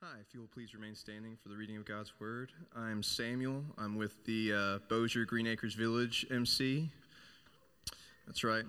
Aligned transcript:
Hi, 0.00 0.20
if 0.20 0.32
you 0.32 0.38
will 0.38 0.46
please 0.46 0.74
remain 0.74 0.94
standing 0.94 1.36
for 1.42 1.48
the 1.48 1.56
reading 1.56 1.76
of 1.76 1.84
God's 1.84 2.12
Word. 2.20 2.52
I'm 2.76 3.02
Samuel. 3.02 3.64
I'm 3.76 3.96
with 3.96 4.24
the 4.26 4.52
uh, 4.52 4.78
Bossier 4.88 5.24
Green 5.24 5.48
Acres 5.48 5.74
Village 5.74 6.24
MC. 6.30 6.88
That's 8.24 8.44
right. 8.44 8.62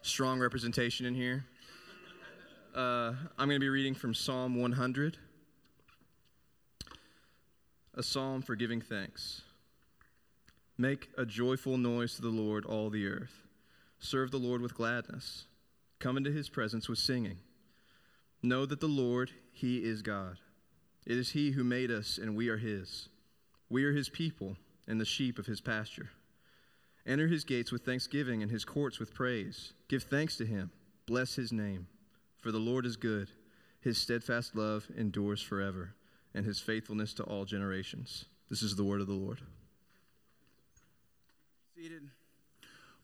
Strong 0.00 0.40
representation 0.40 1.04
in 1.04 1.14
here. 1.14 1.44
Uh, 2.74 3.12
I'm 3.38 3.48
going 3.48 3.50
to 3.50 3.58
be 3.60 3.68
reading 3.68 3.94
from 3.94 4.14
Psalm 4.14 4.58
100, 4.58 5.18
a 7.92 8.02
psalm 8.02 8.40
for 8.40 8.56
giving 8.56 8.80
thanks. 8.80 9.42
Make 10.78 11.10
a 11.18 11.26
joyful 11.26 11.76
noise 11.76 12.14
to 12.14 12.22
the 12.22 12.30
Lord, 12.30 12.64
all 12.64 12.88
the 12.88 13.06
earth. 13.06 13.42
Serve 13.98 14.30
the 14.30 14.38
Lord 14.38 14.62
with 14.62 14.74
gladness. 14.74 15.44
Come 15.98 16.16
into 16.16 16.32
his 16.32 16.48
presence 16.48 16.88
with 16.88 16.98
singing. 16.98 17.36
Know 18.42 18.64
that 18.64 18.80
the 18.80 18.86
Lord, 18.86 19.30
He 19.60 19.84
is 19.84 20.00
God. 20.00 20.38
It 21.06 21.18
is 21.18 21.32
He 21.32 21.50
who 21.50 21.64
made 21.64 21.90
us, 21.90 22.16
and 22.16 22.34
we 22.34 22.48
are 22.48 22.56
His. 22.56 23.10
We 23.68 23.84
are 23.84 23.92
His 23.92 24.08
people, 24.08 24.56
and 24.88 24.98
the 24.98 25.04
sheep 25.04 25.38
of 25.38 25.44
His 25.44 25.60
pasture. 25.60 26.08
Enter 27.06 27.28
His 27.28 27.44
gates 27.44 27.70
with 27.70 27.84
thanksgiving, 27.84 28.42
and 28.42 28.50
His 28.50 28.64
courts 28.64 28.98
with 28.98 29.12
praise. 29.12 29.74
Give 29.86 30.02
thanks 30.02 30.38
to 30.38 30.46
Him. 30.46 30.70
Bless 31.04 31.34
His 31.34 31.52
name. 31.52 31.88
For 32.38 32.50
the 32.50 32.58
Lord 32.58 32.86
is 32.86 32.96
good. 32.96 33.28
His 33.82 33.98
steadfast 33.98 34.56
love 34.56 34.88
endures 34.96 35.42
forever, 35.42 35.92
and 36.34 36.46
His 36.46 36.58
faithfulness 36.58 37.12
to 37.14 37.24
all 37.24 37.44
generations. 37.44 38.24
This 38.48 38.62
is 38.62 38.76
the 38.76 38.84
word 38.84 39.02
of 39.02 39.08
the 39.08 39.12
Lord. 39.12 39.40
Seated. 41.76 42.08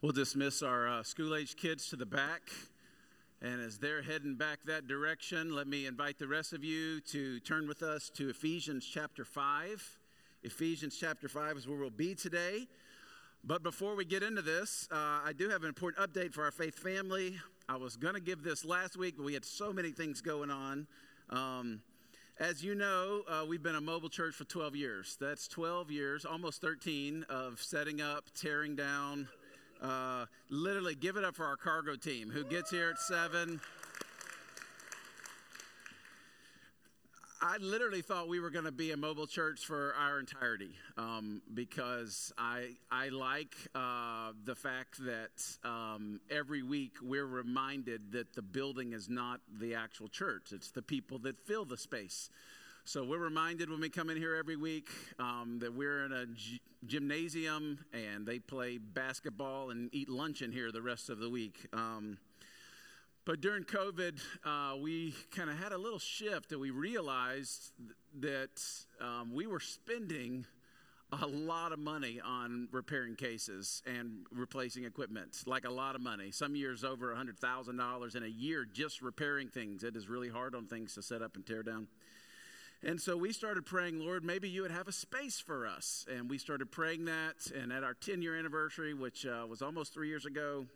We'll 0.00 0.12
dismiss 0.12 0.62
our 0.62 0.88
uh, 0.88 1.02
school 1.02 1.34
age 1.34 1.54
kids 1.56 1.90
to 1.90 1.96
the 1.96 2.06
back. 2.06 2.50
And 3.42 3.60
as 3.60 3.78
they're 3.78 4.02
heading 4.02 4.34
back 4.34 4.60
that 4.64 4.88
direction, 4.88 5.54
let 5.54 5.66
me 5.66 5.86
invite 5.86 6.18
the 6.18 6.26
rest 6.26 6.54
of 6.54 6.64
you 6.64 7.00
to 7.02 7.38
turn 7.40 7.68
with 7.68 7.82
us 7.82 8.10
to 8.14 8.30
Ephesians 8.30 8.86
chapter 8.86 9.26
5. 9.26 9.98
Ephesians 10.42 10.96
chapter 10.98 11.28
5 11.28 11.58
is 11.58 11.68
where 11.68 11.76
we'll 11.76 11.90
be 11.90 12.14
today. 12.14 12.66
But 13.44 13.62
before 13.62 13.94
we 13.94 14.06
get 14.06 14.22
into 14.22 14.40
this, 14.40 14.88
uh, 14.90 15.20
I 15.22 15.34
do 15.36 15.50
have 15.50 15.62
an 15.62 15.68
important 15.68 16.10
update 16.10 16.32
for 16.32 16.44
our 16.44 16.50
faith 16.50 16.78
family. 16.78 17.36
I 17.68 17.76
was 17.76 17.98
going 17.98 18.14
to 18.14 18.20
give 18.20 18.42
this 18.42 18.64
last 18.64 18.96
week, 18.96 19.16
but 19.18 19.24
we 19.26 19.34
had 19.34 19.44
so 19.44 19.70
many 19.70 19.90
things 19.90 20.22
going 20.22 20.50
on. 20.50 20.86
Um, 21.28 21.82
as 22.40 22.64
you 22.64 22.74
know, 22.74 23.22
uh, 23.28 23.44
we've 23.46 23.62
been 23.62 23.76
a 23.76 23.80
mobile 23.80 24.08
church 24.08 24.34
for 24.34 24.44
12 24.44 24.76
years. 24.76 25.16
That's 25.20 25.46
12 25.46 25.90
years, 25.90 26.24
almost 26.24 26.62
13, 26.62 27.26
of 27.28 27.60
setting 27.60 28.00
up, 28.00 28.24
tearing 28.34 28.76
down, 28.76 29.28
uh, 29.82 30.26
literally, 30.50 30.94
give 30.94 31.16
it 31.16 31.24
up 31.24 31.34
for 31.34 31.44
our 31.44 31.56
cargo 31.56 31.96
team 31.96 32.30
who 32.30 32.44
gets 32.44 32.70
here 32.70 32.90
at 32.90 32.98
7. 32.98 33.60
I 37.42 37.58
literally 37.58 38.02
thought 38.02 38.28
we 38.28 38.40
were 38.40 38.50
going 38.50 38.64
to 38.64 38.72
be 38.72 38.92
a 38.92 38.96
mobile 38.96 39.26
church 39.26 39.66
for 39.66 39.94
our 39.94 40.18
entirety 40.18 40.74
um, 40.96 41.42
because 41.52 42.32
I, 42.36 42.70
I 42.90 43.10
like 43.10 43.54
uh, 43.74 44.32
the 44.44 44.54
fact 44.54 44.98
that 45.04 45.68
um, 45.68 46.20
every 46.30 46.62
week 46.62 46.94
we're 47.02 47.26
reminded 47.26 48.12
that 48.12 48.34
the 48.34 48.42
building 48.42 48.94
is 48.94 49.08
not 49.08 49.40
the 49.60 49.74
actual 49.74 50.08
church, 50.08 50.52
it's 50.52 50.70
the 50.70 50.82
people 50.82 51.18
that 51.20 51.38
fill 51.38 51.66
the 51.66 51.76
space. 51.76 52.30
So 52.88 53.02
we're 53.02 53.18
reminded 53.18 53.68
when 53.68 53.80
we 53.80 53.88
come 53.88 54.10
in 54.10 54.16
here 54.16 54.36
every 54.36 54.54
week 54.54 54.90
um, 55.18 55.58
that 55.58 55.74
we're 55.74 56.04
in 56.04 56.12
a 56.12 56.26
g- 56.26 56.60
gymnasium 56.86 57.80
and 57.92 58.24
they 58.24 58.38
play 58.38 58.78
basketball 58.78 59.70
and 59.70 59.92
eat 59.92 60.08
lunch 60.08 60.40
in 60.40 60.52
here 60.52 60.70
the 60.70 60.80
rest 60.80 61.10
of 61.10 61.18
the 61.18 61.28
week. 61.28 61.66
Um, 61.72 62.16
but 63.24 63.40
during 63.40 63.64
COVID, 63.64 64.20
uh, 64.44 64.76
we 64.76 65.16
kind 65.32 65.50
of 65.50 65.58
had 65.58 65.72
a 65.72 65.76
little 65.76 65.98
shift 65.98 66.52
and 66.52 66.60
we 66.60 66.70
realized 66.70 67.72
that 68.20 68.62
um, 69.00 69.34
we 69.34 69.48
were 69.48 69.58
spending 69.58 70.46
a 71.10 71.26
lot 71.26 71.72
of 71.72 71.80
money 71.80 72.20
on 72.24 72.68
repairing 72.70 73.16
cases 73.16 73.82
and 73.84 74.26
replacing 74.30 74.84
equipment, 74.84 75.42
like 75.44 75.64
a 75.64 75.72
lot 75.72 75.96
of 75.96 76.00
money. 76.00 76.30
Some 76.30 76.54
years 76.54 76.84
over 76.84 77.12
$100,000 77.12 78.14
in 78.14 78.22
a 78.22 78.26
year 78.28 78.64
just 78.64 79.02
repairing 79.02 79.48
things. 79.48 79.82
It 79.82 79.96
is 79.96 80.08
really 80.08 80.28
hard 80.28 80.54
on 80.54 80.66
things 80.66 80.94
to 80.94 81.02
set 81.02 81.20
up 81.20 81.34
and 81.34 81.44
tear 81.44 81.64
down. 81.64 81.88
And 82.82 83.00
so 83.00 83.16
we 83.16 83.32
started 83.32 83.64
praying, 83.64 84.00
Lord, 84.00 84.24
maybe 84.24 84.48
you 84.48 84.62
would 84.62 84.70
have 84.70 84.88
a 84.88 84.92
space 84.92 85.40
for 85.40 85.66
us. 85.66 86.06
And 86.12 86.28
we 86.28 86.38
started 86.38 86.70
praying 86.70 87.06
that. 87.06 87.50
And 87.54 87.72
at 87.72 87.82
our 87.82 87.94
10 87.94 88.22
year 88.22 88.36
anniversary, 88.36 88.94
which 88.94 89.26
uh, 89.26 89.46
was 89.48 89.62
almost 89.62 89.94
three 89.94 90.08
years 90.08 90.26
ago, 90.26 90.66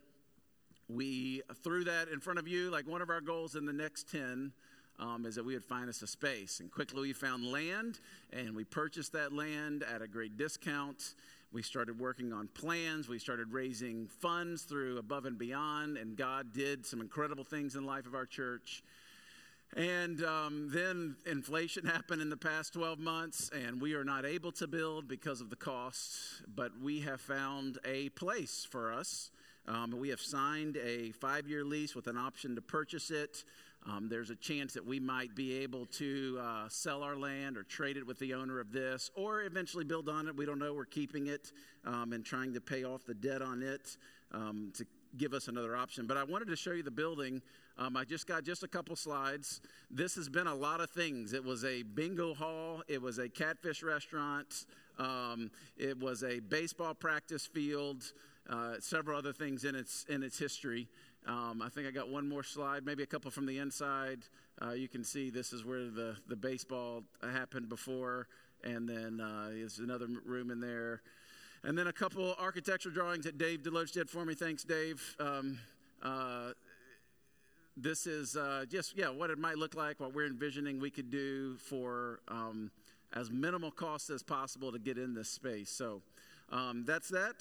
we 0.88 1.42
threw 1.62 1.84
that 1.84 2.08
in 2.08 2.20
front 2.20 2.38
of 2.38 2.48
you 2.48 2.70
like 2.70 2.86
one 2.88 3.02
of 3.02 3.10
our 3.10 3.20
goals 3.20 3.54
in 3.54 3.64
the 3.64 3.72
next 3.72 4.10
10 4.10 4.52
um, 4.98 5.24
is 5.24 5.34
that 5.36 5.44
we 5.44 5.54
would 5.54 5.64
find 5.64 5.88
us 5.88 6.02
a 6.02 6.06
space. 6.06 6.60
And 6.60 6.70
quickly 6.70 7.00
we 7.02 7.12
found 7.12 7.44
land 7.44 8.00
and 8.32 8.54
we 8.54 8.64
purchased 8.64 9.12
that 9.12 9.32
land 9.32 9.82
at 9.82 10.02
a 10.02 10.08
great 10.08 10.36
discount. 10.36 11.14
We 11.52 11.62
started 11.62 11.98
working 11.98 12.32
on 12.32 12.48
plans. 12.48 13.08
We 13.08 13.18
started 13.18 13.52
raising 13.52 14.06
funds 14.06 14.62
through 14.62 14.98
Above 14.98 15.24
and 15.24 15.38
Beyond. 15.38 15.96
And 15.96 16.16
God 16.16 16.52
did 16.52 16.86
some 16.86 17.00
incredible 17.00 17.44
things 17.44 17.74
in 17.74 17.82
the 17.82 17.88
life 17.88 18.06
of 18.06 18.14
our 18.14 18.26
church. 18.26 18.82
And 19.76 20.24
um, 20.24 20.68
then 20.72 21.16
inflation 21.26 21.86
happened 21.86 22.20
in 22.20 22.28
the 22.28 22.36
past 22.36 22.72
12 22.72 22.98
months, 22.98 23.50
and 23.50 23.80
we 23.80 23.94
are 23.94 24.02
not 24.02 24.24
able 24.24 24.50
to 24.52 24.66
build 24.66 25.06
because 25.06 25.40
of 25.40 25.48
the 25.48 25.56
costs. 25.56 26.42
But 26.52 26.72
we 26.80 27.00
have 27.00 27.20
found 27.20 27.78
a 27.84 28.08
place 28.10 28.66
for 28.68 28.92
us. 28.92 29.30
Um, 29.68 29.94
we 29.96 30.08
have 30.08 30.20
signed 30.20 30.76
a 30.76 31.12
five 31.12 31.46
year 31.46 31.64
lease 31.64 31.94
with 31.94 32.08
an 32.08 32.16
option 32.16 32.56
to 32.56 32.62
purchase 32.62 33.10
it. 33.10 33.44
Um, 33.86 34.08
there's 34.08 34.30
a 34.30 34.34
chance 34.34 34.74
that 34.74 34.84
we 34.84 35.00
might 35.00 35.34
be 35.34 35.58
able 35.58 35.86
to 35.86 36.38
uh, 36.40 36.68
sell 36.68 37.02
our 37.02 37.16
land 37.16 37.56
or 37.56 37.62
trade 37.62 37.96
it 37.96 38.06
with 38.06 38.18
the 38.18 38.34
owner 38.34 38.60
of 38.60 38.72
this 38.72 39.10
or 39.14 39.42
eventually 39.42 39.84
build 39.84 40.08
on 40.08 40.28
it. 40.28 40.36
We 40.36 40.44
don't 40.44 40.58
know. 40.58 40.74
We're 40.74 40.84
keeping 40.84 41.28
it 41.28 41.52
um, 41.86 42.12
and 42.12 42.24
trying 42.24 42.52
to 42.54 42.60
pay 42.60 42.84
off 42.84 43.06
the 43.06 43.14
debt 43.14 43.40
on 43.40 43.62
it 43.62 43.96
um, 44.32 44.72
to 44.76 44.84
give 45.16 45.32
us 45.32 45.48
another 45.48 45.76
option. 45.76 46.06
But 46.06 46.16
I 46.16 46.24
wanted 46.24 46.48
to 46.48 46.56
show 46.56 46.72
you 46.72 46.82
the 46.82 46.90
building. 46.90 47.40
Um, 47.78 47.96
I 47.96 48.04
just 48.04 48.26
got 48.26 48.44
just 48.44 48.62
a 48.62 48.68
couple 48.68 48.96
slides. 48.96 49.60
This 49.90 50.14
has 50.16 50.28
been 50.28 50.46
a 50.46 50.54
lot 50.54 50.80
of 50.80 50.90
things. 50.90 51.32
It 51.32 51.44
was 51.44 51.64
a 51.64 51.82
bingo 51.82 52.34
hall, 52.34 52.82
it 52.88 53.00
was 53.00 53.18
a 53.18 53.28
catfish 53.28 53.82
restaurant, 53.82 54.66
um, 54.98 55.50
it 55.78 55.98
was 55.98 56.22
a 56.22 56.40
baseball 56.40 56.94
practice 56.94 57.46
field, 57.46 58.12
uh, 58.48 58.74
several 58.80 59.16
other 59.16 59.32
things 59.32 59.64
in 59.64 59.74
its 59.74 60.04
in 60.08 60.22
its 60.22 60.38
history. 60.38 60.88
Um, 61.26 61.62
I 61.62 61.68
think 61.68 61.86
I 61.86 61.90
got 61.90 62.08
one 62.08 62.28
more 62.28 62.42
slide, 62.42 62.84
maybe 62.84 63.02
a 63.02 63.06
couple 63.06 63.30
from 63.30 63.46
the 63.46 63.58
inside. 63.58 64.20
Uh, 64.62 64.72
you 64.72 64.88
can 64.88 65.04
see 65.04 65.30
this 65.30 65.52
is 65.52 65.64
where 65.64 65.84
the, 65.84 66.16
the 66.28 66.36
baseball 66.36 67.02
happened 67.22 67.68
before, 67.68 68.26
and 68.64 68.88
then 68.88 69.20
uh, 69.20 69.48
there's 69.50 69.78
another 69.78 70.06
room 70.24 70.50
in 70.50 70.60
there. 70.60 71.02
And 71.62 71.76
then 71.76 71.88
a 71.88 71.92
couple 71.92 72.34
architectural 72.40 72.94
drawings 72.94 73.24
that 73.24 73.36
Dave 73.36 73.62
Deloach 73.62 73.92
did 73.92 74.08
for 74.08 74.24
me. 74.24 74.34
Thanks, 74.34 74.64
Dave. 74.64 75.16
Um, 75.20 75.58
uh, 76.02 76.52
this 77.82 78.06
is 78.06 78.36
uh, 78.36 78.64
just, 78.68 78.96
yeah, 78.96 79.08
what 79.08 79.30
it 79.30 79.38
might 79.38 79.56
look 79.56 79.74
like, 79.74 80.00
what 80.00 80.14
we're 80.14 80.26
envisioning 80.26 80.80
we 80.80 80.90
could 80.90 81.10
do 81.10 81.56
for 81.56 82.20
um, 82.28 82.70
as 83.12 83.30
minimal 83.30 83.70
cost 83.70 84.10
as 84.10 84.22
possible 84.22 84.70
to 84.72 84.78
get 84.78 84.98
in 84.98 85.14
this 85.14 85.28
space. 85.28 85.70
So 85.70 86.02
um, 86.50 86.84
that's 86.86 87.08
that. 87.08 87.36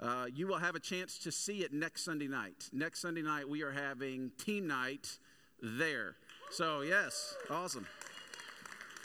Uh, 0.00 0.26
you 0.34 0.46
will 0.46 0.58
have 0.58 0.74
a 0.74 0.80
chance 0.80 1.18
to 1.18 1.30
see 1.30 1.58
it 1.58 1.72
next 1.72 2.04
Sunday 2.04 2.26
night. 2.26 2.68
Next 2.72 3.00
Sunday 3.00 3.22
night, 3.22 3.48
we 3.48 3.62
are 3.62 3.70
having 3.70 4.32
team 4.38 4.66
night 4.66 5.18
there. 5.62 6.16
So, 6.50 6.80
yes, 6.80 7.36
awesome. 7.50 7.86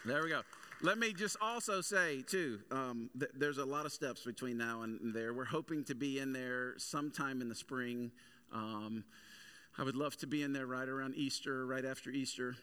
There 0.05 0.23
we 0.23 0.29
go. 0.29 0.41
Let 0.81 0.97
me 0.97 1.13
just 1.13 1.37
also 1.41 1.81
say, 1.81 2.23
too, 2.23 2.59
um, 2.71 3.09
th- 3.17 3.31
there's 3.35 3.57
a 3.57 3.65
lot 3.65 3.85
of 3.85 3.91
steps 3.91 4.21
between 4.21 4.57
now 4.57 4.83
and 4.83 5.13
there. 5.13 5.33
We're 5.33 5.45
hoping 5.45 5.83
to 5.85 5.95
be 5.95 6.19
in 6.19 6.33
there 6.33 6.75
sometime 6.77 7.41
in 7.41 7.49
the 7.49 7.55
spring. 7.55 8.11
I 9.79 9.83
would 9.83 9.95
love 9.95 10.17
to 10.17 10.27
be 10.27 10.41
in 10.41 10.53
there 10.53 10.65
right 10.65 10.89
around 10.89 11.13
Easter, 11.15 11.63
right 11.67 11.85
after 11.85 12.09
Easter. 12.09 12.55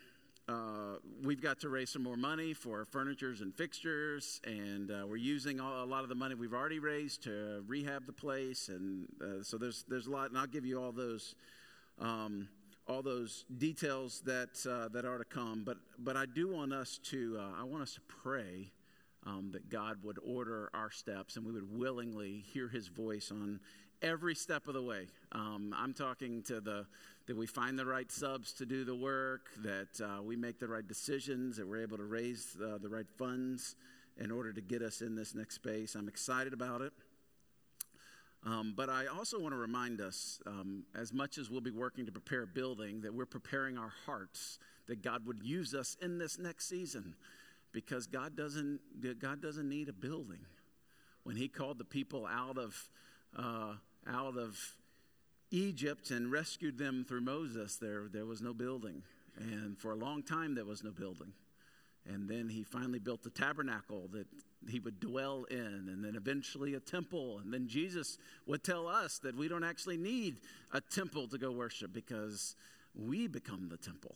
Uh, 0.48 0.96
we've 1.22 1.40
got 1.40 1.60
to 1.60 1.68
raise 1.68 1.90
some 1.90 2.02
more 2.02 2.16
money 2.16 2.52
for 2.52 2.84
furnitures 2.84 3.40
and 3.40 3.54
fixtures, 3.54 4.40
and 4.44 4.90
uh, 4.90 5.06
we're 5.06 5.14
using 5.14 5.60
all, 5.60 5.84
a 5.84 5.86
lot 5.86 6.02
of 6.02 6.08
the 6.08 6.16
money 6.16 6.34
we've 6.34 6.52
already 6.52 6.80
raised 6.80 7.22
to 7.22 7.62
rehab 7.68 8.06
the 8.06 8.12
place. 8.12 8.68
And 8.68 9.06
uh, 9.22 9.44
so 9.44 9.56
there's 9.56 9.84
there's 9.86 10.08
a 10.08 10.10
lot, 10.10 10.30
and 10.30 10.38
I'll 10.38 10.48
give 10.48 10.66
you 10.66 10.82
all 10.82 10.92
those. 10.92 11.34
Um, 12.00 12.48
all 12.86 13.00
those 13.00 13.46
details 13.56 14.20
that 14.26 14.58
uh, 14.70 14.88
that 14.88 15.06
are 15.06 15.16
to 15.16 15.24
come. 15.24 15.62
But 15.64 15.78
but 15.98 16.18
I 16.18 16.26
do 16.26 16.52
want 16.52 16.74
us 16.74 16.98
to 17.04 17.38
uh, 17.40 17.58
I 17.58 17.64
want 17.64 17.82
us 17.82 17.94
to 17.94 18.00
pray 18.02 18.72
um, 19.24 19.52
that 19.52 19.70
God 19.70 19.98
would 20.02 20.18
order 20.22 20.68
our 20.74 20.90
steps 20.90 21.36
and 21.36 21.46
we 21.46 21.52
would 21.52 21.78
willingly 21.78 22.44
hear 22.52 22.68
His 22.68 22.88
voice 22.88 23.30
on 23.30 23.60
every 24.04 24.34
step 24.34 24.68
of 24.68 24.74
the 24.74 24.82
way. 24.82 25.06
Um, 25.32 25.74
I'm 25.76 25.94
talking 25.94 26.42
to 26.44 26.60
the 26.60 26.86
that 27.26 27.36
we 27.36 27.46
find 27.46 27.78
the 27.78 27.86
right 27.86 28.10
subs 28.10 28.52
to 28.54 28.66
do 28.66 28.84
the 28.84 28.94
work, 28.94 29.48
that 29.62 30.00
uh, 30.00 30.22
we 30.22 30.36
make 30.36 30.58
the 30.58 30.68
right 30.68 30.86
decisions, 30.86 31.56
that 31.56 31.66
we're 31.66 31.82
able 31.82 31.96
to 31.96 32.04
raise 32.04 32.56
uh, 32.62 32.78
the 32.78 32.88
right 32.88 33.08
funds 33.18 33.76
in 34.18 34.30
order 34.30 34.52
to 34.52 34.60
get 34.60 34.82
us 34.82 35.00
in 35.00 35.16
this 35.16 35.34
next 35.34 35.54
space. 35.54 35.94
I'm 35.94 36.08
excited 36.08 36.52
about 36.52 36.82
it. 36.82 36.92
Um, 38.46 38.74
but 38.76 38.90
I 38.90 39.06
also 39.06 39.40
want 39.40 39.54
to 39.54 39.58
remind 39.58 40.02
us, 40.02 40.38
um, 40.46 40.84
as 40.94 41.14
much 41.14 41.38
as 41.38 41.48
we'll 41.48 41.62
be 41.62 41.70
working 41.70 42.04
to 42.04 42.12
prepare 42.12 42.42
a 42.42 42.46
building, 42.46 43.00
that 43.00 43.14
we're 43.14 43.24
preparing 43.24 43.78
our 43.78 43.92
hearts 44.04 44.58
that 44.86 45.02
God 45.02 45.26
would 45.26 45.42
use 45.42 45.74
us 45.74 45.96
in 46.02 46.18
this 46.18 46.38
next 46.38 46.68
season 46.68 47.14
because 47.72 48.06
God 48.06 48.36
doesn't, 48.36 48.80
God 49.18 49.40
doesn't 49.40 49.68
need 49.68 49.88
a 49.88 49.94
building. 49.94 50.40
When 51.22 51.36
He 51.36 51.48
called 51.48 51.78
the 51.78 51.84
people 51.84 52.26
out 52.26 52.58
of, 52.58 52.90
uh, 53.34 53.76
out 54.06 54.36
of 54.36 54.58
Egypt 55.54 56.10
and 56.10 56.32
rescued 56.32 56.78
them 56.78 57.04
through 57.06 57.20
Moses, 57.20 57.76
there, 57.76 58.08
there 58.12 58.26
was 58.26 58.42
no 58.42 58.52
building. 58.52 59.02
And 59.38 59.78
for 59.78 59.92
a 59.92 59.96
long 59.96 60.22
time, 60.22 60.54
there 60.54 60.64
was 60.64 60.82
no 60.82 60.90
building. 60.90 61.32
And 62.06 62.28
then 62.28 62.48
he 62.48 62.64
finally 62.64 62.98
built 62.98 63.22
the 63.22 63.30
tabernacle 63.30 64.08
that 64.12 64.26
he 64.68 64.80
would 64.80 65.00
dwell 65.00 65.44
in, 65.50 65.88
and 65.88 66.04
then 66.04 66.16
eventually 66.16 66.74
a 66.74 66.80
temple. 66.80 67.38
And 67.38 67.52
then 67.52 67.68
Jesus 67.68 68.18
would 68.46 68.64
tell 68.64 68.88
us 68.88 69.18
that 69.18 69.36
we 69.36 69.48
don't 69.48 69.64
actually 69.64 69.96
need 69.96 70.38
a 70.72 70.80
temple 70.80 71.28
to 71.28 71.38
go 71.38 71.50
worship 71.52 71.92
because 71.92 72.56
we 72.94 73.26
become 73.26 73.68
the 73.68 73.76
temple, 73.76 74.14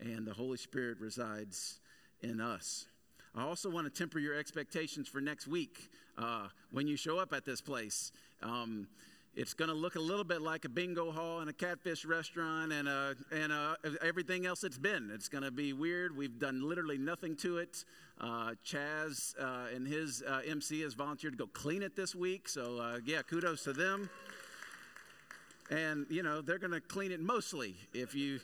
and 0.00 0.26
the 0.26 0.32
Holy 0.32 0.58
Spirit 0.58 0.98
resides 1.00 1.80
in 2.22 2.40
us. 2.40 2.86
I 3.34 3.42
also 3.42 3.70
want 3.70 3.92
to 3.92 3.96
temper 3.96 4.18
your 4.18 4.34
expectations 4.34 5.08
for 5.08 5.20
next 5.20 5.46
week 5.46 5.90
uh, 6.18 6.48
when 6.72 6.88
you 6.88 6.96
show 6.96 7.18
up 7.18 7.32
at 7.32 7.44
this 7.44 7.60
place. 7.60 8.12
Um, 8.42 8.88
it's 9.36 9.54
going 9.54 9.68
to 9.68 9.74
look 9.74 9.94
a 9.94 10.00
little 10.00 10.24
bit 10.24 10.42
like 10.42 10.64
a 10.64 10.68
bingo 10.68 11.12
hall 11.12 11.38
and 11.38 11.48
a 11.48 11.52
catfish 11.52 12.04
restaurant 12.04 12.72
and, 12.72 12.88
a, 12.88 13.14
and 13.30 13.52
a, 13.52 13.76
everything 14.02 14.44
else 14.44 14.64
it's 14.64 14.78
been. 14.78 15.10
It's 15.14 15.28
going 15.28 15.44
to 15.44 15.52
be 15.52 15.72
weird. 15.72 16.16
We've 16.16 16.36
done 16.38 16.68
literally 16.68 16.98
nothing 16.98 17.36
to 17.36 17.58
it. 17.58 17.84
Uh, 18.20 18.54
Chaz 18.66 19.34
uh, 19.40 19.74
and 19.74 19.86
his 19.86 20.22
uh, 20.28 20.40
MC 20.46 20.80
has 20.80 20.94
volunteered 20.94 21.34
to 21.34 21.38
go 21.38 21.46
clean 21.46 21.82
it 21.82 21.94
this 21.94 22.14
week. 22.14 22.48
So, 22.48 22.78
uh, 22.78 22.98
yeah, 23.04 23.22
kudos 23.22 23.62
to 23.64 23.72
them. 23.72 24.10
And, 25.70 26.06
you 26.10 26.24
know, 26.24 26.40
they're 26.40 26.58
going 26.58 26.72
to 26.72 26.80
clean 26.80 27.12
it 27.12 27.20
mostly. 27.20 27.76
If 27.94 28.16
you, 28.16 28.40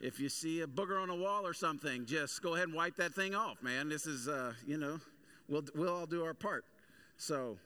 if 0.00 0.18
you 0.18 0.30
see 0.30 0.62
a 0.62 0.66
booger 0.66 1.00
on 1.00 1.10
a 1.10 1.16
wall 1.16 1.46
or 1.46 1.52
something, 1.52 2.06
just 2.06 2.42
go 2.42 2.54
ahead 2.54 2.68
and 2.68 2.74
wipe 2.74 2.96
that 2.96 3.14
thing 3.14 3.34
off, 3.34 3.62
man. 3.62 3.90
This 3.90 4.06
is, 4.06 4.26
uh, 4.26 4.54
you 4.66 4.78
know, 4.78 5.00
we'll, 5.50 5.64
we'll 5.74 5.94
all 5.94 6.06
do 6.06 6.24
our 6.24 6.32
part. 6.32 6.64
So, 7.18 7.58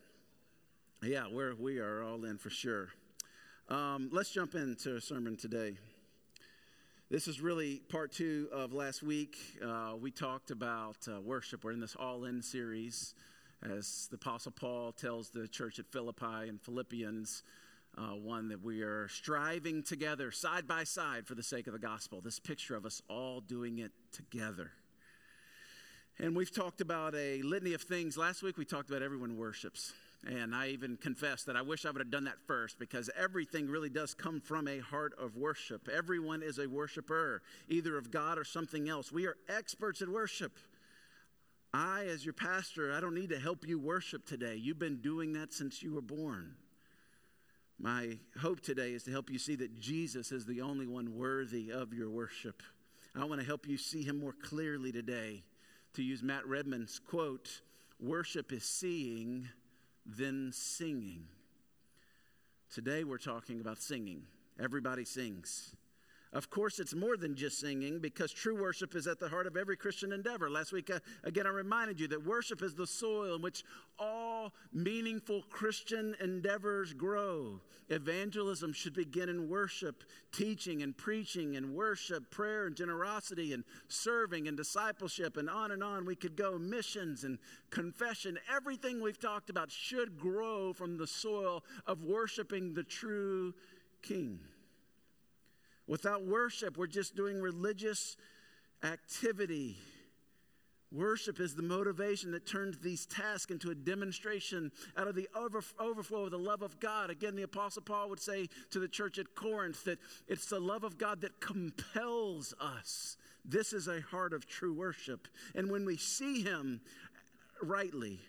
yeah, 1.06 1.24
we're, 1.30 1.54
we 1.54 1.78
are 1.78 2.02
all 2.02 2.24
in 2.24 2.38
for 2.38 2.50
sure. 2.50 2.88
Um, 3.68 4.08
let's 4.12 4.30
jump 4.30 4.54
into 4.54 4.96
a 4.96 5.00
sermon 5.00 5.36
today. 5.36 5.76
This 7.10 7.28
is 7.28 7.40
really 7.40 7.82
part 7.88 8.12
two 8.12 8.48
of 8.52 8.72
last 8.72 9.02
week. 9.02 9.36
Uh, 9.62 9.94
we 10.00 10.10
talked 10.10 10.50
about 10.50 10.96
uh, 11.06 11.20
worship. 11.20 11.64
We're 11.64 11.72
in 11.72 11.80
this 11.80 11.94
all 11.94 12.24
in 12.24 12.42
series 12.42 13.14
as 13.62 14.08
the 14.10 14.16
Apostle 14.16 14.52
Paul 14.52 14.92
tells 14.92 15.30
the 15.30 15.46
church 15.46 15.78
at 15.78 15.86
Philippi 15.86 16.48
and 16.48 16.60
Philippians. 16.60 17.42
Uh, 17.96 18.16
one 18.16 18.48
that 18.48 18.64
we 18.64 18.82
are 18.82 19.06
striving 19.08 19.82
together, 19.82 20.32
side 20.32 20.66
by 20.66 20.84
side, 20.84 21.26
for 21.26 21.34
the 21.34 21.42
sake 21.42 21.66
of 21.66 21.74
the 21.74 21.78
gospel. 21.78 22.20
This 22.20 22.40
picture 22.40 22.74
of 22.74 22.84
us 22.84 23.02
all 23.08 23.40
doing 23.40 23.78
it 23.78 23.92
together. 24.10 24.72
And 26.18 26.34
we've 26.34 26.52
talked 26.52 26.80
about 26.80 27.14
a 27.14 27.42
litany 27.42 27.74
of 27.74 27.82
things. 27.82 28.16
Last 28.16 28.42
week 28.42 28.56
we 28.56 28.64
talked 28.64 28.88
about 28.88 29.02
everyone 29.02 29.36
worships. 29.36 29.92
And 30.26 30.54
I 30.54 30.68
even 30.68 30.96
confess 30.96 31.44
that 31.44 31.56
I 31.56 31.62
wish 31.62 31.84
I 31.84 31.90
would 31.90 32.00
have 32.00 32.10
done 32.10 32.24
that 32.24 32.40
first 32.46 32.78
because 32.78 33.10
everything 33.16 33.68
really 33.68 33.90
does 33.90 34.14
come 34.14 34.40
from 34.40 34.66
a 34.66 34.78
heart 34.78 35.12
of 35.18 35.36
worship. 35.36 35.88
Everyone 35.94 36.42
is 36.42 36.58
a 36.58 36.66
worshiper, 36.66 37.42
either 37.68 37.98
of 37.98 38.10
God 38.10 38.38
or 38.38 38.44
something 38.44 38.88
else. 38.88 39.12
We 39.12 39.26
are 39.26 39.36
experts 39.48 40.00
at 40.00 40.08
worship. 40.08 40.52
I, 41.74 42.06
as 42.06 42.24
your 42.24 42.32
pastor, 42.32 42.94
I 42.94 43.00
don't 43.00 43.14
need 43.14 43.30
to 43.30 43.38
help 43.38 43.66
you 43.66 43.78
worship 43.78 44.24
today. 44.24 44.54
You've 44.54 44.78
been 44.78 45.02
doing 45.02 45.34
that 45.34 45.52
since 45.52 45.82
you 45.82 45.92
were 45.92 46.00
born. 46.00 46.54
My 47.78 48.16
hope 48.40 48.60
today 48.60 48.92
is 48.92 49.02
to 49.02 49.10
help 49.10 49.28
you 49.28 49.38
see 49.38 49.56
that 49.56 49.78
Jesus 49.78 50.32
is 50.32 50.46
the 50.46 50.60
only 50.62 50.86
one 50.86 51.16
worthy 51.16 51.70
of 51.70 51.92
your 51.92 52.08
worship. 52.08 52.62
I 53.14 53.24
want 53.24 53.40
to 53.40 53.46
help 53.46 53.68
you 53.68 53.76
see 53.76 54.02
him 54.02 54.20
more 54.20 54.32
clearly 54.32 54.90
today. 54.90 55.42
To 55.94 56.02
use 56.02 56.22
Matt 56.22 56.46
Redman's 56.46 56.98
quote, 56.98 57.60
worship 58.00 58.52
is 58.52 58.64
seeing 58.64 59.48
than 60.06 60.52
singing. 60.52 61.26
Today 62.72 63.04
we're 63.04 63.18
talking 63.18 63.60
about 63.60 63.80
singing. 63.80 64.22
Everybody 64.58 65.04
sings. 65.04 65.74
Of 66.34 66.50
course, 66.50 66.80
it's 66.80 66.96
more 66.96 67.16
than 67.16 67.36
just 67.36 67.60
singing 67.60 68.00
because 68.00 68.32
true 68.32 68.60
worship 68.60 68.96
is 68.96 69.06
at 69.06 69.20
the 69.20 69.28
heart 69.28 69.46
of 69.46 69.56
every 69.56 69.76
Christian 69.76 70.12
endeavor. 70.12 70.50
Last 70.50 70.72
week, 70.72 70.90
uh, 70.90 70.98
again, 71.22 71.46
I 71.46 71.50
reminded 71.50 72.00
you 72.00 72.08
that 72.08 72.26
worship 72.26 72.60
is 72.60 72.74
the 72.74 72.88
soil 72.88 73.36
in 73.36 73.42
which 73.42 73.62
all 74.00 74.52
meaningful 74.72 75.42
Christian 75.48 76.16
endeavors 76.20 76.92
grow. 76.92 77.60
Evangelism 77.88 78.72
should 78.72 78.94
begin 78.94 79.28
in 79.28 79.48
worship, 79.48 80.02
teaching 80.32 80.82
and 80.82 80.96
preaching 80.96 81.54
and 81.54 81.72
worship, 81.72 82.28
prayer 82.32 82.66
and 82.66 82.74
generosity 82.74 83.52
and 83.52 83.62
serving 83.86 84.48
and 84.48 84.56
discipleship, 84.56 85.36
and 85.36 85.48
on 85.48 85.70
and 85.70 85.84
on 85.84 86.04
we 86.04 86.16
could 86.16 86.34
go. 86.34 86.58
Missions 86.58 87.22
and 87.22 87.38
confession, 87.70 88.40
everything 88.52 89.00
we've 89.00 89.20
talked 89.20 89.50
about 89.50 89.70
should 89.70 90.18
grow 90.18 90.72
from 90.72 90.98
the 90.98 91.06
soil 91.06 91.62
of 91.86 92.02
worshiping 92.02 92.74
the 92.74 92.82
true 92.82 93.54
King. 94.02 94.40
Without 95.86 96.24
worship, 96.24 96.78
we're 96.78 96.86
just 96.86 97.14
doing 97.14 97.40
religious 97.40 98.16
activity. 98.82 99.76
Worship 100.90 101.40
is 101.40 101.54
the 101.54 101.62
motivation 101.62 102.30
that 102.32 102.46
turns 102.46 102.78
these 102.78 103.04
tasks 103.04 103.50
into 103.50 103.70
a 103.70 103.74
demonstration 103.74 104.70
out 104.96 105.08
of 105.08 105.14
the 105.14 105.28
over, 105.34 105.60
overflow 105.78 106.24
of 106.24 106.30
the 106.30 106.38
love 106.38 106.62
of 106.62 106.78
God. 106.80 107.10
Again, 107.10 107.34
the 107.34 107.42
Apostle 107.42 107.82
Paul 107.82 108.08
would 108.10 108.20
say 108.20 108.48
to 108.70 108.78
the 108.78 108.88
church 108.88 109.18
at 109.18 109.34
Corinth 109.34 109.84
that 109.84 109.98
it's 110.28 110.46
the 110.46 110.60
love 110.60 110.84
of 110.84 110.96
God 110.96 111.20
that 111.22 111.40
compels 111.40 112.54
us. 112.60 113.16
This 113.44 113.72
is 113.72 113.88
a 113.88 114.00
heart 114.00 114.32
of 114.32 114.46
true 114.46 114.72
worship. 114.72 115.28
And 115.54 115.70
when 115.70 115.84
we 115.84 115.96
see 115.96 116.42
Him 116.42 116.80
rightly, 117.60 118.20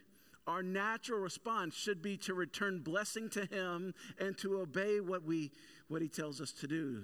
our 0.48 0.64
natural 0.64 1.20
response 1.20 1.76
should 1.76 2.02
be 2.02 2.18
to 2.18 2.34
return 2.34 2.80
blessing 2.80 3.30
to 3.30 3.46
Him 3.46 3.94
and 4.20 4.38
to 4.40 4.60
obey 4.60 5.00
what, 5.00 5.24
we, 5.24 5.52
what 5.88 6.02
He 6.02 6.10
tells 6.10 6.42
us 6.42 6.52
to 6.54 6.68
do 6.68 7.04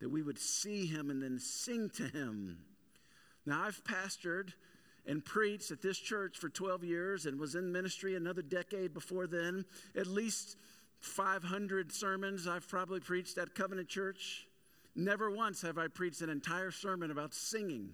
that 0.00 0.08
we 0.08 0.22
would 0.22 0.38
see 0.38 0.86
him 0.86 1.10
and 1.10 1.22
then 1.22 1.38
sing 1.38 1.90
to 1.90 2.04
him. 2.04 2.58
Now, 3.46 3.64
I've 3.64 3.82
pastored 3.84 4.52
and 5.06 5.24
preached 5.24 5.70
at 5.70 5.82
this 5.82 5.98
church 5.98 6.38
for 6.38 6.48
12 6.48 6.84
years 6.84 7.26
and 7.26 7.38
was 7.38 7.54
in 7.54 7.72
ministry 7.72 8.16
another 8.16 8.42
decade 8.42 8.92
before 8.92 9.26
then. 9.26 9.64
At 9.96 10.06
least 10.06 10.56
500 11.00 11.92
sermons 11.92 12.46
I've 12.46 12.68
probably 12.68 13.00
preached 13.00 13.38
at 13.38 13.54
Covenant 13.54 13.88
Church. 13.88 14.46
Never 14.94 15.30
once 15.30 15.62
have 15.62 15.78
I 15.78 15.88
preached 15.88 16.20
an 16.20 16.30
entire 16.30 16.70
sermon 16.70 17.10
about 17.10 17.32
singing. 17.32 17.90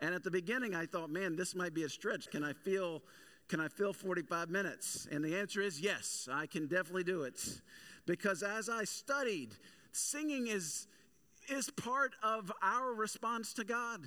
And 0.00 0.14
at 0.14 0.24
the 0.24 0.30
beginning, 0.30 0.74
I 0.74 0.86
thought, 0.86 1.10
man, 1.10 1.36
this 1.36 1.54
might 1.54 1.74
be 1.74 1.84
a 1.84 1.88
stretch. 1.88 2.30
Can 2.30 2.42
I 2.42 2.52
feel, 2.52 3.02
can 3.48 3.60
I 3.60 3.68
fill 3.68 3.92
45 3.92 4.50
minutes? 4.50 5.06
And 5.10 5.24
the 5.24 5.36
answer 5.36 5.60
is 5.60 5.80
yes, 5.80 6.28
I 6.32 6.46
can 6.46 6.66
definitely 6.66 7.04
do 7.04 7.22
it. 7.22 7.40
Because 8.06 8.42
as 8.42 8.68
I 8.68 8.84
studied 8.84 9.54
Singing 9.96 10.48
is, 10.48 10.88
is 11.48 11.70
part 11.70 12.14
of 12.20 12.50
our 12.60 12.92
response 12.92 13.52
to 13.54 13.64
God. 13.64 14.00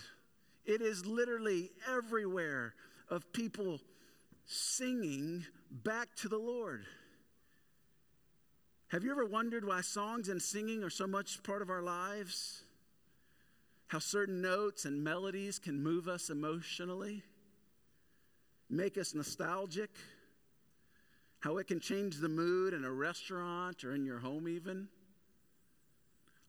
It 0.65 0.81
is 0.81 1.05
literally 1.05 1.71
everywhere 1.89 2.73
of 3.07 3.31
people 3.31 3.79
singing 4.45 5.45
back 5.71 6.13
to 6.17 6.27
the 6.27 6.37
Lord. 6.37 6.83
Have 8.89 9.05
you 9.05 9.11
ever 9.11 9.25
wondered 9.25 9.63
why 9.63 9.79
songs 9.79 10.27
and 10.27 10.41
singing 10.41 10.83
are 10.83 10.89
so 10.89 11.07
much 11.07 11.41
part 11.43 11.61
of 11.61 11.69
our 11.69 11.81
lives? 11.81 12.63
How 13.87 13.99
certain 13.99 14.41
notes 14.41 14.83
and 14.83 15.01
melodies 15.01 15.57
can 15.57 15.81
move 15.81 16.09
us 16.09 16.29
emotionally, 16.29 17.23
make 18.69 18.97
us 18.97 19.15
nostalgic, 19.15 19.91
how 21.39 21.59
it 21.59 21.67
can 21.67 21.79
change 21.79 22.17
the 22.17 22.27
mood 22.27 22.73
in 22.73 22.83
a 22.83 22.91
restaurant 22.91 23.85
or 23.85 23.95
in 23.95 24.05
your 24.05 24.19
home, 24.19 24.49
even. 24.49 24.89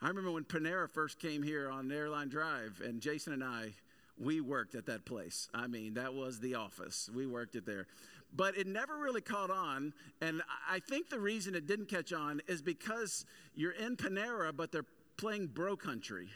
I 0.01 0.09
remember 0.09 0.31
when 0.31 0.45
Panera 0.45 0.89
first 0.89 1.19
came 1.19 1.43
here 1.43 1.69
on 1.69 1.91
Airline 1.91 2.29
Drive, 2.29 2.81
and 2.85 3.01
Jason 3.01 3.33
and 3.33 3.43
I, 3.43 3.73
we 4.17 4.41
worked 4.41 4.77
at 4.77 4.87
that 4.87 5.05
place. 5.05 5.49
I 5.53 5.67
mean, 5.67 5.95
that 5.95 6.15
was 6.15 6.39
the 6.39 6.55
office. 6.55 7.11
We 7.13 7.27
worked 7.27 7.57
it 7.57 7.67
there. 7.67 7.87
But 8.35 8.57
it 8.57 8.67
never 8.67 8.97
really 8.97 9.21
caught 9.21 9.51
on. 9.51 9.93
And 10.21 10.43
I 10.69 10.81
think 10.81 11.09
the 11.09 11.19
reason 11.19 11.55
it 11.55 11.67
didn't 11.67 11.89
catch 11.89 12.13
on 12.13 12.41
is 12.47 12.63
because 12.63 13.25
you're 13.55 13.73
in 13.73 13.97
Panera, 13.97 14.57
but 14.57 14.71
they're 14.71 14.85
playing 15.17 15.49
bro 15.49 15.77
country. 15.77 16.29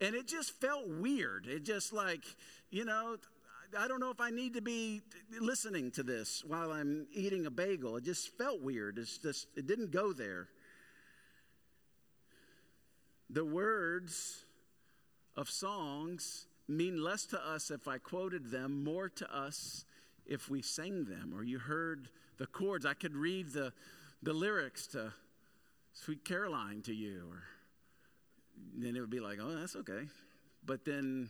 And 0.00 0.14
it 0.14 0.26
just 0.26 0.52
felt 0.60 0.88
weird. 0.88 1.46
It 1.46 1.64
just 1.64 1.92
like, 1.92 2.24
you 2.70 2.84
know, 2.84 3.16
I 3.78 3.88
don't 3.88 4.00
know 4.00 4.10
if 4.10 4.20
I 4.20 4.30
need 4.30 4.54
to 4.54 4.62
be 4.62 5.02
listening 5.40 5.90
to 5.92 6.02
this 6.02 6.42
while 6.46 6.72
I'm 6.72 7.06
eating 7.12 7.46
a 7.46 7.50
bagel. 7.50 7.96
It 7.96 8.04
just 8.04 8.36
felt 8.38 8.62
weird. 8.62 8.98
It's 8.98 9.18
just, 9.18 9.48
it 9.56 9.66
didn't 9.66 9.90
go 9.90 10.12
there. 10.12 10.48
The 13.34 13.44
words 13.44 14.44
of 15.36 15.50
songs 15.50 16.46
mean 16.68 17.02
less 17.02 17.26
to 17.26 17.44
us 17.44 17.72
if 17.72 17.88
I 17.88 17.98
quoted 17.98 18.52
them, 18.52 18.84
more 18.84 19.08
to 19.08 19.36
us 19.36 19.84
if 20.24 20.48
we 20.48 20.62
sang 20.62 21.06
them 21.06 21.32
or 21.34 21.42
you 21.42 21.58
heard 21.58 22.10
the 22.38 22.46
chords. 22.46 22.86
I 22.86 22.94
could 22.94 23.16
read 23.16 23.52
the, 23.52 23.72
the 24.22 24.32
lyrics 24.32 24.86
to 24.88 25.12
Sweet 25.94 26.24
Caroline 26.24 26.82
to 26.82 26.94
you, 26.94 27.24
or 27.28 27.42
then 28.76 28.94
it 28.94 29.00
would 29.00 29.10
be 29.10 29.18
like, 29.18 29.38
oh, 29.42 29.56
that's 29.56 29.74
okay. 29.74 30.06
but 30.64 30.84
then 30.84 31.28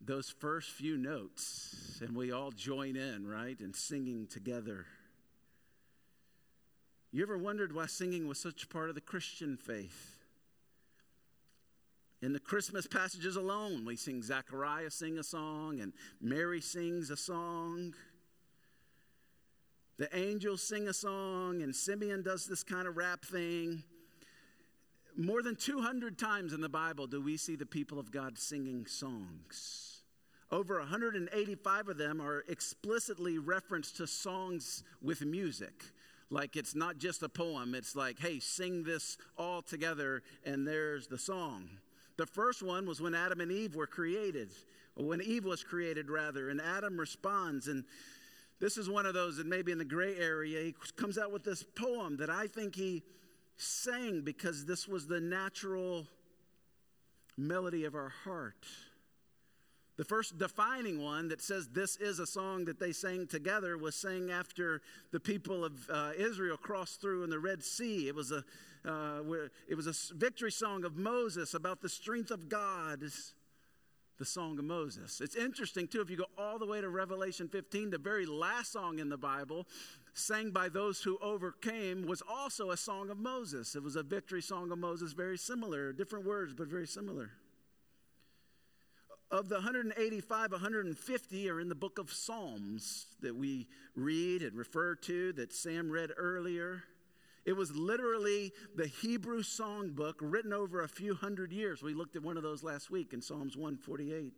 those 0.00 0.30
first 0.30 0.70
few 0.70 0.96
notes, 0.96 1.98
and 2.00 2.16
we 2.16 2.30
all 2.30 2.52
join 2.52 2.94
in, 2.94 3.26
right, 3.26 3.58
and 3.58 3.74
singing 3.74 4.28
together. 4.28 4.86
You 7.10 7.24
ever 7.24 7.36
wondered 7.36 7.74
why 7.74 7.86
singing 7.86 8.28
was 8.28 8.38
such 8.38 8.68
part 8.68 8.88
of 8.88 8.94
the 8.94 9.00
Christian 9.00 9.56
faith? 9.56 10.19
In 12.22 12.34
the 12.34 12.40
Christmas 12.40 12.86
passages 12.86 13.36
alone, 13.36 13.86
we 13.86 13.96
sing 13.96 14.22
Zachariah 14.22 14.90
sing 14.90 15.18
a 15.18 15.22
song 15.22 15.80
and 15.80 15.94
Mary 16.20 16.60
sings 16.60 17.08
a 17.08 17.16
song. 17.16 17.94
The 19.96 20.14
angels 20.14 20.62
sing 20.62 20.86
a 20.86 20.92
song 20.92 21.62
and 21.62 21.74
Simeon 21.74 22.22
does 22.22 22.46
this 22.46 22.62
kind 22.62 22.86
of 22.86 22.98
rap 22.98 23.24
thing. 23.24 23.84
More 25.16 25.42
than 25.42 25.56
200 25.56 26.18
times 26.18 26.52
in 26.52 26.60
the 26.60 26.68
Bible 26.68 27.06
do 27.06 27.22
we 27.22 27.38
see 27.38 27.56
the 27.56 27.66
people 27.66 27.98
of 27.98 28.10
God 28.10 28.38
singing 28.38 28.84
songs. 28.84 30.02
Over 30.50 30.78
185 30.78 31.88
of 31.88 31.96
them 31.96 32.20
are 32.20 32.44
explicitly 32.48 33.38
referenced 33.38 33.96
to 33.96 34.06
songs 34.06 34.82
with 35.00 35.22
music. 35.24 35.84
Like 36.28 36.54
it's 36.54 36.74
not 36.74 36.98
just 36.98 37.22
a 37.22 37.28
poem, 37.28 37.74
it's 37.74 37.96
like, 37.96 38.18
hey, 38.18 38.40
sing 38.40 38.84
this 38.84 39.16
all 39.38 39.62
together, 39.62 40.22
and 40.44 40.66
there's 40.66 41.06
the 41.06 41.18
song. 41.18 41.68
The 42.20 42.26
first 42.26 42.62
one 42.62 42.84
was 42.84 43.00
when 43.00 43.14
Adam 43.14 43.40
and 43.40 43.50
Eve 43.50 43.74
were 43.74 43.86
created, 43.86 44.50
or 44.94 45.06
when 45.06 45.22
Eve 45.22 45.46
was 45.46 45.64
created, 45.64 46.10
rather, 46.10 46.50
and 46.50 46.60
Adam 46.60 47.00
responds. 47.00 47.66
And 47.66 47.82
this 48.58 48.76
is 48.76 48.90
one 48.90 49.06
of 49.06 49.14
those 49.14 49.38
that 49.38 49.46
maybe 49.46 49.72
in 49.72 49.78
the 49.78 49.86
gray 49.86 50.18
area, 50.18 50.62
he 50.62 50.74
comes 50.96 51.16
out 51.16 51.32
with 51.32 51.44
this 51.44 51.62
poem 51.62 52.18
that 52.18 52.28
I 52.28 52.46
think 52.46 52.74
he 52.74 53.02
sang 53.56 54.20
because 54.20 54.66
this 54.66 54.86
was 54.86 55.06
the 55.06 55.18
natural 55.18 56.06
melody 57.38 57.86
of 57.86 57.94
our 57.94 58.10
heart. 58.10 58.66
The 59.96 60.04
first 60.04 60.38
defining 60.38 61.02
one 61.02 61.28
that 61.28 61.42
says 61.42 61.68
this 61.68 61.96
is 61.96 62.18
a 62.18 62.26
song 62.26 62.64
that 62.66 62.78
they 62.78 62.92
sang 62.92 63.26
together 63.26 63.76
was 63.76 63.94
sang 63.94 64.30
after 64.30 64.80
the 65.12 65.20
people 65.20 65.64
of 65.64 65.88
uh, 65.90 66.12
Israel 66.16 66.56
crossed 66.56 67.00
through 67.00 67.24
in 67.24 67.30
the 67.30 67.38
Red 67.38 67.62
Sea. 67.62 68.08
It 68.08 68.14
was 68.14 68.32
a 68.32 68.44
uh, 68.82 69.20
it 69.68 69.74
was 69.74 69.86
a 69.86 70.14
victory 70.14 70.50
song 70.50 70.84
of 70.84 70.96
Moses 70.96 71.52
about 71.52 71.82
the 71.82 71.88
strength 71.88 72.30
of 72.30 72.48
God. 72.48 73.02
It's 73.02 73.34
the 74.20 74.24
song 74.24 74.58
of 74.58 74.64
Moses. 74.64 75.20
It's 75.20 75.34
interesting, 75.34 75.88
too, 75.88 76.02
if 76.02 76.10
you 76.10 76.16
go 76.16 76.26
all 76.36 76.58
the 76.58 76.66
way 76.66 76.80
to 76.80 76.88
Revelation 76.88 77.48
15, 77.48 77.90
the 77.90 77.98
very 77.98 78.26
last 78.26 78.72
song 78.72 78.98
in 78.98 79.08
the 79.08 79.16
Bible, 79.16 79.66
sang 80.12 80.50
by 80.50 80.68
those 80.68 81.02
who 81.02 81.18
overcame, 81.22 82.06
was 82.06 82.22
also 82.28 82.70
a 82.70 82.76
song 82.76 83.08
of 83.08 83.18
Moses. 83.18 83.74
It 83.74 83.82
was 83.82 83.96
a 83.96 84.02
victory 84.02 84.42
song 84.42 84.70
of 84.72 84.78
Moses, 84.78 85.12
very 85.12 85.38
similar, 85.38 85.92
different 85.92 86.26
words, 86.26 86.52
but 86.52 86.68
very 86.68 86.86
similar. 86.86 87.30
Of 89.30 89.48
the 89.48 89.56
185, 89.56 90.50
150 90.50 91.50
are 91.50 91.60
in 91.60 91.68
the 91.68 91.74
book 91.76 92.00
of 92.00 92.12
Psalms 92.12 93.06
that 93.20 93.36
we 93.36 93.68
read 93.94 94.42
and 94.42 94.56
refer 94.56 94.96
to, 94.96 95.32
that 95.34 95.52
Sam 95.52 95.88
read 95.88 96.10
earlier. 96.16 96.82
It 97.44 97.52
was 97.52 97.70
literally 97.70 98.52
the 98.74 98.88
Hebrew 98.88 99.42
songbook 99.42 100.14
written 100.20 100.52
over 100.52 100.82
a 100.82 100.88
few 100.88 101.14
hundred 101.14 101.52
years. 101.52 101.80
We 101.80 101.94
looked 101.94 102.16
at 102.16 102.24
one 102.24 102.38
of 102.38 102.42
those 102.42 102.64
last 102.64 102.90
week 102.90 103.12
in 103.12 103.22
Psalms 103.22 103.56
148. 103.56 104.32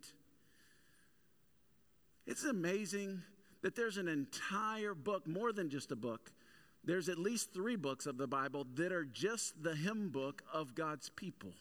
It's 2.26 2.44
amazing 2.44 3.22
that 3.62 3.74
there's 3.74 3.96
an 3.96 4.08
entire 4.08 4.94
book, 4.94 5.26
more 5.26 5.54
than 5.54 5.70
just 5.70 5.90
a 5.90 5.96
book. 5.96 6.30
There's 6.84 7.08
at 7.08 7.18
least 7.18 7.54
three 7.54 7.76
books 7.76 8.04
of 8.04 8.18
the 8.18 8.26
Bible 8.26 8.66
that 8.74 8.92
are 8.92 9.06
just 9.06 9.62
the 9.62 9.74
hymn 9.74 10.10
book 10.10 10.42
of 10.52 10.74
God's 10.74 11.08
people. 11.08 11.54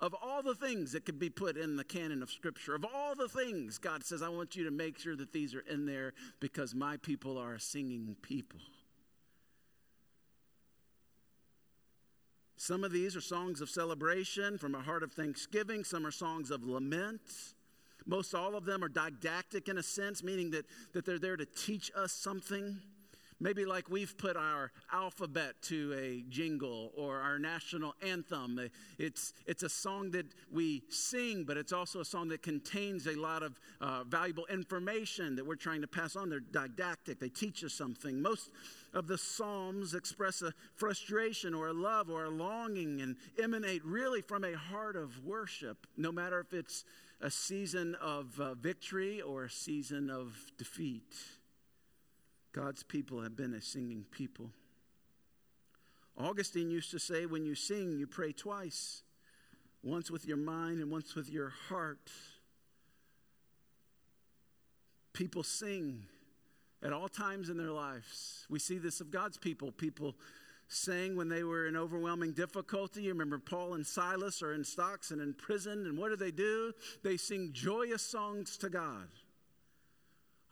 Of 0.00 0.14
all 0.22 0.42
the 0.42 0.54
things 0.54 0.92
that 0.92 1.04
could 1.04 1.18
be 1.18 1.30
put 1.30 1.56
in 1.56 1.76
the 1.76 1.84
canon 1.84 2.22
of 2.22 2.30
Scripture, 2.30 2.74
of 2.74 2.84
all 2.84 3.16
the 3.16 3.28
things, 3.28 3.78
God 3.78 4.04
says, 4.04 4.22
I 4.22 4.28
want 4.28 4.54
you 4.54 4.64
to 4.64 4.70
make 4.70 4.96
sure 4.98 5.16
that 5.16 5.32
these 5.32 5.54
are 5.54 5.64
in 5.68 5.86
there 5.86 6.12
because 6.38 6.74
my 6.74 6.98
people 6.98 7.36
are 7.36 7.54
a 7.54 7.60
singing 7.60 8.14
people. 8.22 8.60
Some 12.56 12.84
of 12.84 12.92
these 12.92 13.16
are 13.16 13.20
songs 13.20 13.60
of 13.60 13.70
celebration 13.70 14.58
from 14.58 14.74
a 14.74 14.80
heart 14.80 15.02
of 15.02 15.12
thanksgiving, 15.12 15.84
some 15.84 16.06
are 16.06 16.10
songs 16.10 16.50
of 16.50 16.64
lament. 16.64 17.20
Most 18.04 18.34
all 18.34 18.56
of 18.56 18.64
them 18.64 18.82
are 18.82 18.88
didactic 18.88 19.68
in 19.68 19.78
a 19.78 19.82
sense, 19.82 20.22
meaning 20.22 20.50
that, 20.52 20.64
that 20.92 21.04
they're 21.04 21.18
there 21.18 21.36
to 21.36 21.44
teach 21.44 21.90
us 21.96 22.12
something. 22.12 22.78
Maybe 23.40 23.64
like 23.64 23.88
we've 23.88 24.16
put 24.18 24.36
our 24.36 24.72
alphabet 24.92 25.54
to 25.62 25.94
a 25.96 26.24
jingle 26.28 26.90
or 26.96 27.20
our 27.20 27.38
national 27.38 27.94
anthem. 28.02 28.58
It's, 28.98 29.32
it's 29.46 29.62
a 29.62 29.68
song 29.68 30.10
that 30.10 30.26
we 30.50 30.82
sing, 30.88 31.44
but 31.44 31.56
it's 31.56 31.72
also 31.72 32.00
a 32.00 32.04
song 32.04 32.28
that 32.28 32.42
contains 32.42 33.06
a 33.06 33.14
lot 33.14 33.44
of 33.44 33.60
uh, 33.80 34.02
valuable 34.02 34.46
information 34.46 35.36
that 35.36 35.46
we're 35.46 35.54
trying 35.54 35.82
to 35.82 35.86
pass 35.86 36.16
on. 36.16 36.30
They're 36.30 36.40
didactic, 36.40 37.20
they 37.20 37.28
teach 37.28 37.62
us 37.62 37.72
something. 37.72 38.20
Most 38.20 38.50
of 38.92 39.06
the 39.06 39.18
Psalms 39.18 39.94
express 39.94 40.42
a 40.42 40.52
frustration 40.74 41.54
or 41.54 41.68
a 41.68 41.72
love 41.72 42.10
or 42.10 42.24
a 42.24 42.30
longing 42.30 43.00
and 43.00 43.14
emanate 43.40 43.84
really 43.84 44.20
from 44.20 44.42
a 44.42 44.56
heart 44.56 44.96
of 44.96 45.24
worship, 45.24 45.86
no 45.96 46.10
matter 46.10 46.40
if 46.40 46.52
it's 46.52 46.84
a 47.20 47.30
season 47.30 47.94
of 48.00 48.40
uh, 48.40 48.54
victory 48.54 49.20
or 49.20 49.44
a 49.44 49.50
season 49.50 50.10
of 50.10 50.36
defeat. 50.56 51.14
God's 52.58 52.82
people 52.82 53.22
have 53.22 53.36
been 53.36 53.54
a 53.54 53.62
singing 53.62 54.04
people. 54.10 54.50
Augustine 56.18 56.70
used 56.70 56.90
to 56.90 56.98
say, 56.98 57.24
when 57.24 57.44
you 57.44 57.54
sing, 57.54 57.96
you 57.96 58.06
pray 58.08 58.32
twice 58.32 59.04
once 59.84 60.10
with 60.10 60.26
your 60.26 60.38
mind 60.38 60.80
and 60.80 60.90
once 60.90 61.14
with 61.14 61.30
your 61.30 61.50
heart. 61.68 62.10
People 65.12 65.44
sing 65.44 66.02
at 66.82 66.92
all 66.92 67.08
times 67.08 67.48
in 67.48 67.56
their 67.56 67.70
lives. 67.70 68.44
We 68.50 68.58
see 68.58 68.78
this 68.78 69.00
of 69.00 69.12
God's 69.12 69.38
people. 69.38 69.70
People 69.70 70.16
sang 70.66 71.14
when 71.14 71.28
they 71.28 71.44
were 71.44 71.68
in 71.68 71.76
overwhelming 71.76 72.32
difficulty. 72.32 73.02
You 73.02 73.10
remember 73.10 73.38
Paul 73.38 73.74
and 73.74 73.86
Silas 73.86 74.42
are 74.42 74.52
in 74.52 74.64
stocks 74.64 75.12
and 75.12 75.20
in 75.20 75.32
prison, 75.32 75.86
and 75.86 75.96
what 75.96 76.08
do 76.08 76.16
they 76.16 76.32
do? 76.32 76.72
They 77.04 77.18
sing 77.18 77.50
joyous 77.52 78.02
songs 78.02 78.56
to 78.58 78.68
God. 78.68 79.06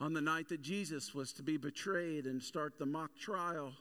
On 0.01 0.13
the 0.13 0.21
night 0.21 0.49
that 0.49 0.61
Jesus 0.61 1.15
was 1.15 1.33
to 1.35 1.43
be 1.43 1.57
betrayed 1.57 2.27
and 2.27 2.43
start 2.43 2.79
the 2.79 2.87
mock 2.87 3.17
trial, 3.19 3.73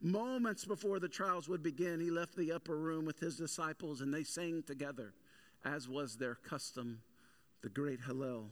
moments 0.00 0.64
before 0.64 1.00
the 1.00 1.08
trials 1.08 1.48
would 1.48 1.62
begin, 1.62 2.00
he 2.00 2.10
left 2.10 2.36
the 2.36 2.52
upper 2.52 2.76
room 2.76 3.04
with 3.04 3.18
his 3.18 3.36
disciples 3.36 4.00
and 4.00 4.14
they 4.14 4.22
sang 4.22 4.62
together, 4.62 5.14
as 5.64 5.88
was 5.88 6.16
their 6.16 6.36
custom, 6.36 7.00
the 7.62 7.68
great 7.68 8.00
Hallel. 8.00 8.50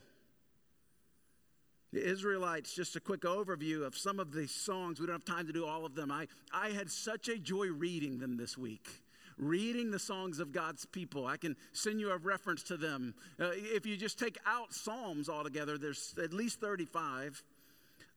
The 1.93 2.05
Israelites, 2.05 2.75
just 2.75 2.97
a 2.97 3.01
quick 3.01 3.21
overview 3.21 3.85
of 3.85 3.97
some 3.97 4.19
of 4.19 4.33
these 4.33 4.51
songs. 4.51 4.99
We 4.99 5.07
don't 5.07 5.15
have 5.15 5.25
time 5.25 5.47
to 5.47 5.53
do 5.53 5.67
all 5.67 5.85
of 5.85 5.95
them. 5.95 6.11
I, 6.11 6.27
I 6.53 6.71
had 6.71 6.91
such 6.91 7.29
a 7.29 7.39
joy 7.39 7.67
reading 7.67 8.19
them 8.19 8.39
this 8.39 8.57
week. 8.57 9.02
Reading 9.39 9.91
the 9.91 9.99
songs 9.99 10.41
of 10.41 10.53
God's 10.53 10.85
people. 10.87 11.27
I 11.27 11.37
can 11.37 11.57
send 11.73 12.01
you 12.01 12.11
a 12.11 12.17
reference 12.17 12.63
to 12.65 12.77
them. 12.77 13.15
Uh, 13.41 13.51
if 13.55 13.87
you 13.87 13.97
just 13.97 14.19
take 14.19 14.39
out 14.47 14.73
Psalms 14.73 15.29
altogether, 15.29 15.79
there's 15.79 16.15
at 16.23 16.33
least 16.33 16.61
35 16.61 17.43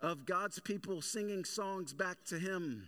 of 0.01 0.25
God's 0.25 0.59
people 0.59 1.01
singing 1.01 1.45
songs 1.45 1.93
back 1.93 2.17
to 2.25 2.37
Him. 2.37 2.87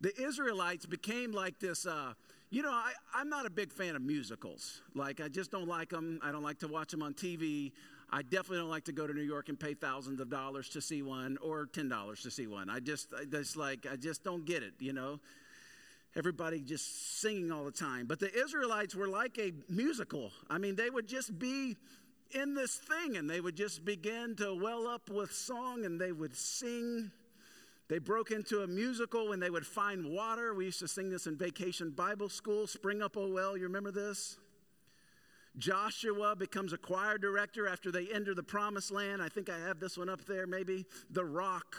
The 0.00 0.12
Israelites 0.20 0.86
became 0.86 1.32
like 1.32 1.60
this. 1.60 1.86
Uh, 1.86 2.14
you 2.50 2.62
know, 2.62 2.72
I, 2.72 2.92
I'm 3.14 3.28
not 3.28 3.46
a 3.46 3.50
big 3.50 3.72
fan 3.72 3.96
of 3.96 4.02
musicals. 4.02 4.82
Like, 4.94 5.20
I 5.20 5.28
just 5.28 5.50
don't 5.50 5.68
like 5.68 5.90
them. 5.90 6.18
I 6.22 6.32
don't 6.32 6.42
like 6.42 6.58
to 6.58 6.68
watch 6.68 6.90
them 6.90 7.02
on 7.02 7.14
TV. 7.14 7.72
I 8.10 8.20
definitely 8.22 8.58
don't 8.58 8.68
like 8.68 8.84
to 8.84 8.92
go 8.92 9.06
to 9.06 9.14
New 9.14 9.22
York 9.22 9.48
and 9.48 9.58
pay 9.58 9.72
thousands 9.72 10.20
of 10.20 10.28
dollars 10.28 10.68
to 10.70 10.82
see 10.82 11.02
one 11.02 11.38
or 11.40 11.64
ten 11.64 11.88
dollars 11.88 12.22
to 12.24 12.30
see 12.30 12.46
one. 12.46 12.68
I 12.68 12.78
just, 12.78 13.08
I 13.18 13.24
just 13.24 13.56
like, 13.56 13.86
I 13.90 13.96
just 13.96 14.22
don't 14.22 14.44
get 14.44 14.62
it. 14.62 14.74
You 14.80 14.92
know, 14.92 15.18
everybody 16.16 16.60
just 16.60 17.20
singing 17.20 17.50
all 17.50 17.64
the 17.64 17.70
time. 17.70 18.06
But 18.06 18.20
the 18.20 18.32
Israelites 18.34 18.94
were 18.94 19.08
like 19.08 19.38
a 19.38 19.52
musical. 19.68 20.30
I 20.50 20.58
mean, 20.58 20.76
they 20.76 20.90
would 20.90 21.06
just 21.06 21.38
be 21.38 21.76
in 22.34 22.54
this 22.54 22.76
thing 22.76 23.16
and 23.16 23.28
they 23.28 23.40
would 23.40 23.56
just 23.56 23.84
begin 23.84 24.36
to 24.36 24.54
well 24.54 24.86
up 24.86 25.10
with 25.10 25.32
song 25.32 25.84
and 25.84 26.00
they 26.00 26.12
would 26.12 26.34
sing. 26.36 27.10
They 27.88 27.98
broke 27.98 28.30
into 28.30 28.62
a 28.62 28.66
musical 28.66 29.28
when 29.28 29.40
they 29.40 29.50
would 29.50 29.66
find 29.66 30.06
water. 30.06 30.54
We 30.54 30.66
used 30.66 30.80
to 30.80 30.88
sing 30.88 31.10
this 31.10 31.26
in 31.26 31.36
vacation 31.36 31.90
Bible 31.90 32.28
school. 32.28 32.66
Spring 32.66 33.02
up, 33.02 33.16
oh 33.16 33.28
well. 33.28 33.56
You 33.56 33.64
remember 33.64 33.90
this? 33.90 34.38
Joshua 35.58 36.34
becomes 36.34 36.72
a 36.72 36.78
choir 36.78 37.18
director 37.18 37.68
after 37.68 37.90
they 37.90 38.06
enter 38.12 38.34
the 38.34 38.42
promised 38.42 38.90
land. 38.90 39.20
I 39.20 39.28
think 39.28 39.50
I 39.50 39.58
have 39.58 39.80
this 39.80 39.98
one 39.98 40.08
up 40.08 40.24
there, 40.24 40.46
maybe. 40.46 40.86
The 41.10 41.24
rock. 41.24 41.76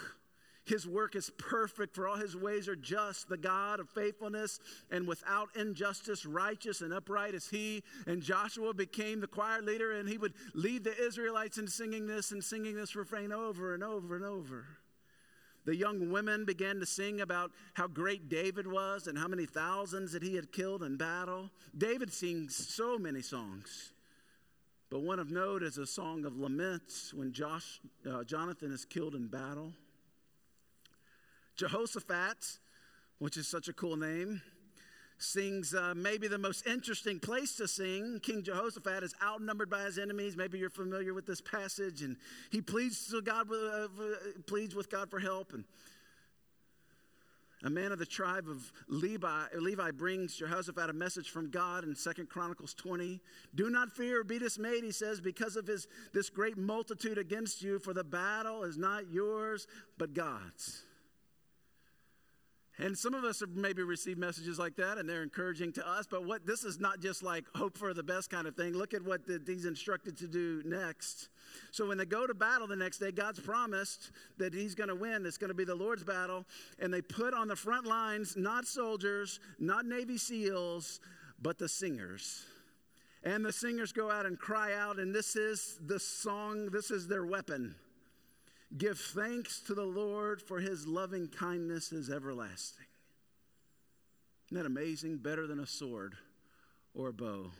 His 0.65 0.87
work 0.87 1.15
is 1.15 1.29
perfect, 1.37 1.93
for 1.93 2.07
all 2.07 2.15
his 2.15 2.37
ways 2.37 2.69
are 2.69 2.75
just. 2.75 3.27
The 3.27 3.37
God 3.37 3.79
of 3.81 3.89
faithfulness 3.89 4.59
and 4.89 5.05
without 5.07 5.49
injustice, 5.55 6.25
righteous 6.25 6.79
and 6.81 6.93
upright 6.93 7.35
is 7.35 7.49
he. 7.49 7.83
And 8.07 8.21
Joshua 8.21 8.73
became 8.73 9.19
the 9.19 9.27
choir 9.27 9.61
leader, 9.61 9.91
and 9.91 10.07
he 10.07 10.17
would 10.17 10.33
lead 10.53 10.85
the 10.85 10.97
Israelites 10.97 11.57
in 11.57 11.67
singing 11.67 12.07
this 12.07 12.31
and 12.31 12.41
singing 12.41 12.75
this 12.75 12.95
refrain 12.95 13.33
over 13.33 13.73
and 13.73 13.83
over 13.83 14.15
and 14.15 14.23
over. 14.23 14.65
The 15.65 15.75
young 15.75 16.11
women 16.11 16.45
began 16.45 16.79
to 16.79 16.85
sing 16.85 17.21
about 17.21 17.51
how 17.73 17.87
great 17.87 18.29
David 18.29 18.67
was 18.67 19.07
and 19.07 19.17
how 19.17 19.27
many 19.27 19.45
thousands 19.45 20.11
that 20.11 20.23
he 20.23 20.35
had 20.35 20.51
killed 20.51 20.83
in 20.83 20.97
battle. 20.97 21.49
David 21.77 22.11
sings 22.11 22.55
so 22.55 22.97
many 22.97 23.21
songs 23.21 23.93
But 24.89 25.01
one 25.01 25.19
of 25.19 25.31
note 25.31 25.63
is 25.63 25.77
a 25.77 25.87
song 25.87 26.25
of 26.25 26.37
lament 26.37 26.83
when 27.13 27.31
Josh, 27.31 27.79
uh, 28.09 28.23
Jonathan 28.23 28.71
is 28.71 28.85
killed 28.85 29.15
in 29.15 29.27
battle. 29.27 29.73
Jehoshaphat, 31.55 32.59
which 33.19 33.37
is 33.37 33.47
such 33.47 33.67
a 33.67 33.73
cool 33.73 33.95
name, 33.95 34.41
sings 35.17 35.73
uh, 35.73 35.93
maybe 35.95 36.27
the 36.27 36.37
most 36.37 36.67
interesting 36.67 37.19
place 37.19 37.55
to 37.55 37.67
sing. 37.67 38.19
King 38.21 38.43
Jehoshaphat 38.43 39.03
is 39.03 39.15
outnumbered 39.23 39.69
by 39.69 39.83
his 39.83 39.97
enemies. 39.97 40.35
Maybe 40.35 40.57
you're 40.57 40.69
familiar 40.69 41.13
with 41.13 41.25
this 41.25 41.41
passage, 41.41 42.01
and 42.01 42.17
he 42.51 42.61
pleads 42.61 43.09
to 43.11 43.21
God, 43.21 43.47
uh, 43.51 43.87
pleads 44.47 44.75
with 44.75 44.89
God 44.89 45.09
for 45.09 45.19
help. 45.19 45.53
And 45.53 45.63
a 47.63 47.69
man 47.69 47.93
of 47.93 47.99
the 47.99 48.05
tribe 48.05 48.49
of 48.49 48.73
Levi, 48.89 49.45
Levi 49.57 49.91
brings 49.91 50.35
Jehoshaphat 50.35 50.89
a 50.89 50.93
message 50.93 51.29
from 51.29 51.49
God 51.49 51.85
in 51.85 51.95
Second 51.95 52.29
Chronicles 52.29 52.73
20. 52.73 53.21
Do 53.55 53.69
not 53.69 53.89
fear 53.91 54.19
or 54.19 54.23
be 54.25 54.37
dismayed, 54.37 54.83
he 54.83 54.91
says, 54.91 55.21
because 55.21 55.55
of 55.55 55.65
his, 55.65 55.87
this 56.13 56.29
great 56.29 56.57
multitude 56.57 57.17
against 57.17 57.61
you, 57.61 57.79
for 57.79 57.93
the 57.93 58.03
battle 58.03 58.63
is 58.63 58.77
not 58.77 59.09
yours, 59.09 59.65
but 59.97 60.13
God's. 60.13 60.83
And 62.79 62.97
some 62.97 63.13
of 63.13 63.23
us 63.23 63.39
have 63.41 63.51
maybe 63.51 63.83
received 63.83 64.17
messages 64.17 64.57
like 64.57 64.75
that, 64.77 64.97
and 64.97 65.07
they're 65.07 65.21
encouraging 65.21 65.73
to 65.73 65.87
us. 65.87 66.07
But 66.09 66.25
what 66.25 66.47
this 66.47 66.63
is 66.63 66.79
not 66.79 66.99
just 66.99 67.21
like 67.21 67.45
hope 67.53 67.77
for 67.77 67.93
the 67.93 68.01
best 68.01 68.31
kind 68.31 68.47
of 68.47 68.55
thing. 68.55 68.73
Look 68.73 68.95
at 68.95 69.03
what 69.03 69.27
the, 69.27 69.39
he's 69.45 69.65
instructed 69.65 70.17
to 70.17 70.27
do 70.27 70.63
next. 70.65 71.29
So 71.71 71.87
when 71.87 71.99
they 71.99 72.05
go 72.05 72.25
to 72.25 72.33
battle 72.33 72.65
the 72.65 72.75
next 72.75 72.97
day, 72.97 73.11
God's 73.11 73.39
promised 73.39 74.11
that 74.39 74.55
He's 74.55 74.73
going 74.73 74.89
to 74.89 74.95
win. 74.95 75.25
It's 75.25 75.37
going 75.37 75.49
to 75.49 75.55
be 75.55 75.65
the 75.65 75.75
Lord's 75.75 76.03
battle, 76.03 76.45
and 76.79 76.91
they 76.91 77.01
put 77.01 77.35
on 77.35 77.47
the 77.47 77.55
front 77.55 77.85
lines 77.85 78.35
not 78.35 78.65
soldiers, 78.65 79.39
not 79.59 79.85
Navy 79.85 80.17
SEALs, 80.17 80.99
but 81.39 81.59
the 81.59 81.69
singers. 81.69 82.45
And 83.23 83.45
the 83.45 83.53
singers 83.53 83.93
go 83.93 84.09
out 84.09 84.25
and 84.25 84.37
cry 84.37 84.73
out, 84.73 84.97
and 84.97 85.13
this 85.13 85.35
is 85.35 85.79
the 85.85 85.99
song. 85.99 86.69
This 86.71 86.89
is 86.89 87.07
their 87.07 87.25
weapon. 87.25 87.75
Give 88.77 88.97
thanks 88.97 89.59
to 89.61 89.75
the 89.75 89.85
Lord, 89.85 90.41
for 90.41 90.59
his 90.59 90.87
loving 90.87 91.27
kindness 91.27 91.91
is 91.91 92.09
everlasting. 92.09 92.85
Isn't 94.47 94.63
that 94.63 94.65
amazing? 94.65 95.17
Better 95.17 95.45
than 95.45 95.59
a 95.59 95.67
sword 95.67 96.15
or 96.95 97.09
a 97.09 97.13
bow. 97.13 97.51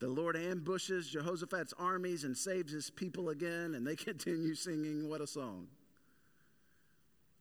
The 0.00 0.08
Lord 0.08 0.36
ambushes 0.36 1.08
Jehoshaphat's 1.08 1.74
armies 1.78 2.24
and 2.24 2.36
saves 2.36 2.72
his 2.72 2.88
people 2.88 3.28
again, 3.30 3.74
and 3.74 3.86
they 3.86 3.96
continue 3.96 4.54
singing, 4.54 5.08
What 5.08 5.20
a 5.20 5.26
song! 5.26 5.68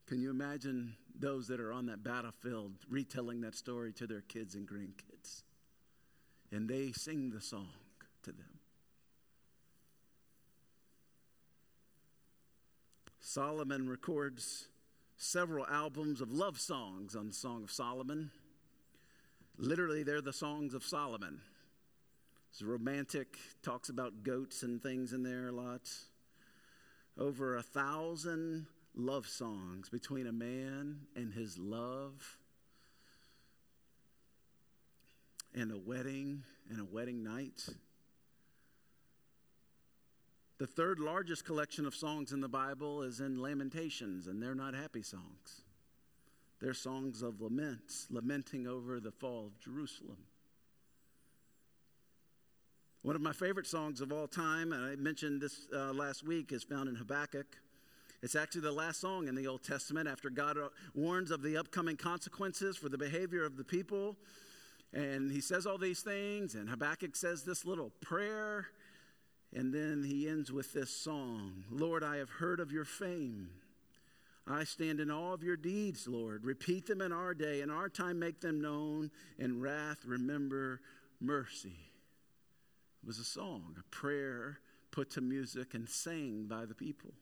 Can 0.07 0.21
you 0.21 0.29
imagine 0.29 0.95
those 1.19 1.47
that 1.47 1.59
are 1.59 1.73
on 1.73 1.85
that 1.87 2.03
battlefield 2.03 2.73
retelling 2.89 3.41
that 3.41 3.55
story 3.55 3.91
to 3.93 4.07
their 4.07 4.21
kids 4.21 4.55
and 4.55 4.67
grandkids? 4.67 5.43
And 6.51 6.69
they 6.69 6.93
sing 6.93 7.29
the 7.29 7.41
song 7.41 7.67
to 8.23 8.31
them. 8.31 8.56
Solomon 13.29 13.89
records 13.89 14.69
several 15.17 15.67
albums 15.67 16.21
of 16.21 16.31
love 16.31 16.57
songs 16.57 17.13
on 17.13 17.33
Song 17.33 17.61
of 17.61 17.69
Solomon. 17.69 18.31
Literally, 19.57 20.01
they're 20.01 20.21
the 20.21 20.31
songs 20.31 20.73
of 20.73 20.81
Solomon. 20.81 21.41
It's 22.49 22.61
romantic, 22.61 23.37
talks 23.61 23.89
about 23.89 24.23
goats 24.23 24.63
and 24.63 24.81
things 24.81 25.11
in 25.11 25.23
there 25.23 25.49
a 25.49 25.51
lot. 25.51 25.91
Over 27.19 27.57
a 27.57 27.61
thousand 27.61 28.67
love 28.95 29.27
songs 29.27 29.89
between 29.89 30.25
a 30.25 30.31
man 30.31 30.99
and 31.13 31.33
his 31.33 31.57
love, 31.57 32.37
and 35.53 35.73
a 35.73 35.77
wedding 35.77 36.43
and 36.69 36.79
a 36.79 36.85
wedding 36.85 37.25
night. 37.25 37.67
The 40.59 40.67
third 40.67 40.99
largest 40.99 41.45
collection 41.45 41.85
of 41.85 41.93
songs 41.93 42.31
in 42.31 42.41
the 42.41 42.47
Bible 42.47 43.03
is 43.03 43.19
in 43.19 43.39
Lamentations, 43.39 44.25
and 44.25 44.41
they're 44.41 44.55
not 44.55 44.73
happy 44.73 45.03
songs. 45.03 45.61
They're 46.59 46.73
songs 46.73 47.21
of 47.21 47.41
laments, 47.41 48.07
lamenting 48.09 48.65
over 48.65 48.99
the 48.99 49.11
fall 49.11 49.45
of 49.45 49.59
Jerusalem. 49.59 50.17
One 53.03 53.15
of 53.15 53.21
my 53.21 53.33
favorite 53.33 53.67
songs 53.67 54.01
of 54.01 54.11
all 54.11 54.27
time, 54.27 54.73
and 54.73 54.83
I 54.83 54.95
mentioned 54.95 55.41
this 55.41 55.67
uh, 55.71 55.93
last 55.93 56.25
week, 56.25 56.51
is 56.51 56.63
found 56.63 56.89
in 56.89 56.95
Habakkuk. 56.95 57.45
It's 58.23 58.35
actually 58.35 58.61
the 58.61 58.71
last 58.71 58.99
song 58.99 59.27
in 59.27 59.35
the 59.35 59.45
Old 59.45 59.63
Testament 59.63 60.09
after 60.09 60.31
God 60.31 60.57
uh, 60.57 60.69
warns 60.95 61.29
of 61.29 61.43
the 61.43 61.55
upcoming 61.55 61.97
consequences 61.97 62.75
for 62.75 62.89
the 62.89 62.97
behavior 62.97 63.45
of 63.45 63.57
the 63.57 63.63
people. 63.63 64.17
And 64.91 65.31
he 65.31 65.39
says 65.39 65.67
all 65.67 65.77
these 65.77 66.01
things, 66.01 66.55
and 66.55 66.67
Habakkuk 66.67 67.15
says 67.15 67.43
this 67.43 67.63
little 67.63 67.91
prayer 68.01 68.69
and 69.57 69.73
then 69.73 70.03
he 70.03 70.29
ends 70.29 70.51
with 70.51 70.71
this 70.71 70.91
song 70.91 71.63
Lord, 71.71 72.03
I 72.03 72.17
have 72.17 72.29
heard 72.29 72.59
of 72.59 72.71
your 72.71 72.85
fame. 72.85 73.49
I 74.45 74.63
stand 74.63 74.99
in 74.99 75.11
awe 75.11 75.33
of 75.33 75.43
your 75.43 75.57
deeds, 75.57 76.07
Lord. 76.07 76.45
Repeat 76.45 76.85
them 76.85 77.01
in 77.01 77.11
our 77.11 77.33
day. 77.33 77.61
In 77.61 77.69
our 77.69 77.89
time, 77.89 78.19
make 78.19 78.39
them 78.39 78.61
known. 78.61 79.11
In 79.37 79.59
wrath, 79.59 80.05
remember 80.05 80.79
mercy. 81.19 81.75
It 83.03 83.07
was 83.07 83.17
a 83.17 83.25
song, 83.25 83.75
a 83.77 83.83
prayer 83.93 84.59
put 84.91 85.09
to 85.11 85.21
music 85.21 85.73
and 85.73 85.89
sang 85.89 86.45
by 86.47 86.65
the 86.65 86.75
people. 86.75 87.13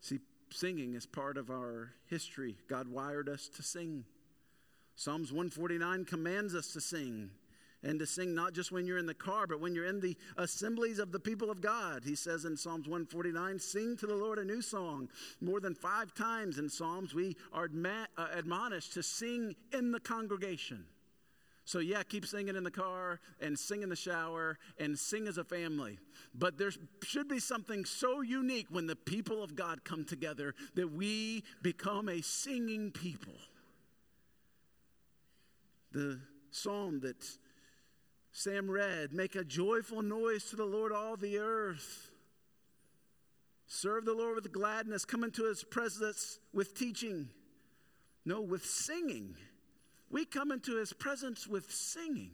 See, 0.00 0.18
singing 0.50 0.94
is 0.94 1.06
part 1.06 1.36
of 1.36 1.50
our 1.50 1.92
history. 2.06 2.56
God 2.66 2.88
wired 2.88 3.28
us 3.28 3.48
to 3.56 3.62
sing. 3.62 4.04
Psalms 4.96 5.30
149 5.30 6.06
commands 6.06 6.54
us 6.54 6.72
to 6.72 6.80
sing 6.80 7.30
and 7.84 7.98
to 7.98 8.06
sing 8.06 8.34
not 8.34 8.54
just 8.54 8.72
when 8.72 8.86
you're 8.86 8.98
in 8.98 9.06
the 9.06 9.14
car, 9.14 9.46
but 9.46 9.60
when 9.60 9.74
you're 9.74 9.84
in 9.84 10.00
the 10.00 10.16
assemblies 10.38 10.98
of 10.98 11.12
the 11.12 11.20
people 11.20 11.50
of 11.50 11.60
God. 11.60 12.02
He 12.04 12.14
says 12.14 12.46
in 12.46 12.56
Psalms 12.56 12.88
149, 12.88 13.58
Sing 13.58 13.96
to 13.98 14.06
the 14.06 14.16
Lord 14.16 14.38
a 14.38 14.44
new 14.44 14.62
song. 14.62 15.08
More 15.40 15.60
than 15.60 15.74
five 15.74 16.14
times 16.14 16.58
in 16.58 16.68
Psalms, 16.68 17.14
we 17.14 17.36
are 17.52 17.68
uh, 18.16 18.26
admonished 18.32 18.94
to 18.94 19.02
sing 19.02 19.54
in 19.72 19.92
the 19.92 20.00
congregation. 20.00 20.86
So, 21.66 21.78
yeah, 21.78 22.02
keep 22.02 22.26
singing 22.26 22.56
in 22.56 22.64
the 22.64 22.70
car 22.70 23.20
and 23.40 23.58
sing 23.58 23.82
in 23.82 23.88
the 23.88 23.96
shower 23.96 24.58
and 24.78 24.98
sing 24.98 25.26
as 25.26 25.38
a 25.38 25.44
family. 25.44 25.98
But 26.34 26.58
there 26.58 26.70
should 27.02 27.28
be 27.28 27.38
something 27.38 27.86
so 27.86 28.20
unique 28.20 28.66
when 28.70 28.86
the 28.86 28.96
people 28.96 29.42
of 29.42 29.56
God 29.56 29.84
come 29.84 30.04
together 30.04 30.54
that 30.74 30.92
we 30.92 31.42
become 31.62 32.08
a 32.08 32.20
singing 32.20 32.90
people. 32.90 33.34
The 35.92 36.20
psalm 36.50 37.00
that 37.00 37.24
Sam 38.34 38.68
read, 38.68 39.12
Make 39.12 39.36
a 39.36 39.44
joyful 39.44 40.02
noise 40.02 40.44
to 40.50 40.56
the 40.56 40.64
Lord, 40.64 40.90
all 40.90 41.16
the 41.16 41.38
earth. 41.38 42.10
Serve 43.68 44.04
the 44.04 44.12
Lord 44.12 44.34
with 44.34 44.52
gladness. 44.52 45.04
Come 45.04 45.22
into 45.22 45.44
his 45.44 45.62
presence 45.62 46.40
with 46.52 46.76
teaching. 46.76 47.28
No, 48.24 48.40
with 48.40 48.64
singing. 48.64 49.36
We 50.10 50.24
come 50.24 50.50
into 50.50 50.76
his 50.76 50.92
presence 50.92 51.46
with 51.46 51.70
singing. 51.70 52.32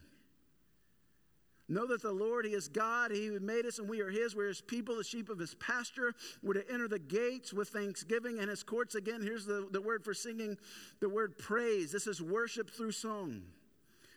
Know 1.68 1.86
that 1.86 2.02
the 2.02 2.10
Lord, 2.12 2.46
He 2.46 2.52
is 2.52 2.66
God. 2.66 3.12
He 3.12 3.30
made 3.40 3.64
us 3.64 3.78
and 3.78 3.88
we 3.88 4.00
are 4.00 4.10
His. 4.10 4.34
We're 4.34 4.48
His 4.48 4.60
people, 4.60 4.96
the 4.96 5.04
sheep 5.04 5.28
of 5.28 5.38
His 5.38 5.54
pasture. 5.54 6.14
We're 6.42 6.54
to 6.54 6.68
enter 6.68 6.88
the 6.88 6.98
gates 6.98 7.52
with 7.52 7.68
thanksgiving 7.68 8.40
and 8.40 8.50
His 8.50 8.64
courts. 8.64 8.96
Again, 8.96 9.22
here's 9.22 9.46
the, 9.46 9.68
the 9.70 9.80
word 9.80 10.02
for 10.02 10.12
singing 10.12 10.56
the 10.98 11.08
word 11.08 11.38
praise. 11.38 11.92
This 11.92 12.08
is 12.08 12.20
worship 12.20 12.70
through 12.70 12.90
song. 12.90 13.42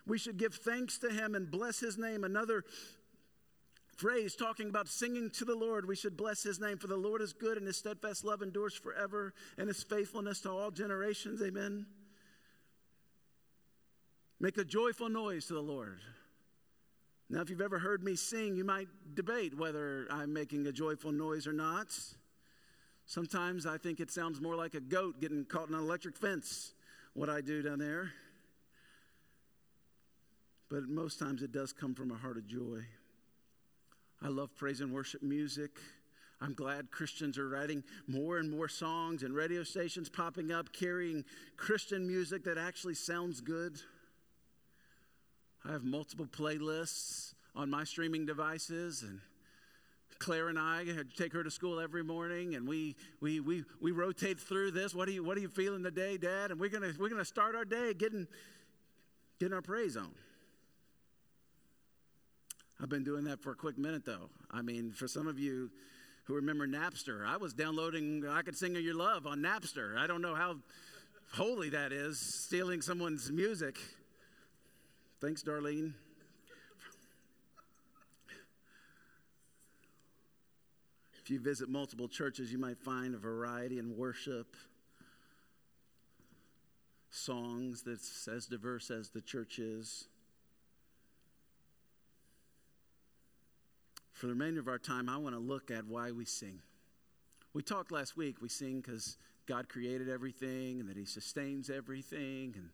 We 0.06 0.18
should 0.18 0.38
give 0.38 0.54
thanks 0.54 0.98
to 1.00 1.10
him 1.10 1.36
and 1.36 1.50
bless 1.50 1.80
his 1.80 1.98
name. 1.98 2.24
Another 2.24 2.64
phrase 3.96 4.36
talking 4.36 4.70
about 4.70 4.90
singing 4.90 5.30
to 5.30 5.46
the 5.46 5.56
Lord, 5.56 5.88
we 5.88 5.96
should 5.96 6.18
bless 6.18 6.44
his 6.44 6.60
name. 6.60 6.78
For 6.78 6.88
the 6.88 6.98
Lord 6.98 7.22
is 7.22 7.32
good 7.32 7.58
and 7.58 7.66
his 7.66 7.78
steadfast 7.78 8.26
love 8.26 8.42
endures 8.42 8.74
forever 8.74 9.34
and 9.58 9.68
his 9.68 9.84
faithfulness 9.84 10.42
to 10.42 10.52
all 10.52 10.72
generations. 10.72 11.42
Amen. 11.42 11.86
Make 14.40 14.58
a 14.58 14.66
joyful 14.66 15.08
noise 15.08 15.46
to 15.46 15.54
the 15.54 15.62
Lord. 15.62 16.02
Now, 17.30 17.42
if 17.42 17.50
you've 17.50 17.62
ever 17.62 17.80
heard 17.80 18.04
me 18.04 18.16
sing, 18.16 18.58
you 18.58 18.66
might 18.66 18.90
debate 19.16 19.58
whether 19.58 20.06
I'm 20.12 20.34
making 20.34 20.68
a 20.68 20.72
joyful 20.74 21.14
noise 21.14 21.48
or 21.48 21.54
not. 21.54 21.88
Sometimes 23.06 23.66
I 23.66 23.78
think 23.78 24.02
it 24.02 24.12
sounds 24.12 24.42
more 24.42 24.56
like 24.56 24.74
a 24.74 24.82
goat 24.82 25.22
getting 25.22 25.46
caught 25.46 25.70
in 25.70 25.76
an 25.76 25.80
electric 25.80 26.18
fence, 26.18 26.74
what 27.14 27.30
I 27.30 27.40
do 27.40 27.62
down 27.62 27.80
there 27.80 28.12
but 30.74 30.90
most 30.90 31.20
times 31.20 31.44
it 31.44 31.52
does 31.52 31.72
come 31.72 31.94
from 31.94 32.10
a 32.10 32.16
heart 32.16 32.36
of 32.36 32.48
joy. 32.48 32.80
I 34.24 34.28
love 34.30 34.56
praise 34.56 34.82
and 34.82 34.92
worship 34.92 35.22
music. 35.22 35.70
I'm 36.42 36.56
glad 36.56 36.90
Christians 36.90 37.38
are 37.38 37.48
writing 37.48 37.84
more 38.08 38.40
and 38.40 38.50
more 38.50 38.68
songs 38.68 39.22
and 39.22 39.36
radio 39.36 39.64
stations 39.64 40.10
popping 40.10 40.52
up 40.52 40.74
carrying 40.74 41.26
Christian 41.58 42.08
music 42.08 42.44
that 42.46 42.58
actually 42.58 42.96
sounds 42.96 43.40
good. 43.40 43.80
I 45.64 45.74
have 45.74 45.84
multiple 45.84 46.26
playlists 46.26 47.36
on 47.56 47.70
my 47.70 47.84
streaming 47.84 48.26
devices 48.26 49.04
and 49.04 49.20
Claire 50.18 50.50
and 50.50 50.58
I 50.58 50.86
take 51.16 51.34
her 51.34 51.44
to 51.44 51.52
school 51.52 51.82
every 51.82 52.04
morning, 52.04 52.56
and 52.56 52.68
we 52.68 52.96
we 53.20 53.42
we 53.42 53.66
we 53.82 53.92
rotate 53.92 54.40
through 54.40 54.72
this. 54.72 54.96
What 54.96 55.08
are 55.08 55.12
you 55.12 55.24
What 55.24 55.38
are 55.38 55.42
you 55.42 55.50
feeling 55.50 55.84
today, 55.84 56.18
Dad? 56.18 56.50
And 56.50 56.60
we're 56.60 56.70
gonna 56.70 56.94
we're 56.98 57.10
gonna 57.10 57.26
start 57.26 57.56
our 57.56 57.66
day 57.66 57.94
getting 57.94 58.26
getting 59.40 59.54
our 59.54 59.62
praise 59.62 59.98
on. 59.98 60.14
I've 62.82 62.90
been 62.90 63.04
doing 63.04 63.24
that 63.26 63.42
for 63.42 63.52
a 63.52 63.56
quick 63.56 63.78
minute, 63.78 64.06
though. 64.06 64.30
I 64.52 64.62
mean, 64.62 64.92
for 64.92 65.08
some 65.08 65.28
of 65.28 65.40
you 65.40 65.72
who 66.26 66.36
remember 66.36 66.68
Napster, 66.68 67.26
I 67.26 67.38
was 67.38 67.54
downloading 67.54 68.26
I 68.28 68.42
Could 68.42 68.58
Sing 68.58 68.76
Your 68.76 68.96
Love 68.96 69.28
on 69.28 69.40
Napster. 69.40 69.98
I 69.98 70.08
don't 70.08 70.22
know 70.22 70.36
how 70.36 70.58
holy 71.34 71.70
that 71.70 71.92
is, 71.92 72.20
stealing 72.20 72.82
someone's 72.82 73.32
music. 73.32 73.78
Thanks, 75.22 75.44
Darlene. 75.44 75.94
If 81.24 81.30
you 81.30 81.40
visit 81.40 81.70
multiple 81.70 82.10
churches, 82.10 82.52
you 82.52 82.58
might 82.58 82.78
find 82.78 83.16
a 83.16 83.18
variety 83.18 83.80
in 83.80 83.96
worship, 83.96 84.58
songs 87.10 87.82
that's 87.84 88.28
as 88.28 88.46
diverse 88.46 88.92
as 88.92 89.10
the 89.10 89.22
church 89.22 89.58
is. 89.58 90.08
For 94.24 94.28
the 94.28 94.36
remainder 94.36 94.62
of 94.62 94.70
our 94.70 94.80
time, 94.80 95.10
I 95.10 95.18
want 95.18 95.36
to 95.36 95.42
look 95.42 95.70
at 95.70 95.86
why 95.86 96.12
we 96.12 96.24
sing. 96.24 96.62
We 97.54 97.62
talked 97.62 97.92
last 97.92 98.16
week, 98.16 98.42
we 98.42 98.48
sing 98.48 98.80
because 98.80 99.18
God 99.46 99.68
created 99.68 100.08
everything 100.08 100.80
and 100.80 100.88
that 100.88 100.96
He 100.96 101.04
sustains 101.04 101.70
everything 101.70 102.54
and 102.56 102.70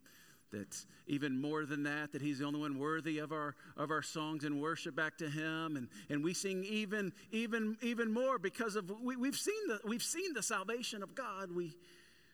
that 0.52 0.86
even 1.08 1.42
more 1.42 1.66
than 1.66 1.82
that 1.84 2.12
that 2.12 2.22
he's 2.22 2.38
the 2.38 2.46
only 2.46 2.60
one 2.60 2.78
worthy 2.78 3.18
of 3.18 3.32
our 3.32 3.56
of 3.78 3.90
our 3.90 4.04
songs 4.04 4.44
and 4.44 4.62
worship 4.62 4.96
back 4.96 5.18
to 5.20 5.30
him 5.30 5.76
and 5.76 5.88
and 6.10 6.24
we 6.24 6.34
sing 6.34 6.64
even 6.64 7.14
even 7.32 7.78
even 7.84 8.12
more 8.12 8.40
because 8.40 8.76
of 8.76 8.90
we, 9.00 9.16
we've 9.16 9.36
seen 9.36 9.68
the 9.68 9.80
we've 9.86 10.02
seen 10.02 10.34
the 10.34 10.42
salvation 10.42 11.04
of 11.04 11.14
god 11.14 11.52
we 11.52 11.76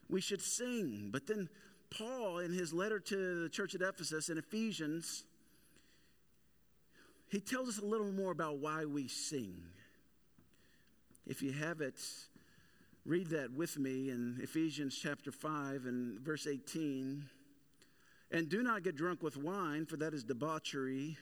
we 0.10 0.22
should 0.22 0.42
sing 0.42 1.10
but 1.12 1.28
then 1.28 1.50
paul 1.90 2.38
in 2.40 2.54
his 2.54 2.72
letter 2.72 3.02
to 3.02 3.44
the 3.44 3.50
church 3.50 3.76
at 3.76 3.82
ephesus 3.82 4.30
in 4.30 4.38
ephesians 4.38 5.26
he 7.36 7.42
tells 7.42 7.68
us 7.68 7.80
a 7.80 7.86
little 7.86 8.14
more 8.14 8.32
about 8.32 8.60
why 8.60 8.86
we 8.86 9.10
sing. 9.10 9.58
If 11.28 11.44
you 11.44 11.52
have 11.52 11.82
it 11.82 12.00
read 13.06 13.28
that 13.32 13.52
with 13.52 13.78
me 13.78 14.10
in 14.10 14.40
ephesians 14.42 14.98
chapter 14.98 15.34
5 15.34 15.86
and 15.86 16.18
verse 16.22 16.48
18 16.48 17.26
and 18.32 18.48
do 18.48 18.64
not 18.64 18.84
get 18.84 18.96
drunk 18.96 19.22
with 19.22 19.36
wine, 19.36 19.86
for 19.86 19.98
that 19.98 20.14
is 20.14 20.24
debauchery, 20.24 21.18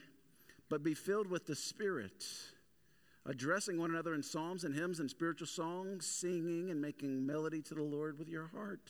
but 0.70 0.84
be 0.84 0.94
filled 0.94 1.28
with 1.28 1.46
the 1.46 1.56
Spirit, 1.56 2.24
addressing 3.26 3.76
one 3.76 3.90
another 3.90 4.14
in 4.14 4.22
psalms 4.22 4.62
and 4.62 4.72
hymns 4.72 5.00
and 5.00 5.10
spiritual 5.10 5.48
songs, 5.48 6.06
singing 6.06 6.70
and 6.70 6.80
making 6.80 7.26
melody 7.26 7.60
to 7.60 7.74
the 7.74 7.82
Lord 7.82 8.20
with 8.20 8.28
your 8.28 8.46
heart, 8.54 8.88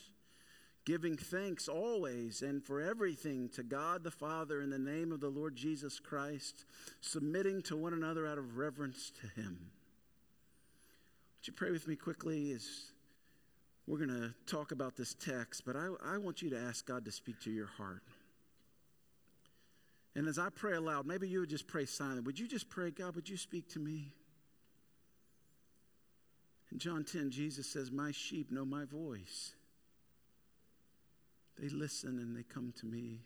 giving 0.85 1.17
thanks 1.17 1.67
always 1.67 2.43
and 2.43 2.63
for 2.63 2.79
everything 2.79 3.49
to 3.49 3.63
God 3.63 4.03
the 4.03 4.11
Father 4.11 4.61
in 4.61 4.69
the 4.69 4.79
name 4.79 5.11
of 5.11 5.19
the 5.19 5.29
Lord 5.29 5.55
Jesus 5.55 5.99
Christ, 5.99 6.65
submitting 7.01 7.63
to 7.63 7.75
one 7.75 7.93
another 7.93 8.27
out 8.27 8.37
of 8.37 8.57
reverence 8.57 9.11
to 9.21 9.41
Him. 9.41 9.57
Would 11.39 11.47
you 11.47 11.53
pray 11.53 11.71
with 11.71 11.87
me 11.87 11.95
quickly 11.95 12.51
as 12.51 12.91
we're 13.87 13.97
going 13.97 14.09
to 14.09 14.33
talk 14.45 14.71
about 14.71 14.95
this 14.95 15.15
text, 15.15 15.63
but 15.65 15.75
I, 15.75 15.89
I 16.03 16.17
want 16.17 16.41
you 16.41 16.49
to 16.51 16.59
ask 16.59 16.85
God 16.85 17.05
to 17.05 17.11
speak 17.11 17.39
to 17.41 17.51
your 17.51 17.67
heart. 17.67 18.03
And 20.15 20.27
as 20.27 20.39
I 20.39 20.49
pray 20.49 20.75
aloud, 20.75 21.05
maybe 21.05 21.27
you 21.27 21.41
would 21.41 21.49
just 21.49 21.67
pray 21.67 21.85
silently. 21.85 22.23
Would 22.23 22.39
you 22.39 22.47
just 22.47 22.69
pray, 22.69 22.89
God, 22.89 23.15
would 23.15 23.27
you 23.27 23.37
speak 23.37 23.67
to 23.69 23.79
me? 23.79 24.13
In 26.71 26.79
John 26.79 27.03
10, 27.03 27.31
Jesus 27.31 27.67
says, 27.67 27.91
My 27.91 28.11
sheep 28.11 28.51
know 28.51 28.65
my 28.65 28.85
voice. 28.85 29.53
They 31.65 31.75
listen 31.75 32.19
and 32.19 32.35
they 32.35 32.43
come 32.43 32.73
to 32.79 32.85
me. 32.85 33.21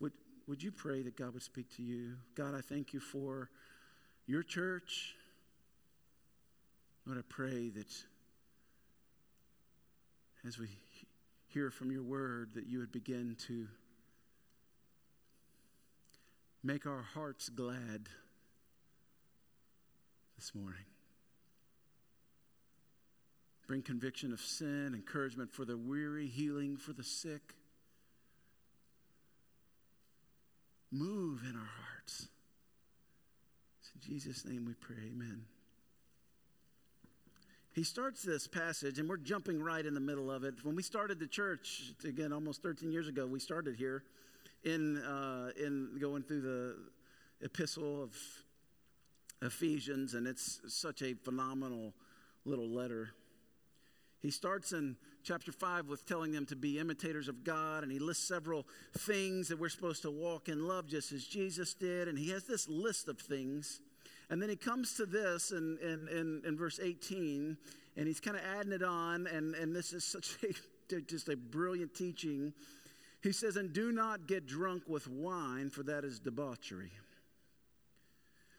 Would, 0.00 0.12
would 0.48 0.60
you 0.60 0.72
pray 0.72 1.02
that 1.02 1.16
God 1.16 1.34
would 1.34 1.42
speak 1.44 1.68
to 1.76 1.82
you? 1.84 2.14
God, 2.34 2.52
I 2.52 2.60
thank 2.60 2.92
you 2.92 2.98
for 2.98 3.48
your 4.26 4.42
church. 4.42 5.14
Lord, 7.06 7.16
I 7.16 7.22
pray 7.28 7.68
that 7.68 7.94
as 10.44 10.58
we 10.58 10.66
hear 11.46 11.70
from 11.70 11.92
your 11.92 12.02
word, 12.02 12.54
that 12.54 12.66
you 12.66 12.80
would 12.80 12.90
begin 12.90 13.36
to 13.46 13.68
make 16.64 16.86
our 16.86 17.02
hearts 17.02 17.50
glad 17.50 18.08
this 20.36 20.56
morning. 20.56 20.86
Bring 23.68 23.82
conviction 23.82 24.32
of 24.32 24.40
sin, 24.40 24.92
encouragement 24.94 25.52
for 25.52 25.64
the 25.64 25.76
weary, 25.76 26.26
healing 26.26 26.76
for 26.76 26.92
the 26.92 27.04
sick. 27.04 27.54
Move 30.90 31.42
in 31.48 31.54
our 31.54 31.70
hearts. 31.84 32.26
It's 33.80 33.92
in 33.94 34.12
Jesus' 34.12 34.44
name 34.44 34.64
we 34.66 34.74
pray. 34.74 34.96
Amen 35.12 35.44
he 37.78 37.84
starts 37.84 38.24
this 38.24 38.48
passage, 38.48 38.98
and 38.98 39.08
we're 39.08 39.16
jumping 39.16 39.62
right 39.62 39.86
in 39.86 39.94
the 39.94 40.00
middle 40.00 40.32
of 40.32 40.42
it. 40.42 40.64
When 40.64 40.74
we 40.74 40.82
started 40.82 41.20
the 41.20 41.28
church, 41.28 41.92
again, 42.04 42.32
almost 42.32 42.60
13 42.60 42.90
years 42.90 43.06
ago, 43.06 43.24
we 43.24 43.38
started 43.38 43.76
here 43.76 44.02
in, 44.64 44.98
uh, 44.98 45.50
in 45.56 45.96
going 46.00 46.24
through 46.24 46.40
the 46.40 46.76
epistle 47.40 48.02
of 48.02 48.16
Ephesians, 49.42 50.14
and 50.14 50.26
it's 50.26 50.60
such 50.66 51.02
a 51.02 51.14
phenomenal 51.14 51.94
little 52.44 52.68
letter. 52.68 53.10
He 54.20 54.30
starts 54.30 54.72
in 54.72 54.96
chapter 55.22 55.52
5 55.52 55.88
with 55.88 56.04
telling 56.04 56.32
them 56.32 56.46
to 56.46 56.56
be 56.56 56.78
imitators 56.78 57.28
of 57.28 57.44
God, 57.44 57.82
and 57.84 57.92
he 57.92 57.98
lists 57.98 58.26
several 58.26 58.66
things 58.96 59.48
that 59.48 59.58
we're 59.58 59.68
supposed 59.68 60.02
to 60.02 60.10
walk 60.10 60.48
in 60.48 60.66
love 60.66 60.86
just 60.86 61.12
as 61.12 61.24
Jesus 61.24 61.74
did. 61.74 62.08
And 62.08 62.18
he 62.18 62.30
has 62.30 62.44
this 62.44 62.68
list 62.68 63.08
of 63.08 63.18
things 63.20 63.80
and 64.30 64.42
then 64.42 64.50
he 64.50 64.56
comes 64.56 64.94
to 64.94 65.06
this 65.06 65.52
in, 65.52 65.78
in, 65.82 66.08
in, 66.08 66.42
in 66.46 66.56
verse 66.56 66.78
18, 66.82 67.56
and 67.96 68.06
he's 68.06 68.20
kind 68.20 68.36
of 68.36 68.42
adding 68.58 68.72
it 68.72 68.82
on, 68.82 69.26
and, 69.26 69.54
and 69.54 69.74
this 69.74 69.92
is 69.92 70.04
such 70.04 70.36
a, 70.42 71.00
just 71.06 71.28
a 71.28 71.36
brilliant 71.36 71.94
teaching. 71.94 72.52
He 73.22 73.32
says, 73.32 73.56
And 73.56 73.72
do 73.72 73.90
not 73.90 74.26
get 74.26 74.46
drunk 74.46 74.82
with 74.86 75.08
wine, 75.08 75.70
for 75.70 75.82
that 75.84 76.04
is 76.04 76.20
debauchery. 76.20 76.92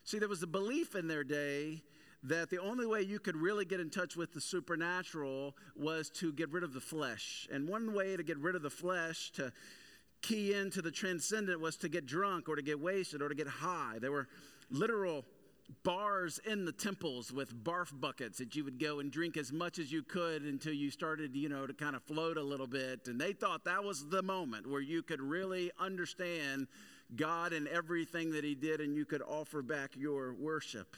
See, 0.04 0.17
there 0.17 0.28
was 0.28 0.41
a 0.41 0.48
belief 0.48 0.95
in 0.95 1.08
their 1.08 1.24
day 1.24 1.84
that 2.23 2.49
the 2.49 2.60
only 2.60 2.86
way 2.86 3.01
you 3.01 3.19
could 3.19 3.38
really 3.38 3.65
get 3.65 3.79
in 3.79 3.89
touch 3.89 4.15
with 4.15 4.34
the 4.34 4.41
supernatural 4.41 5.55
was 5.75 6.10
to 6.10 6.34
get 6.34 6.51
rid 6.51 6.63
of 6.63 6.73
the 6.73 6.82
flesh. 6.82 7.47
And 7.51 7.67
one 7.67 7.93
way 7.93 8.17
to 8.17 8.23
get 8.23 8.38
rid 8.38 8.55
of 8.55 8.62
the 8.62 8.69
flesh, 8.69 9.32
to 9.32 9.53
key 10.21 10.53
into 10.53 10.82
the 10.82 10.91
transcendent, 10.91 11.62
was 11.62 11.77
to 11.77 11.89
get 11.89 12.05
drunk 12.05 12.49
or 12.49 12.55
to 12.55 12.62
get 12.62 12.79
wasted 12.79 13.21
or 13.21 13.29
to 13.29 13.36
get 13.36 13.47
high. 13.47 13.97
There 14.01 14.12
were 14.12 14.27
literal 14.69 15.23
bars 15.84 16.39
in 16.45 16.65
the 16.65 16.71
temples 16.71 17.32
with 17.32 17.63
barf 17.63 17.97
buckets 17.99 18.39
that 18.39 18.55
you 18.55 18.63
would 18.63 18.79
go 18.79 18.99
and 18.99 19.12
drink 19.12 19.38
as 19.38 19.53
much 19.53 19.79
as 19.79 19.91
you 19.91 20.01
could 20.01 20.41
until 20.43 20.73
you 20.73 20.89
started, 20.91 21.36
you 21.36 21.47
know, 21.47 21.67
to 21.67 21.73
kind 21.73 21.95
of 21.95 22.03
float 22.03 22.38
a 22.38 22.43
little 22.43 22.67
bit. 22.67 23.08
And 23.08 23.21
they 23.21 23.34
thought 23.34 23.65
that 23.65 23.84
was 23.84 24.08
the 24.10 24.23
moment 24.23 24.67
where 24.67 24.82
you 24.82 25.03
could 25.03 25.21
really 25.21 25.71
understand 25.79 26.67
God 27.15 27.53
and 27.53 27.67
everything 27.67 28.32
that 28.32 28.43
He 28.43 28.55
did 28.55 28.82
and 28.82 28.95
you 28.95 29.05
could 29.05 29.21
offer 29.21 29.62
back 29.62 29.91
your 29.95 30.34
worship. 30.34 30.95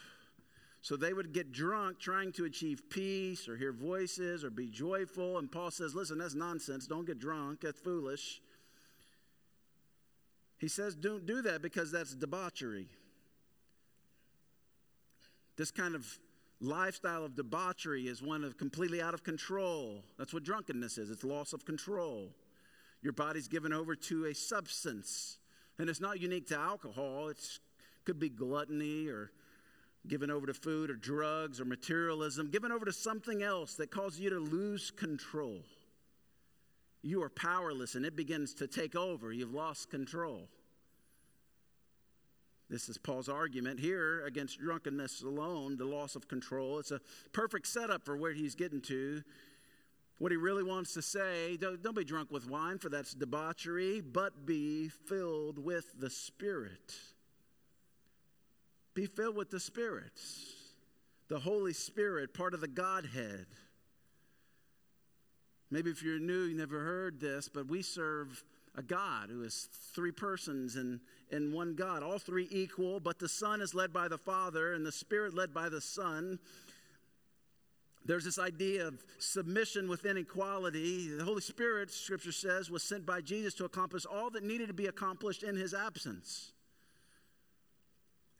So 0.81 0.95
they 0.95 1.13
would 1.13 1.31
get 1.31 1.51
drunk 1.51 1.99
trying 1.99 2.31
to 2.33 2.45
achieve 2.45 2.89
peace 2.89 3.47
or 3.47 3.55
hear 3.55 3.71
voices 3.71 4.43
or 4.43 4.49
be 4.49 4.67
joyful. 4.67 5.37
And 5.37 5.51
Paul 5.51 5.69
says, 5.69 5.93
listen, 5.93 6.17
that's 6.17 6.33
nonsense. 6.33 6.87
Don't 6.87 7.05
get 7.05 7.19
drunk. 7.19 7.61
That's 7.61 7.79
foolish. 7.79 8.41
He 10.57 10.67
says, 10.67 10.95
don't 10.95 11.25
do 11.25 11.43
that 11.43 11.61
because 11.61 11.91
that's 11.91 12.15
debauchery. 12.15 12.87
This 15.55 15.69
kind 15.69 15.93
of 15.93 16.07
lifestyle 16.59 17.25
of 17.25 17.35
debauchery 17.35 18.07
is 18.07 18.21
one 18.21 18.43
of 18.43 18.57
completely 18.57 19.01
out 19.01 19.13
of 19.13 19.23
control. 19.23 20.03
That's 20.17 20.33
what 20.33 20.43
drunkenness 20.43 20.97
is 20.97 21.09
it's 21.11 21.23
loss 21.23 21.53
of 21.53 21.65
control. 21.65 22.29
Your 23.03 23.13
body's 23.13 23.47
given 23.47 23.73
over 23.73 23.95
to 23.95 24.25
a 24.25 24.33
substance. 24.33 25.37
And 25.79 25.89
it's 25.89 26.01
not 26.01 26.19
unique 26.19 26.47
to 26.47 26.57
alcohol, 26.57 27.29
it 27.29 27.37
could 28.05 28.19
be 28.19 28.29
gluttony 28.29 29.07
or 29.07 29.31
given 30.07 30.31
over 30.31 30.47
to 30.47 30.53
food 30.53 30.89
or 30.89 30.95
drugs 30.95 31.61
or 31.61 31.65
materialism, 31.65 32.49
given 32.49 32.71
over 32.71 32.85
to 32.85 32.93
something 32.93 33.43
else 33.43 33.75
that 33.75 33.91
causes 33.91 34.19
you 34.19 34.29
to 34.29 34.39
lose 34.39 34.91
control. 34.91 35.61
You 37.03 37.23
are 37.23 37.29
powerless 37.29 37.95
and 37.95 38.05
it 38.05 38.15
begins 38.15 38.53
to 38.55 38.67
take 38.67 38.95
over. 38.95 39.31
You've 39.31 39.53
lost 39.53 39.89
control. 39.89 40.47
This 42.69 42.87
is 42.87 42.97
Paul's 42.97 43.27
argument 43.27 43.81
here 43.81 44.23
against 44.25 44.59
drunkenness 44.59 45.23
alone, 45.23 45.75
the 45.75 45.85
loss 45.85 46.15
of 46.15 46.29
control. 46.29 46.79
It's 46.79 46.91
a 46.91 47.01
perfect 47.33 47.67
setup 47.67 48.05
for 48.05 48.15
where 48.15 48.31
he's 48.31 48.55
getting 48.55 48.79
to. 48.83 49.23
What 50.19 50.31
he 50.31 50.37
really 50.37 50.63
wants 50.63 50.93
to 50.93 51.01
say 51.01 51.57
don't, 51.57 51.81
don't 51.83 51.95
be 51.95 52.05
drunk 52.05 52.31
with 52.31 52.49
wine, 52.49 52.77
for 52.77 52.87
that's 52.87 53.13
debauchery, 53.13 53.99
but 53.99 54.45
be 54.45 54.87
filled 54.87 55.57
with 55.57 55.99
the 55.99 56.09
Spirit. 56.09 56.95
Be 58.93 59.05
filled 59.05 59.35
with 59.35 59.49
the 59.49 59.59
Spirit, 59.59 60.11
the 61.29 61.39
Holy 61.39 61.73
Spirit, 61.73 62.33
part 62.33 62.53
of 62.53 62.61
the 62.61 62.67
Godhead. 62.67 63.45
Maybe 65.69 65.89
if 65.89 66.03
you're 66.03 66.19
new, 66.19 66.43
you 66.43 66.57
never 66.57 66.81
heard 66.81 67.21
this, 67.21 67.47
but 67.47 67.67
we 67.67 67.81
serve 67.81 68.43
a 68.75 68.81
God 68.81 69.29
who 69.29 69.43
is 69.43 69.69
three 69.93 70.11
persons 70.11 70.75
and, 70.75 70.99
and 71.31 71.53
one 71.53 71.75
God, 71.75 72.03
all 72.03 72.19
three 72.19 72.47
equal, 72.51 72.99
but 72.99 73.19
the 73.19 73.29
Son 73.29 73.61
is 73.61 73.73
led 73.73 73.93
by 73.93 74.09
the 74.09 74.17
Father 74.17 74.73
and 74.73 74.85
the 74.85 74.91
Spirit 74.91 75.33
led 75.33 75.53
by 75.53 75.69
the 75.69 75.81
Son. 75.81 76.39
There's 78.03 78.25
this 78.25 78.39
idea 78.39 78.87
of 78.87 79.01
submission 79.19 79.87
within 79.87 80.17
equality. 80.17 81.09
The 81.09 81.23
Holy 81.23 81.41
Spirit, 81.41 81.91
Scripture 81.91 82.31
says, 82.31 82.69
was 82.69 82.83
sent 82.83 83.05
by 83.05 83.21
Jesus 83.21 83.53
to 83.55 83.65
accomplish 83.65 84.05
all 84.05 84.29
that 84.31 84.43
needed 84.43 84.67
to 84.67 84.73
be 84.73 84.87
accomplished 84.87 85.43
in 85.43 85.55
his 85.55 85.73
absence. 85.73 86.51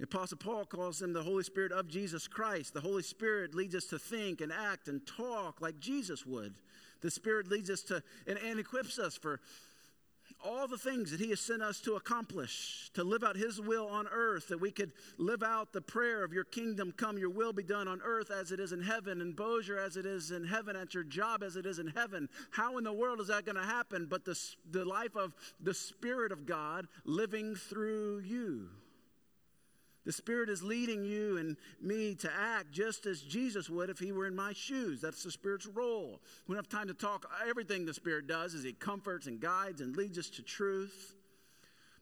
The 0.02 0.06
Apostle 0.06 0.40
Paul 0.40 0.66
calls 0.66 1.00
him 1.00 1.14
the 1.14 1.22
Holy 1.22 1.44
Spirit 1.44 1.72
of 1.72 1.88
Jesus 1.88 2.28
Christ. 2.28 2.74
The 2.74 2.82
Holy 2.82 3.04
Spirit 3.04 3.54
leads 3.54 3.76
us 3.76 3.86
to 3.86 4.00
think 4.00 4.42
and 4.42 4.52
act 4.52 4.88
and 4.88 5.06
talk 5.06 5.62
like 5.62 5.80
Jesus 5.80 6.26
would. 6.26 6.56
The 7.02 7.12
Spirit 7.12 7.48
leads 7.48 7.70
us 7.70 7.84
to 7.84 8.02
and, 8.26 8.40
and 8.40 8.60
equips 8.60 8.98
us 8.98 9.16
for 9.16 9.40
all 10.44 10.68
the 10.68 10.80
things 10.80 11.12
that 11.12 11.20
He 11.20 11.30
has 11.30 11.40
sent 11.40 11.62
us 11.62 11.80
to 11.82 11.98
accomplish, 11.98 12.90
to 12.96 13.04
live 13.04 13.24
out 13.24 13.36
His 13.36 13.62
will 13.62 13.86
on 13.86 14.08
earth, 14.12 14.48
that 14.48 14.60
we 14.60 14.72
could 14.72 14.92
live 15.20 15.44
out 15.44 15.72
the 15.72 15.82
prayer 15.82 16.24
of 16.24 16.34
Your 16.34 16.46
kingdom 16.46 16.92
come, 16.98 17.20
Your 17.20 17.30
will 17.30 17.54
be 17.54 17.62
done 17.62 17.88
on 17.88 18.02
earth 18.04 18.32
as 18.32 18.52
it 18.52 18.60
is 18.60 18.72
in 18.72 18.82
heaven, 18.82 19.22
and 19.22 19.36
Bossier 19.36 19.78
as 19.78 19.98
it 19.98 20.08
is 20.08 20.32
in 20.32 20.46
heaven, 20.46 20.76
at 20.76 20.96
your 20.96 21.04
job 21.04 21.44
as 21.44 21.56
it 21.58 21.68
is 21.68 21.78
in 21.78 21.90
heaven. 21.90 22.28
How 22.50 22.80
in 22.80 22.86
the 22.86 22.92
world 22.92 23.22
is 23.22 23.28
that 23.28 23.46
going 23.46 23.56
to 23.56 23.62
happen? 23.62 24.08
But 24.10 24.26
the, 24.26 24.36
the 24.72 24.84
life 24.84 25.16
of 25.16 25.36
the 25.60 25.76
Spirit 25.76 26.32
of 26.32 26.48
God 26.48 26.88
living 27.06 27.54
through 27.54 28.22
you. 28.26 28.70
The 30.06 30.12
Spirit 30.12 30.50
is 30.50 30.64
leading 30.64 31.04
you 31.04 31.38
and 31.38 31.58
me 31.80 32.16
to 32.16 32.32
act 32.34 32.72
just 32.72 33.06
as 33.06 33.22
Jesus 33.22 33.70
would 33.70 33.90
if 33.90 34.00
He 34.00 34.12
were 34.12 34.26
in 34.26 34.36
my 34.36 34.54
shoes. 34.54 35.00
That's 35.00 35.24
the 35.24 35.32
Spirit's 35.32 35.68
role. 35.68 36.20
We 36.48 36.56
don't 36.56 36.64
have 36.64 36.70
time 36.70 36.88
to 36.88 36.94
talk. 36.94 37.30
Everything 37.48 37.86
the 37.86 37.94
Spirit 37.94 38.26
does 38.28 38.56
is 38.56 38.64
He 38.64 38.74
comforts 38.74 39.28
and 39.28 39.40
guides 39.40 39.80
and 39.80 39.96
leads 39.96 40.18
us 40.18 40.30
to 40.32 40.42
truth. 40.42 41.16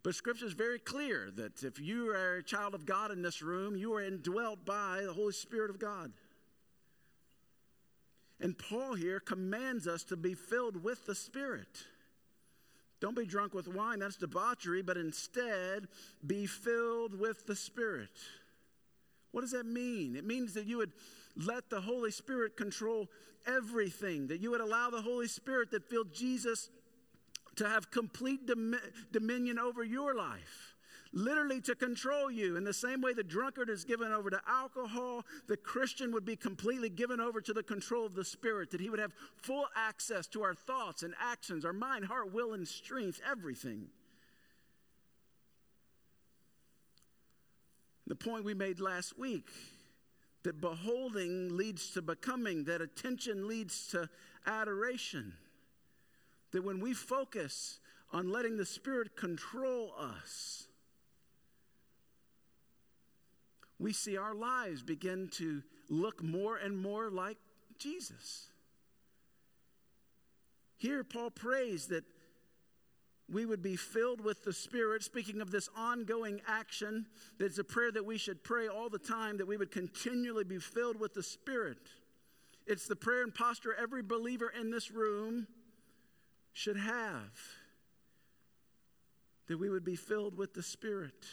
But 0.01 0.15
Scripture 0.15 0.45
is 0.45 0.53
very 0.53 0.79
clear 0.79 1.29
that 1.35 1.63
if 1.63 1.77
you 1.77 2.09
are 2.12 2.38
a 2.38 2.43
child 2.43 2.73
of 2.73 2.85
God 2.85 3.12
in 3.12 3.21
this 3.21 3.41
room, 3.41 3.75
you 3.75 3.93
are 3.93 4.01
indwelt 4.01 4.65
by 4.65 5.01
the 5.05 5.12
Holy 5.12 5.33
Spirit 5.33 5.69
of 5.69 5.77
God. 5.77 6.13
And 8.39 8.57
Paul 8.57 8.93
here 8.93 9.19
commands 9.19 9.88
us 9.88 10.05
to 10.05 10.15
be 10.15 10.33
filled 10.33 10.81
with 10.81 11.05
the 11.05 11.15
Spirit. 11.15 11.83
Don't 13.01 13.15
be 13.15 13.25
drunk 13.25 13.53
with 13.53 13.67
wine, 13.67 13.99
that's 13.99 14.17
debauchery, 14.17 14.81
but 14.81 14.97
instead 14.97 15.88
be 16.25 16.45
filled 16.45 17.17
with 17.17 17.45
the 17.47 17.55
Spirit. 17.55 18.09
What 19.31 19.41
does 19.41 19.51
that 19.51 19.65
mean? 19.65 20.15
It 20.15 20.25
means 20.25 20.53
that 20.55 20.65
you 20.65 20.77
would 20.77 20.91
let 21.35 21.69
the 21.69 21.81
Holy 21.81 22.12
Spirit 22.12 22.57
control 22.57 23.07
everything, 23.47 24.27
that 24.27 24.41
you 24.41 24.51
would 24.51 24.62
allow 24.62 24.89
the 24.89 25.01
Holy 25.01 25.27
Spirit 25.27 25.71
that 25.71 25.89
filled 25.89 26.13
Jesus 26.13 26.69
to 27.55 27.67
have 27.67 27.91
complete 27.91 28.45
dom- 28.45 28.79
dominion 29.12 29.59
over 29.59 29.83
your 29.83 30.15
life 30.15 30.68
literally 31.12 31.60
to 31.62 31.76
control 31.76 32.30
you. 32.30 32.56
In 32.56 32.63
the 32.63 32.74
same 32.74 33.02
way 33.02 33.13
the 33.13 33.24
drunkard 33.24 33.69
is 33.69 33.84
given 33.84 34.12
over 34.12 34.30
to 34.30 34.41
alcohol, 34.48 35.26
the 35.48 35.58
Christian 35.58 36.12
would 36.13 36.26
be 36.26 36.36
completely 36.36 36.89
given 36.89 37.19
over 37.19 37.41
to 37.41 37.54
the 37.54 37.63
control 37.63 38.06
of 38.06 38.15
the 38.15 38.26
Spirit, 38.26 38.72
that 38.72 38.82
he 38.82 38.89
would 38.89 39.00
have 39.00 39.13
full 39.38 39.65
access 39.76 40.28
to 40.28 40.43
our 40.43 40.54
thoughts 40.54 41.04
and 41.04 41.13
actions, 41.19 41.65
our 41.65 41.74
mind, 41.74 42.06
heart, 42.06 42.32
will, 42.34 42.54
and 42.54 42.67
strength, 42.67 43.19
everything. 43.30 43.88
The 48.08 48.15
point 48.15 48.43
we 48.43 48.54
made 48.54 48.80
last 48.80 49.17
week 49.19 49.50
that 50.43 50.62
beholding 50.62 51.56
leads 51.56 51.91
to 51.91 52.02
becoming, 52.02 52.63
that 52.63 52.82
attention 52.82 53.48
leads 53.48 53.88
to 53.88 54.10
adoration. 54.45 55.34
That 56.52 56.63
when 56.63 56.80
we 56.80 56.93
focus 56.93 57.80
on 58.12 58.32
letting 58.32 58.58
the 58.58 58.65
Spirit 58.65 59.15
control 59.15 59.93
us, 60.00 60.68
we 63.79 63.93
see 63.93 64.17
our 64.17 64.35
lives 64.35 64.83
begin 64.83 65.29
to 65.33 65.63
look 65.89 66.21
more 66.21 66.57
and 66.57 66.77
more 66.77 67.09
like 67.09 67.37
Jesus. 67.77 68.47
Here, 70.77 71.03
Paul 71.03 71.31
prays 71.31 71.87
that 71.87 72.03
we 73.31 73.45
would 73.45 73.61
be 73.61 73.75
filled 73.75 74.21
with 74.21 74.43
the 74.43 74.53
Spirit. 74.53 75.03
Speaking 75.03 75.39
of 75.41 75.51
this 75.51 75.69
ongoing 75.77 76.41
action, 76.47 77.05
that's 77.39 77.57
a 77.57 77.63
prayer 77.63 77.91
that 77.91 78.05
we 78.05 78.17
should 78.17 78.43
pray 78.43 78.67
all 78.67 78.89
the 78.89 78.99
time, 78.99 79.37
that 79.37 79.47
we 79.47 79.57
would 79.57 79.71
continually 79.71 80.43
be 80.43 80.59
filled 80.59 80.99
with 80.99 81.13
the 81.13 81.23
Spirit. 81.23 81.77
It's 82.65 82.87
the 82.87 82.95
prayer 82.95 83.23
and 83.23 83.33
posture 83.33 83.75
every 83.75 84.03
believer 84.03 84.49
in 84.49 84.71
this 84.71 84.91
room 84.91 85.47
should 86.53 86.77
have, 86.77 87.31
that 89.47 89.59
we 89.59 89.69
would 89.69 89.85
be 89.85 89.95
filled 89.95 90.37
with 90.37 90.53
the 90.53 90.63
Spirit. 90.63 91.25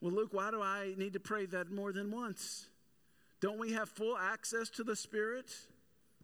Well, 0.00 0.12
Luke, 0.12 0.32
why 0.32 0.50
do 0.50 0.62
I 0.62 0.94
need 0.96 1.12
to 1.12 1.20
pray 1.20 1.46
that 1.46 1.70
more 1.70 1.92
than 1.92 2.10
once? 2.10 2.66
Don't 3.40 3.58
we 3.58 3.72
have 3.72 3.88
full 3.88 4.16
access 4.16 4.68
to 4.70 4.84
the 4.84 4.96
Spirit? 4.96 5.50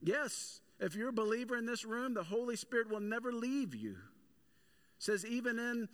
Yes. 0.02 0.60
If 0.78 0.94
you're 0.94 1.08
a 1.08 1.12
believer 1.12 1.56
in 1.56 1.66
this 1.66 1.84
room, 1.84 2.14
the 2.14 2.24
Holy 2.24 2.56
Spirit 2.56 2.90
will 2.90 3.00
never 3.00 3.32
leave 3.32 3.74
you. 3.74 3.92
It 3.92 3.96
says 4.98 5.24
even 5.24 5.58
in 5.58 5.88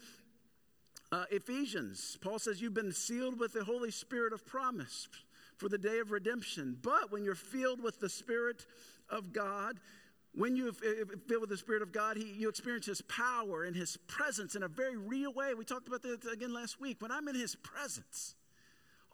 uh, 1.12 1.24
Ephesians, 1.30 2.18
Paul 2.20 2.38
says 2.38 2.60
you've 2.60 2.74
been 2.74 2.92
sealed 2.92 3.38
with 3.38 3.52
the 3.52 3.64
Holy 3.64 3.90
Spirit 3.90 4.32
of 4.32 4.46
promise 4.46 5.08
for 5.56 5.68
the 5.68 5.78
day 5.78 5.98
of 5.98 6.10
redemption. 6.10 6.76
But 6.82 7.12
when 7.12 7.24
you're 7.24 7.34
filled 7.34 7.82
with 7.82 8.00
the 8.00 8.08
Spirit 8.08 8.66
of 9.08 9.32
God, 9.32 9.78
when 10.34 10.56
you 10.56 10.72
filled 10.72 11.42
with 11.42 11.50
the 11.50 11.56
Spirit 11.56 11.82
of 11.82 11.92
God, 11.92 12.16
he, 12.16 12.24
you 12.24 12.48
experience 12.48 12.86
His 12.86 13.02
power 13.02 13.64
and 13.64 13.76
His 13.76 13.96
presence 13.96 14.54
in 14.54 14.62
a 14.62 14.68
very 14.68 14.96
real 14.96 15.32
way. 15.32 15.52
We 15.54 15.64
talked 15.64 15.88
about 15.88 16.02
that 16.02 16.26
again 16.32 16.54
last 16.54 16.80
week. 16.80 16.96
When 17.00 17.10
I'm 17.10 17.28
in 17.28 17.34
His 17.34 17.54
presence, 17.54 18.34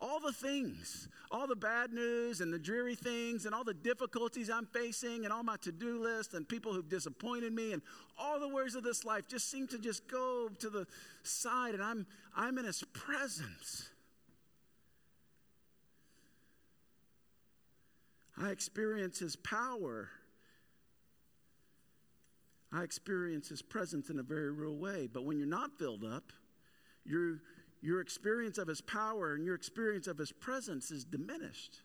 all 0.01 0.21
the 0.21 0.33
things, 0.33 1.09
all 1.33 1.49
the 1.49 1.57
bad 1.57 1.93
news 1.93 2.41
and 2.41 2.53
the 2.53 2.59
dreary 2.59 2.95
things 2.95 3.47
and 3.47 3.55
all 3.55 3.65
the 3.65 3.75
difficulties 3.75 4.49
I'm 4.49 4.67
facing 4.67 5.25
and 5.25 5.33
all 5.33 5.43
my 5.43 5.57
to 5.63 5.73
do 5.73 6.01
list 6.01 6.35
and 6.35 6.49
people 6.49 6.73
who've 6.73 6.89
disappointed 6.89 7.53
me 7.53 7.73
and 7.73 7.83
all 8.17 8.39
the 8.39 8.49
worries 8.49 8.77
of 8.77 8.85
this 8.85 9.05
life 9.05 9.27
just 9.27 9.51
seem 9.51 9.67
to 9.69 9.79
just 9.79 10.07
go 10.07 10.51
to 10.61 10.71
the 10.71 10.87
side 11.25 11.75
and 11.75 11.83
I'm, 11.83 12.07
I'm 12.37 12.59
in 12.59 12.65
His 12.65 12.85
presence. 12.93 13.91
I 18.41 18.51
experience 18.51 19.19
His 19.19 19.35
power 19.35 20.11
I 22.73 22.83
experience 22.83 23.49
His 23.49 23.63
presence 23.63 24.11
in 24.11 24.19
a 24.19 24.23
very 24.23 24.51
real 24.51 24.77
way. 24.77 25.09
But 25.13 25.25
when 25.25 25.39
you're 25.39 25.47
not 25.47 25.79
filled 25.79 26.05
up, 26.05 26.33
your, 27.05 27.39
your 27.81 28.01
experience 28.01 28.59
of 28.59 28.69
His 28.69 28.81
power 28.81 29.35
and 29.35 29.45
your 29.45 29.55
experience 29.55 30.07
of 30.07 30.19
His 30.19 30.33
presence 30.33 30.91
is 30.91 31.05
diminished. 31.05 31.81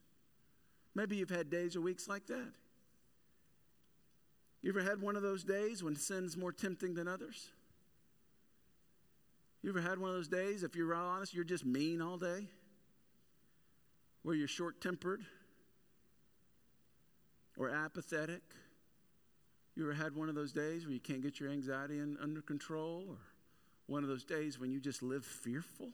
Maybe 0.96 1.16
you've 1.16 1.30
had 1.30 1.50
days 1.50 1.76
or 1.76 1.82
weeks 1.82 2.08
like 2.08 2.28
that. 2.28 2.54
You 4.62 4.70
ever 4.72 4.82
had 4.82 5.02
one 5.02 5.16
of 5.16 5.22
those 5.22 5.44
days 5.44 5.84
when 5.84 5.96
sin's 5.96 6.38
more 6.38 6.52
tempting 6.52 6.94
than 6.94 7.08
others? 7.08 7.50
You 9.62 9.70
ever 9.70 9.82
had 9.82 9.98
one 10.00 10.10
of 10.10 10.16
those 10.16 10.28
days, 10.28 10.64
if 10.64 10.76
you're 10.76 10.94
honest, 10.94 11.34
you're 11.34 11.44
just 11.44 11.66
mean 11.66 12.02
all 12.02 12.18
day? 12.18 12.48
Where 14.24 14.36
you're 14.36 14.48
short 14.48 14.82
tempered 14.82 15.22
or 17.58 17.70
apathetic? 17.70 18.42
You 19.76 19.84
ever 19.84 19.94
had 19.94 20.16
one 20.16 20.30
of 20.30 20.36
those 20.36 20.52
days 20.52 20.86
where 20.86 20.94
you 20.94 21.00
can't 21.00 21.22
get 21.22 21.40
your 21.40 21.50
anxiety 21.50 22.00
in, 22.00 22.18
under 22.22 22.42
control? 22.42 23.06
Or 23.10 23.18
one 23.88 24.04
of 24.04 24.10
those 24.10 24.24
days 24.24 24.60
when 24.60 24.72
you 24.72 24.80
just 24.80 25.02
live 25.02 25.26
fearful? 25.26 25.90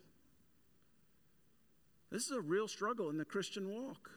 This 2.12 2.26
is 2.26 2.32
a 2.32 2.42
real 2.42 2.68
struggle 2.68 3.10
in 3.10 3.18
the 3.18 3.26
Christian 3.26 3.70
walk. 3.70 4.12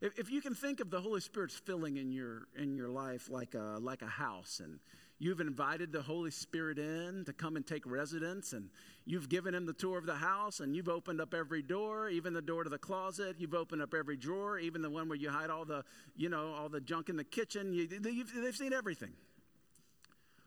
If, 0.00 0.18
if 0.18 0.30
you 0.30 0.40
can 0.40 0.54
think 0.54 0.80
of 0.80 0.90
the 0.90 1.00
Holy 1.00 1.20
Spirit's 1.20 1.56
filling 1.56 1.96
in 1.96 2.12
your, 2.12 2.48
in 2.56 2.76
your 2.76 2.88
life 2.88 3.30
like 3.30 3.54
a, 3.54 3.78
like 3.80 4.02
a 4.02 4.06
house, 4.06 4.60
and 4.62 4.78
You've 5.20 5.40
invited 5.40 5.90
the 5.90 6.02
Holy 6.02 6.30
Spirit 6.30 6.78
in 6.78 7.24
to 7.26 7.32
come 7.32 7.56
and 7.56 7.66
take 7.66 7.84
residence, 7.84 8.52
and 8.52 8.70
you've 9.04 9.28
given 9.28 9.52
him 9.52 9.66
the 9.66 9.72
tour 9.72 9.98
of 9.98 10.06
the 10.06 10.14
house, 10.14 10.60
and 10.60 10.76
you've 10.76 10.88
opened 10.88 11.20
up 11.20 11.34
every 11.34 11.60
door, 11.60 12.08
even 12.08 12.32
the 12.32 12.42
door 12.42 12.62
to 12.62 12.70
the 12.70 12.78
closet. 12.78 13.34
You've 13.38 13.54
opened 13.54 13.82
up 13.82 13.94
every 13.94 14.16
drawer, 14.16 14.60
even 14.60 14.80
the 14.80 14.90
one 14.90 15.08
where 15.08 15.18
you 15.18 15.28
hide 15.28 15.50
all 15.50 15.64
the, 15.64 15.84
you 16.16 16.28
know, 16.28 16.52
all 16.52 16.68
the 16.68 16.80
junk 16.80 17.08
in 17.08 17.16
the 17.16 17.24
kitchen. 17.24 17.72
You, 17.72 17.88
they've 17.88 18.56
seen 18.56 18.72
everything. 18.72 19.12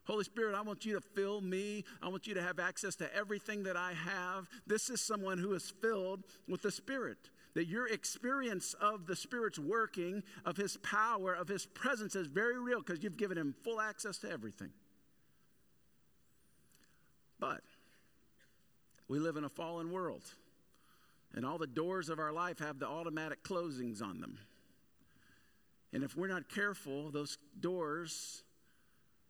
Holy 0.05 0.23
Spirit, 0.23 0.55
I 0.55 0.61
want 0.61 0.85
you 0.85 0.93
to 0.95 1.01
fill 1.01 1.41
me. 1.41 1.83
I 2.01 2.07
want 2.07 2.25
you 2.25 2.33
to 2.35 2.41
have 2.41 2.57
access 2.57 2.95
to 2.95 3.13
everything 3.15 3.63
that 3.63 3.75
I 3.75 3.93
have. 3.93 4.47
This 4.65 4.89
is 4.89 5.01
someone 5.01 5.37
who 5.37 5.53
is 5.53 5.69
filled 5.81 6.23
with 6.47 6.61
the 6.61 6.71
Spirit 6.71 7.29
that 7.53 7.67
your 7.67 7.87
experience 7.87 8.73
of 8.79 9.07
the 9.07 9.15
Spirit's 9.15 9.59
working, 9.59 10.23
of 10.45 10.57
His 10.57 10.77
power, 10.77 11.33
of 11.33 11.47
His 11.47 11.65
presence 11.65 12.15
is 12.15 12.27
very 12.27 12.59
real 12.59 12.79
because 12.79 13.03
you've 13.03 13.17
given 13.17 13.37
Him 13.37 13.55
full 13.63 13.81
access 13.81 14.17
to 14.19 14.31
everything. 14.31 14.69
But 17.39 17.61
we 19.07 19.19
live 19.19 19.35
in 19.35 19.43
a 19.43 19.49
fallen 19.49 19.91
world, 19.91 20.23
and 21.33 21.45
all 21.45 21.57
the 21.57 21.67
doors 21.67 22.09
of 22.09 22.19
our 22.19 22.31
life 22.31 22.59
have 22.59 22.79
the 22.79 22.87
automatic 22.87 23.43
closings 23.43 24.01
on 24.01 24.21
them. 24.21 24.37
And 25.93 26.03
if 26.03 26.15
we're 26.15 26.27
not 26.27 26.47
careful, 26.47 27.11
those 27.11 27.37
doors 27.59 28.43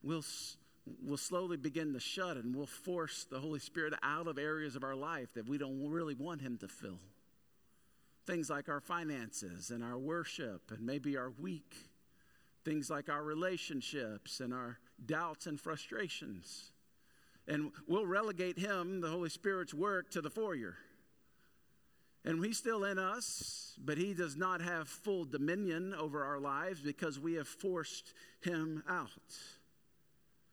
we'll, 0.03 0.23
we'll 1.03 1.17
slowly 1.17 1.57
begin 1.57 1.93
to 1.93 1.99
shut 1.99 2.37
and 2.37 2.55
we'll 2.55 2.65
force 2.65 3.25
the 3.29 3.39
Holy 3.39 3.59
Spirit 3.59 3.93
out 4.03 4.27
of 4.27 4.37
areas 4.37 4.75
of 4.75 4.83
our 4.83 4.95
life 4.95 5.33
that 5.33 5.47
we 5.47 5.57
don't 5.57 5.89
really 5.89 6.15
want 6.15 6.41
Him 6.41 6.57
to 6.59 6.67
fill. 6.67 6.99
Things 8.31 8.49
like 8.49 8.69
our 8.69 8.79
finances 8.79 9.71
and 9.71 9.83
our 9.83 9.97
worship 9.97 10.71
and 10.71 10.85
maybe 10.85 11.17
our 11.17 11.31
week. 11.31 11.75
Things 12.63 12.89
like 12.89 13.09
our 13.09 13.21
relationships 13.21 14.39
and 14.39 14.53
our 14.53 14.77
doubts 15.05 15.47
and 15.47 15.59
frustrations. 15.59 16.71
And 17.45 17.73
we'll 17.89 18.05
relegate 18.05 18.57
Him, 18.57 19.01
the 19.01 19.09
Holy 19.09 19.27
Spirit's 19.27 19.73
work, 19.73 20.11
to 20.11 20.21
the 20.21 20.29
foyer. 20.29 20.77
And 22.23 22.41
He's 22.41 22.57
still 22.57 22.85
in 22.85 22.97
us, 22.97 23.77
but 23.77 23.97
He 23.97 24.13
does 24.13 24.37
not 24.37 24.61
have 24.61 24.87
full 24.87 25.25
dominion 25.25 25.93
over 25.93 26.23
our 26.23 26.39
lives 26.39 26.79
because 26.79 27.19
we 27.19 27.33
have 27.33 27.49
forced 27.49 28.13
Him 28.39 28.81
out. 28.87 29.09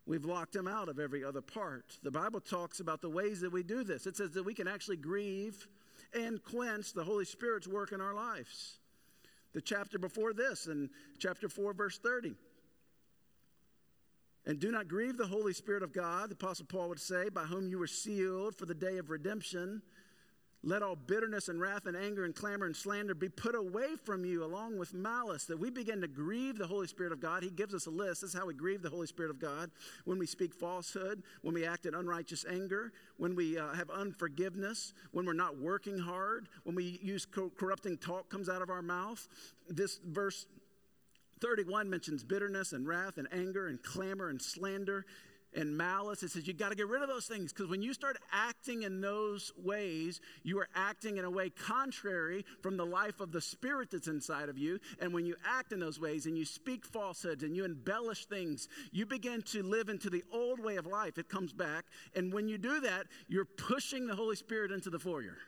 We've 0.05 0.25
locked 0.25 0.57
Him 0.57 0.67
out 0.67 0.89
of 0.89 0.99
every 0.99 1.23
other 1.23 1.43
part. 1.43 1.97
The 2.03 2.11
Bible 2.11 2.41
talks 2.41 2.81
about 2.81 3.03
the 3.03 3.09
ways 3.09 3.41
that 3.43 3.53
we 3.53 3.63
do 3.63 3.85
this. 3.85 4.05
It 4.09 4.17
says 4.17 4.33
that 4.33 4.43
we 4.43 4.55
can 4.55 4.67
actually 4.67 4.97
grieve 4.97 5.69
and 6.15 6.43
quench 6.43 6.93
the 6.93 7.05
Holy 7.05 7.25
Spirit's 7.25 7.69
work 7.69 7.93
in 7.93 8.01
our 8.01 8.15
lives. 8.15 8.79
The 9.53 9.61
chapter 9.61 9.99
before 9.99 10.33
this, 10.33 10.67
in 10.67 10.91
chapter 11.19 11.49
4, 11.49 11.73
verse 11.73 11.99
30. 11.99 12.35
And 14.47 14.59
do 14.59 14.71
not 14.71 14.89
grieve 14.89 15.17
the 15.19 15.27
Holy 15.27 15.53
Spirit 15.53 15.83
of 15.83 15.93
God, 15.93 16.31
the 16.31 16.35
Apostle 16.35 16.67
Paul 16.67 16.89
would 16.89 17.01
say, 17.01 17.29
by 17.29 17.43
whom 17.43 17.69
you 17.69 17.79
were 17.79 17.87
sealed 17.87 18.57
for 18.57 18.67
the 18.67 18.75
day 18.75 18.97
of 18.99 19.11
redemption. 19.11 19.83
Let 20.65 20.83
all 20.83 20.97
bitterness 20.97 21.49
and 21.49 21.61
wrath 21.61 21.87
and 21.87 21.97
anger 21.97 22.25
and 22.25 22.35
clamor 22.35 22.67
and 22.67 22.75
slander 22.75 23.15
be 23.15 23.29
put 23.29 23.55
away 23.55 23.95
from 24.05 24.25
you 24.25 24.45
along 24.45 24.77
with 24.77 24.93
malice, 24.93 25.45
that 25.45 25.59
we 25.59 25.71
begin 25.71 26.01
to 26.01 26.09
grieve 26.09 26.59
the 26.59 26.67
Holy 26.67 26.89
Spirit 26.89 27.13
of 27.13 27.21
God. 27.21 27.45
He 27.45 27.51
gives 27.51 27.75
us 27.75 27.87
a 27.87 27.91
list. 27.91 28.23
This 28.23 28.35
is 28.35 28.39
how 28.39 28.47
we 28.47 28.55
grieve 28.55 28.83
the 28.83 28.91
Holy 28.91 29.07
Spirit 29.07 29.31
of 29.31 29.39
God. 29.39 29.71
When 30.05 30.19
we 30.19 30.27
speak 30.27 30.53
falsehood, 30.53 31.23
when 31.43 31.55
we 31.55 31.65
act 31.65 31.87
in 31.87 31.95
unrighteous 31.95 32.45
anger, 32.51 32.93
when 33.19 33.37
we 33.37 33.57
uh, 33.57 33.73
have 33.75 33.89
unforgiveness, 33.91 34.95
when 35.13 35.27
we're 35.27 35.33
not 35.33 35.59
working 35.59 35.97
hard, 35.97 36.49
when 36.65 36.75
we 36.75 36.99
use 37.03 37.25
co- 37.25 37.53
corrupting 37.57 37.99
talk 37.99 38.29
comes 38.29 38.49
out 38.49 38.61
of 38.61 38.69
our 38.69 38.83
mouth. 38.83 39.29
This 39.69 40.01
verse 40.05 40.47
31 41.41 41.89
mentions 41.89 42.25
bitterness 42.25 42.73
and 42.73 42.87
wrath 42.87 43.17
and 43.17 43.29
anger 43.33 43.69
and 43.69 43.81
clamor 43.83 44.29
and 44.29 44.43
slander 44.43 45.07
and 45.55 45.77
malice. 45.77 46.23
It 46.23 46.31
says 46.31 46.47
you 46.47 46.53
got 46.53 46.71
to 46.71 46.75
get 46.75 46.89
rid 46.89 47.03
of 47.03 47.09
those 47.09 47.27
things 47.27 47.53
because 47.53 47.69
when 47.69 47.83
you 47.83 47.95
start 47.95 48.19
acting 48.33 48.83
in 48.83 49.01
those 49.01 49.53
ways, 49.57 50.21
you 50.43 50.59
are 50.59 50.69
acting 50.75 51.17
in 51.17 51.25
a 51.25 51.31
way 51.31 51.51
contrary 51.51 52.45
from 52.63 52.77
the 52.77 52.85
life 52.85 53.21
of 53.21 53.33
the 53.33 53.41
spirit 53.41 53.91
that's 53.91 54.09
inside 54.09 54.49
of 54.49 54.59
you. 54.59 54.79
And 55.01 55.13
when 55.13 55.27
you 55.27 55.37
act 55.45 55.73
in 55.73 55.81
those 55.81 56.01
ways 56.01 56.27
and 56.27 56.37
you 56.37 56.45
speak 56.45 56.85
falsehoods 56.85 57.43
and 57.43 57.57
you 57.57 57.65
embellish 57.65 58.27
things, 58.27 58.69
you 58.93 59.07
begin 59.07 59.43
to 59.43 59.63
live 59.63 59.89
into 59.89 60.11
the 60.11 60.25
old 60.33 60.61
way 60.61 60.77
of 60.77 60.87
life. 60.87 61.19
It 61.19 61.29
comes 61.29 61.53
back. 61.53 61.87
And 62.15 62.33
when 62.33 62.49
you 62.49 62.59
do 62.59 62.81
that, 62.81 63.07
you're 63.29 63.45
pushing 63.45 64.07
the 64.07 64.17
Holy 64.17 64.37
Spirit 64.37 64.71
into 64.71 64.91
the 64.91 64.99
foyer. 64.99 65.39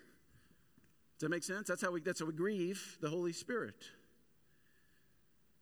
Does 1.19 1.27
that 1.27 1.31
make 1.31 1.45
sense? 1.45 1.69
That's 1.69 1.83
how 1.83 1.91
we, 1.91 2.01
that's 2.01 2.21
how 2.21 2.27
we 2.27 2.33
grieve 2.33 2.97
the 3.03 3.11
Holy 3.11 3.33
Spirit. 3.33 3.85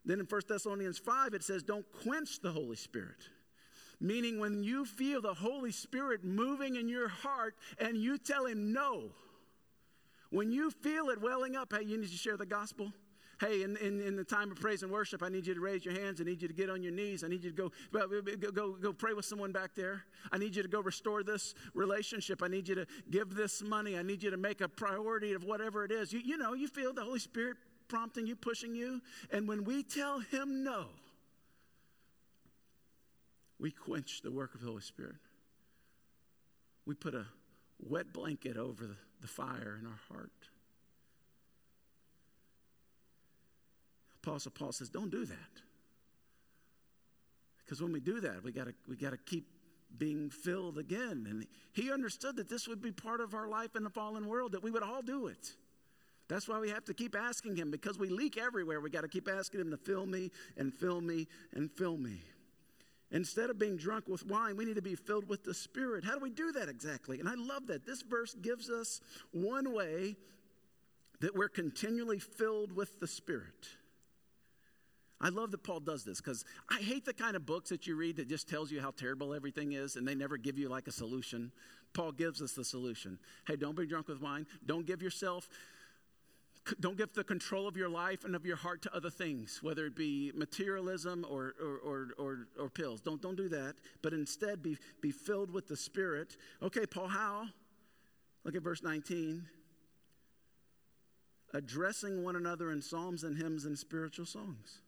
Then 0.05 0.21
in 0.21 0.25
1 0.25 0.41
Thessalonians 0.47 0.97
5, 0.97 1.33
it 1.33 1.43
says, 1.43 1.61
Don't 1.61 1.85
quench 2.03 2.39
the 2.41 2.51
Holy 2.51 2.77
Spirit. 2.77 3.17
Meaning, 4.01 4.39
when 4.39 4.63
you 4.63 4.85
feel 4.85 5.21
the 5.21 5.33
Holy 5.33 5.71
Spirit 5.71 6.23
moving 6.23 6.77
in 6.77 6.87
your 6.87 7.09
heart 7.09 7.55
and 7.79 7.97
you 7.97 8.17
tell 8.17 8.45
Him 8.45 8.71
no, 8.71 9.11
when 10.29 10.51
you 10.51 10.71
feel 10.71 11.09
it 11.09 11.21
welling 11.21 11.55
up, 11.55 11.73
hey, 11.73 11.83
you 11.83 11.97
need 11.97 12.09
to 12.09 12.17
share 12.17 12.37
the 12.37 12.45
gospel. 12.45 12.93
Hey, 13.39 13.63
in, 13.63 13.77
in, 13.77 14.01
in 14.01 14.15
the 14.17 14.23
time 14.23 14.51
of 14.51 14.59
praise 14.59 14.83
and 14.83 14.91
worship, 14.91 15.23
I 15.23 15.29
need 15.29 15.47
you 15.47 15.53
to 15.53 15.61
raise 15.61 15.85
your 15.85 15.93
hands. 15.93 16.19
I 16.19 16.25
need 16.25 16.41
you 16.41 16.49
to 16.49 16.53
get 16.53 16.69
on 16.69 16.83
your 16.83 16.91
knees. 16.91 17.23
I 17.23 17.29
need 17.29 17.41
you 17.41 17.51
to 17.51 17.55
go, 17.55 17.71
go, 17.93 18.51
go, 18.51 18.71
go 18.73 18.91
pray 18.91 19.13
with 19.13 19.23
someone 19.23 19.53
back 19.53 19.75
there. 19.75 20.03
I 20.31 20.37
need 20.37 20.57
you 20.57 20.61
to 20.61 20.67
go 20.67 20.81
restore 20.81 21.23
this 21.23 21.55
relationship. 21.73 22.43
I 22.43 22.49
need 22.49 22.67
you 22.67 22.75
to 22.75 22.85
give 23.09 23.35
this 23.35 23.61
money. 23.61 23.97
I 23.97 24.01
need 24.01 24.23
you 24.23 24.29
to 24.29 24.37
make 24.37 24.59
a 24.59 24.67
priority 24.67 25.31
of 25.31 25.45
whatever 25.45 25.85
it 25.85 25.91
is. 25.91 26.11
You, 26.11 26.19
you 26.19 26.37
know, 26.37 26.53
you 26.53 26.67
feel 26.67 26.91
the 26.91 27.03
Holy 27.03 27.19
Spirit 27.19 27.55
prompting 27.87 28.27
you, 28.27 28.35
pushing 28.35 28.75
you. 28.75 29.01
And 29.31 29.47
when 29.47 29.63
we 29.63 29.83
tell 29.83 30.19
Him 30.19 30.61
no, 30.63 30.87
we 33.59 33.71
quench 33.71 34.21
the 34.21 34.31
work 34.31 34.55
of 34.55 34.61
the 34.61 34.67
Holy 34.67 34.81
Spirit. 34.81 35.15
We 36.85 36.95
put 36.95 37.13
a 37.13 37.25
wet 37.79 38.13
blanket 38.13 38.57
over 38.57 38.85
the, 38.85 38.95
the 39.21 39.27
fire 39.27 39.77
in 39.79 39.85
our 39.85 39.99
heart. 40.09 40.31
Apostle 44.23 44.51
Paul 44.51 44.71
says, 44.71 44.89
don't 44.89 45.11
do 45.11 45.25
that. 45.25 45.61
Because 47.63 47.81
when 47.81 47.91
we 47.91 47.99
do 47.99 48.19
that, 48.21 48.43
we 48.43 48.51
gotta 48.51 48.73
we 48.87 48.95
gotta 48.95 49.17
keep 49.17 49.45
being 49.97 50.29
filled 50.29 50.77
again. 50.77 51.27
And 51.29 51.45
he 51.71 51.91
understood 51.91 52.35
that 52.37 52.49
this 52.49 52.67
would 52.67 52.81
be 52.81 52.91
part 52.91 53.21
of 53.21 53.33
our 53.33 53.47
life 53.47 53.75
in 53.75 53.83
the 53.83 53.89
fallen 53.89 54.27
world, 54.27 54.53
that 54.53 54.63
we 54.63 54.71
would 54.71 54.83
all 54.83 55.01
do 55.01 55.27
it. 55.27 55.53
That's 56.27 56.47
why 56.47 56.59
we 56.59 56.69
have 56.69 56.85
to 56.85 56.93
keep 56.93 57.15
asking 57.15 57.55
him, 57.55 57.71
because 57.71 57.97
we 57.97 58.09
leak 58.09 58.37
everywhere. 58.37 58.81
We 58.81 58.89
got 58.89 59.01
to 59.01 59.07
keep 59.07 59.27
asking 59.27 59.61
him 59.61 59.71
to 59.71 59.77
fill 59.77 60.05
me 60.05 60.31
and 60.57 60.73
fill 60.73 61.01
me 61.01 61.27
and 61.53 61.71
fill 61.71 61.97
me. 61.97 62.21
Instead 63.11 63.49
of 63.49 63.57
being 63.57 63.75
drunk 63.75 64.07
with 64.07 64.25
wine, 64.25 64.55
we 64.55 64.65
need 64.65 64.75
to 64.75 64.81
be 64.81 64.95
filled 64.95 65.27
with 65.27 65.43
the 65.43 65.53
Spirit. 65.53 66.03
How 66.03 66.13
do 66.13 66.19
we 66.19 66.29
do 66.29 66.51
that 66.53 66.69
exactly? 66.69 67.19
And 67.19 67.27
I 67.27 67.33
love 67.35 67.67
that. 67.67 67.85
This 67.85 68.03
verse 68.03 68.35
gives 68.35 68.69
us 68.69 69.01
one 69.31 69.73
way 69.73 70.15
that 71.21 71.35
we're 71.35 71.49
continually 71.49 72.19
filled 72.19 72.71
with 72.71 72.99
the 72.99 73.07
Spirit. 73.07 73.67
I 75.21 75.29
love 75.29 75.51
that 75.51 75.63
Paul 75.63 75.81
does 75.81 76.05
this 76.05 76.21
because 76.21 76.45
I 76.69 76.79
hate 76.79 77.03
the 77.03 77.13
kind 77.13 77.35
of 77.35 77.45
books 77.45 77.69
that 77.69 77.87
you 77.87 77.95
read 77.95 78.17
that 78.17 78.29
just 78.29 78.47
tells 78.47 78.71
you 78.71 78.79
how 78.79 78.91
terrible 78.91 79.33
everything 79.33 79.73
is 79.73 79.95
and 79.95 80.07
they 80.07 80.15
never 80.15 80.37
give 80.37 80.57
you 80.57 80.69
like 80.69 80.87
a 80.87 80.93
solution. 80.93 81.51
Paul 81.93 82.13
gives 82.13 82.41
us 82.41 82.53
the 82.53 82.63
solution. 82.63 83.19
Hey, 83.45 83.57
don't 83.57 83.75
be 83.75 83.85
drunk 83.85 84.07
with 84.07 84.21
wine. 84.21 84.45
Don't 84.65 84.85
give 84.85 85.01
yourself 85.01 85.49
don't 86.79 86.97
give 86.97 87.13
the 87.13 87.23
control 87.23 87.67
of 87.67 87.77
your 87.77 87.89
life 87.89 88.25
and 88.25 88.35
of 88.35 88.45
your 88.45 88.55
heart 88.55 88.81
to 88.83 88.95
other 88.95 89.09
things, 89.09 89.59
whether 89.61 89.85
it 89.85 89.95
be 89.95 90.31
materialism 90.35 91.25
or, 91.29 91.55
or, 91.61 92.13
or, 92.17 92.47
or, 92.57 92.69
pills. 92.69 93.01
Don't, 93.01 93.21
don't 93.21 93.35
do 93.35 93.49
that, 93.49 93.75
but 94.01 94.13
instead 94.13 94.61
be, 94.61 94.77
be 95.01 95.11
filled 95.11 95.51
with 95.51 95.67
the 95.67 95.77
Spirit. 95.77 96.37
Okay, 96.61 96.85
Paul, 96.85 97.07
how? 97.07 97.47
Look 98.43 98.55
at 98.55 98.61
verse 98.61 98.83
19. 98.83 99.45
Addressing 101.53 102.23
one 102.23 102.35
another 102.35 102.71
in 102.71 102.81
psalms 102.81 103.23
and 103.23 103.35
hymns 103.35 103.65
and 103.65 103.77
spiritual 103.77 104.25
songs, 104.25 104.81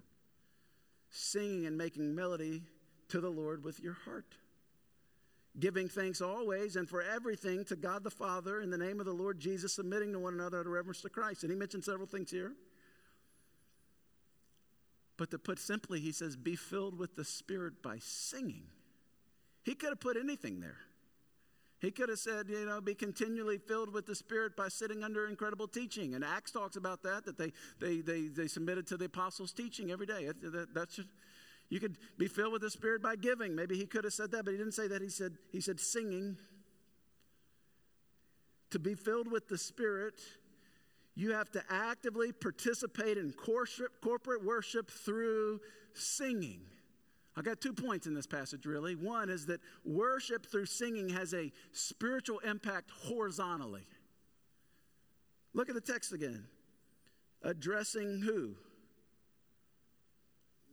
singing 1.09 1.65
and 1.65 1.77
making 1.77 2.13
melody 2.13 2.61
to 3.09 3.19
the 3.19 3.29
Lord 3.29 3.63
with 3.63 3.79
your 3.79 3.97
heart 4.05 4.35
giving 5.59 5.89
thanks 5.89 6.21
always 6.21 6.75
and 6.75 6.87
for 6.87 7.01
everything 7.01 7.65
to 7.65 7.75
God 7.75 8.03
the 8.03 8.09
Father 8.09 8.61
in 8.61 8.69
the 8.69 8.77
name 8.77 8.99
of 8.99 9.05
the 9.05 9.13
Lord 9.13 9.39
Jesus, 9.39 9.73
submitting 9.73 10.13
to 10.13 10.19
one 10.19 10.33
another 10.33 10.59
out 10.59 10.65
of 10.65 10.71
reverence 10.71 11.01
to 11.01 11.09
Christ. 11.09 11.43
And 11.43 11.51
he 11.51 11.57
mentioned 11.57 11.83
several 11.83 12.07
things 12.07 12.31
here. 12.31 12.53
But 15.17 15.29
to 15.31 15.37
put 15.37 15.59
simply, 15.59 15.99
he 15.99 16.11
says, 16.11 16.35
be 16.35 16.55
filled 16.55 16.97
with 16.97 17.15
the 17.15 17.25
Spirit 17.25 17.83
by 17.83 17.97
singing. 17.99 18.63
He 19.63 19.75
could 19.75 19.89
have 19.89 19.99
put 19.99 20.17
anything 20.17 20.59
there. 20.59 20.77
He 21.79 21.91
could 21.91 22.09
have 22.09 22.19
said, 22.19 22.47
you 22.47 22.65
know, 22.65 22.79
be 22.79 22.93
continually 22.93 23.57
filled 23.57 23.91
with 23.91 24.05
the 24.05 24.15
Spirit 24.15 24.55
by 24.55 24.67
sitting 24.67 25.03
under 25.03 25.27
incredible 25.27 25.67
teaching. 25.67 26.13
And 26.13 26.23
Acts 26.23 26.51
talks 26.51 26.75
about 26.75 27.03
that, 27.03 27.25
that 27.25 27.37
they, 27.37 27.51
they, 27.79 28.01
they, 28.01 28.27
they 28.27 28.47
submitted 28.47 28.87
to 28.87 28.97
the 28.97 29.05
apostles' 29.05 29.51
teaching 29.51 29.91
every 29.91 30.05
day. 30.05 30.29
That, 30.43 30.73
that's 30.73 30.95
just, 30.95 31.09
you 31.71 31.79
could 31.79 31.97
be 32.17 32.27
filled 32.27 32.51
with 32.51 32.61
the 32.61 32.69
Spirit 32.69 33.01
by 33.01 33.15
giving. 33.15 33.55
Maybe 33.55 33.77
he 33.77 33.85
could 33.85 34.03
have 34.03 34.13
said 34.13 34.29
that, 34.31 34.43
but 34.43 34.51
he 34.51 34.57
didn't 34.57 34.73
say 34.73 34.89
that. 34.89 35.01
He 35.01 35.07
said, 35.07 35.37
he 35.53 35.61
said 35.61 35.79
singing. 35.79 36.37
To 38.71 38.79
be 38.79 38.93
filled 38.93 39.31
with 39.31 39.47
the 39.47 39.57
Spirit, 39.57 40.21
you 41.15 41.31
have 41.31 41.49
to 41.51 41.63
actively 41.69 42.33
participate 42.33 43.17
in 43.17 43.31
corporate 43.31 44.43
worship 44.43 44.91
through 44.91 45.61
singing. 45.93 46.59
I 47.37 47.41
got 47.41 47.61
two 47.61 47.71
points 47.71 48.05
in 48.05 48.13
this 48.13 48.27
passage, 48.27 48.65
really. 48.65 48.95
One 48.95 49.29
is 49.29 49.45
that 49.45 49.61
worship 49.85 50.45
through 50.45 50.65
singing 50.65 51.07
has 51.09 51.33
a 51.33 51.53
spiritual 51.71 52.39
impact 52.39 52.91
horizontally. 52.91 53.87
Look 55.53 55.69
at 55.69 55.75
the 55.75 55.81
text 55.81 56.11
again. 56.11 56.47
Addressing 57.43 58.19
who? 58.19 58.55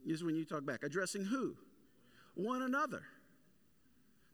Is 0.05 0.23
when 0.23 0.35
you 0.35 0.45
talk 0.45 0.65
back. 0.65 0.83
Addressing 0.83 1.25
who? 1.25 1.55
One 2.35 2.61
another. 2.61 3.03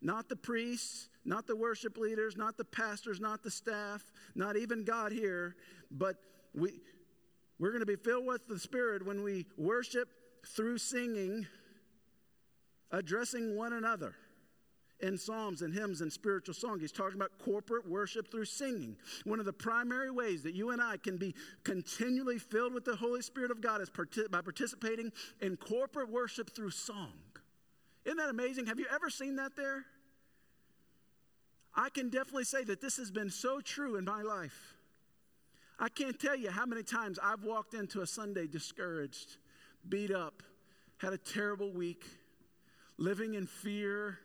Not 0.02 0.30
the 0.30 0.36
priests, 0.36 1.10
not 1.24 1.48
the 1.48 1.56
worship 1.56 1.98
leaders, 1.98 2.38
not 2.38 2.58
the 2.58 2.66
pastors, 2.66 3.20
not 3.20 3.44
the 3.44 3.52
staff, 3.52 4.04
not 4.36 4.56
even 4.58 4.84
God 4.84 5.12
here, 5.12 5.56
but 5.90 6.18
we, 6.54 6.82
we're 7.60 7.72
going 7.72 7.80
to 7.80 7.86
be 7.86 7.96
filled 7.96 8.26
with 8.26 8.48
the 8.48 8.60
Spirit 8.60 9.06
when 9.06 9.24
we 9.24 9.48
worship 9.58 10.10
through 10.56 10.78
singing, 10.78 11.48
addressing 12.92 13.56
one 13.56 13.74
another 13.74 14.16
in 15.02 15.18
psalms 15.18 15.62
and 15.62 15.74
hymns 15.74 16.02
and 16.02 16.12
spiritual 16.12 16.54
song. 16.54 16.80
He's 16.80 16.92
talking 16.92 17.16
about 17.16 17.38
corporate 17.40 17.88
worship 17.88 18.32
through 18.32 18.46
singing. 18.46 18.96
One 19.26 19.40
of 19.40 19.46
the 19.46 19.54
primary 19.54 20.12
ways 20.12 20.44
that 20.44 20.56
you 20.56 20.70
and 20.70 20.82
I 20.82 20.98
can 20.98 21.18
be 21.18 21.36
continually 21.64 22.40
filled 22.40 22.74
with 22.74 22.86
the 22.86 22.96
Holy 22.96 23.22
Spirit 23.22 23.52
of 23.52 23.62
God 23.62 23.82
is 23.82 23.90
by 24.30 24.42
participating 24.42 25.12
in 25.42 25.58
corporate 25.58 26.10
worship 26.10 26.56
through 26.56 26.72
song. 26.72 27.14
Isn't 28.06 28.18
that 28.18 28.30
amazing? 28.30 28.68
Have 28.68 28.80
you 28.80 28.86
ever 28.94 29.10
seen 29.10 29.36
that 29.36 29.56
there? 29.58 29.86
I 31.76 31.90
can 31.90 32.10
definitely 32.10 32.46
say 32.46 32.64
that 32.64 32.80
this 32.80 32.98
has 32.98 33.12
been 33.12 33.30
so 33.30 33.60
true 33.60 33.98
in 33.98 34.06
my 34.06 34.22
life. 34.22 34.76
I 35.78 35.90
can't 35.90 36.18
tell 36.18 36.38
you 36.38 36.52
how 36.52 36.66
many 36.66 36.84
times 36.84 37.20
I've 37.22 37.44
walked 37.44 37.74
into 37.74 38.02
a 38.02 38.08
Sunday 38.08 38.48
discouraged, 38.48 39.38
beat 39.90 40.12
up, 40.12 40.42
had 40.98 41.12
a 41.12 41.18
terrible 41.18 41.74
week, 41.74 42.06
living 42.98 43.34
in 43.34 43.46
fear, 43.46 44.20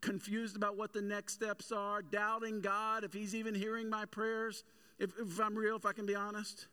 confused 0.00 0.56
about 0.56 0.76
what 0.76 0.92
the 0.92 1.02
next 1.02 1.34
steps 1.34 1.72
are, 1.72 2.02
doubting 2.02 2.60
God 2.60 3.04
if 3.04 3.12
He's 3.12 3.34
even 3.34 3.54
hearing 3.54 3.88
my 3.88 4.04
prayers, 4.04 4.64
if, 4.98 5.10
if 5.18 5.40
I'm 5.40 5.56
real, 5.56 5.76
if 5.76 5.86
I 5.86 5.92
can 5.92 6.06
be 6.06 6.14
honest. 6.14 6.66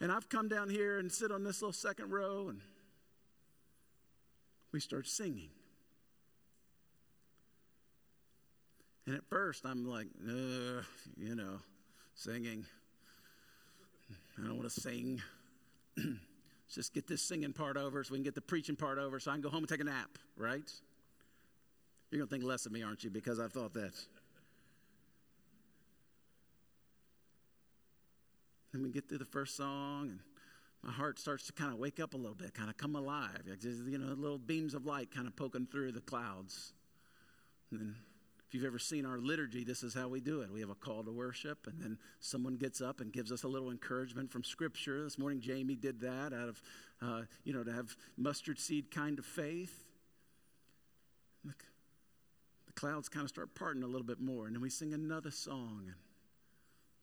And 0.00 0.12
I've 0.12 0.28
come 0.28 0.48
down 0.48 0.70
here 0.70 0.98
and 0.98 1.10
sit 1.10 1.32
on 1.32 1.42
this 1.42 1.60
little 1.60 1.72
second 1.72 2.10
row 2.10 2.48
and 2.48 2.60
we 4.72 4.80
start 4.80 5.06
singing. 5.06 5.50
And 9.06 9.16
at 9.16 9.24
first, 9.28 9.64
I'm 9.64 9.88
like, 9.88 10.06
you 10.22 11.34
know, 11.34 11.60
singing. 12.14 12.66
I 14.38 14.46
don't 14.46 14.58
want 14.58 14.70
to 14.70 14.80
sing. 14.80 15.22
Let's 15.96 16.74
just 16.74 16.92
get 16.92 17.06
this 17.06 17.22
singing 17.22 17.54
part 17.54 17.78
over 17.78 18.04
so 18.04 18.12
we 18.12 18.18
can 18.18 18.24
get 18.24 18.34
the 18.34 18.42
preaching 18.42 18.76
part 18.76 18.98
over 18.98 19.18
so 19.18 19.30
I 19.30 19.34
can 19.34 19.40
go 19.40 19.48
home 19.48 19.60
and 19.60 19.68
take 19.68 19.80
a 19.80 19.84
nap, 19.84 20.18
right? 20.36 20.70
You're 22.10 22.20
going 22.20 22.28
to 22.28 22.34
think 22.34 22.44
less 22.44 22.64
of 22.64 22.72
me, 22.72 22.82
aren't 22.82 23.04
you? 23.04 23.10
Because 23.10 23.38
I've 23.38 23.52
thought 23.52 23.74
that. 23.74 23.92
Then 28.72 28.82
we 28.82 28.90
get 28.90 29.08
through 29.08 29.18
the 29.18 29.24
first 29.24 29.56
song, 29.56 30.08
and 30.10 30.20
my 30.82 30.92
heart 30.92 31.18
starts 31.18 31.46
to 31.46 31.52
kind 31.52 31.72
of 31.72 31.78
wake 31.78 32.00
up 32.00 32.14
a 32.14 32.16
little 32.16 32.34
bit, 32.34 32.54
kind 32.54 32.70
of 32.70 32.76
come 32.76 32.94
alive. 32.96 33.42
Just, 33.60 33.82
you 33.86 33.98
know, 33.98 34.14
little 34.14 34.38
beams 34.38 34.74
of 34.74 34.86
light 34.86 35.10
kind 35.14 35.26
of 35.26 35.36
poking 35.36 35.66
through 35.70 35.92
the 35.92 36.00
clouds. 36.00 36.72
And 37.70 37.80
then, 37.80 37.96
if 38.46 38.54
you've 38.54 38.64
ever 38.64 38.78
seen 38.78 39.04
our 39.04 39.18
liturgy, 39.18 39.64
this 39.64 39.82
is 39.82 39.92
how 39.92 40.08
we 40.08 40.20
do 40.20 40.40
it. 40.40 40.50
We 40.50 40.60
have 40.60 40.70
a 40.70 40.74
call 40.74 41.02
to 41.04 41.12
worship, 41.12 41.66
and 41.66 41.78
then 41.78 41.98
someone 42.20 42.56
gets 42.56 42.80
up 42.80 43.00
and 43.00 43.12
gives 43.12 43.30
us 43.30 43.42
a 43.42 43.48
little 43.48 43.70
encouragement 43.70 44.30
from 44.30 44.44
Scripture. 44.44 45.02
This 45.04 45.18
morning, 45.18 45.40
Jamie 45.40 45.76
did 45.76 46.00
that 46.00 46.32
out 46.32 46.48
of, 46.48 46.62
uh, 47.02 47.22
you 47.44 47.52
know, 47.52 47.62
to 47.62 47.72
have 47.72 47.94
mustard 48.16 48.58
seed 48.58 48.90
kind 48.90 49.18
of 49.18 49.26
faith. 49.26 49.84
The 51.44 51.52
clouds 52.78 53.08
kind 53.08 53.24
of 53.24 53.28
start 53.28 53.56
parting 53.56 53.82
a 53.82 53.86
little 53.86 54.06
bit 54.06 54.20
more, 54.20 54.46
and 54.46 54.54
then 54.54 54.62
we 54.62 54.70
sing 54.70 54.94
another 54.94 55.32
song, 55.32 55.82
and 55.86 55.96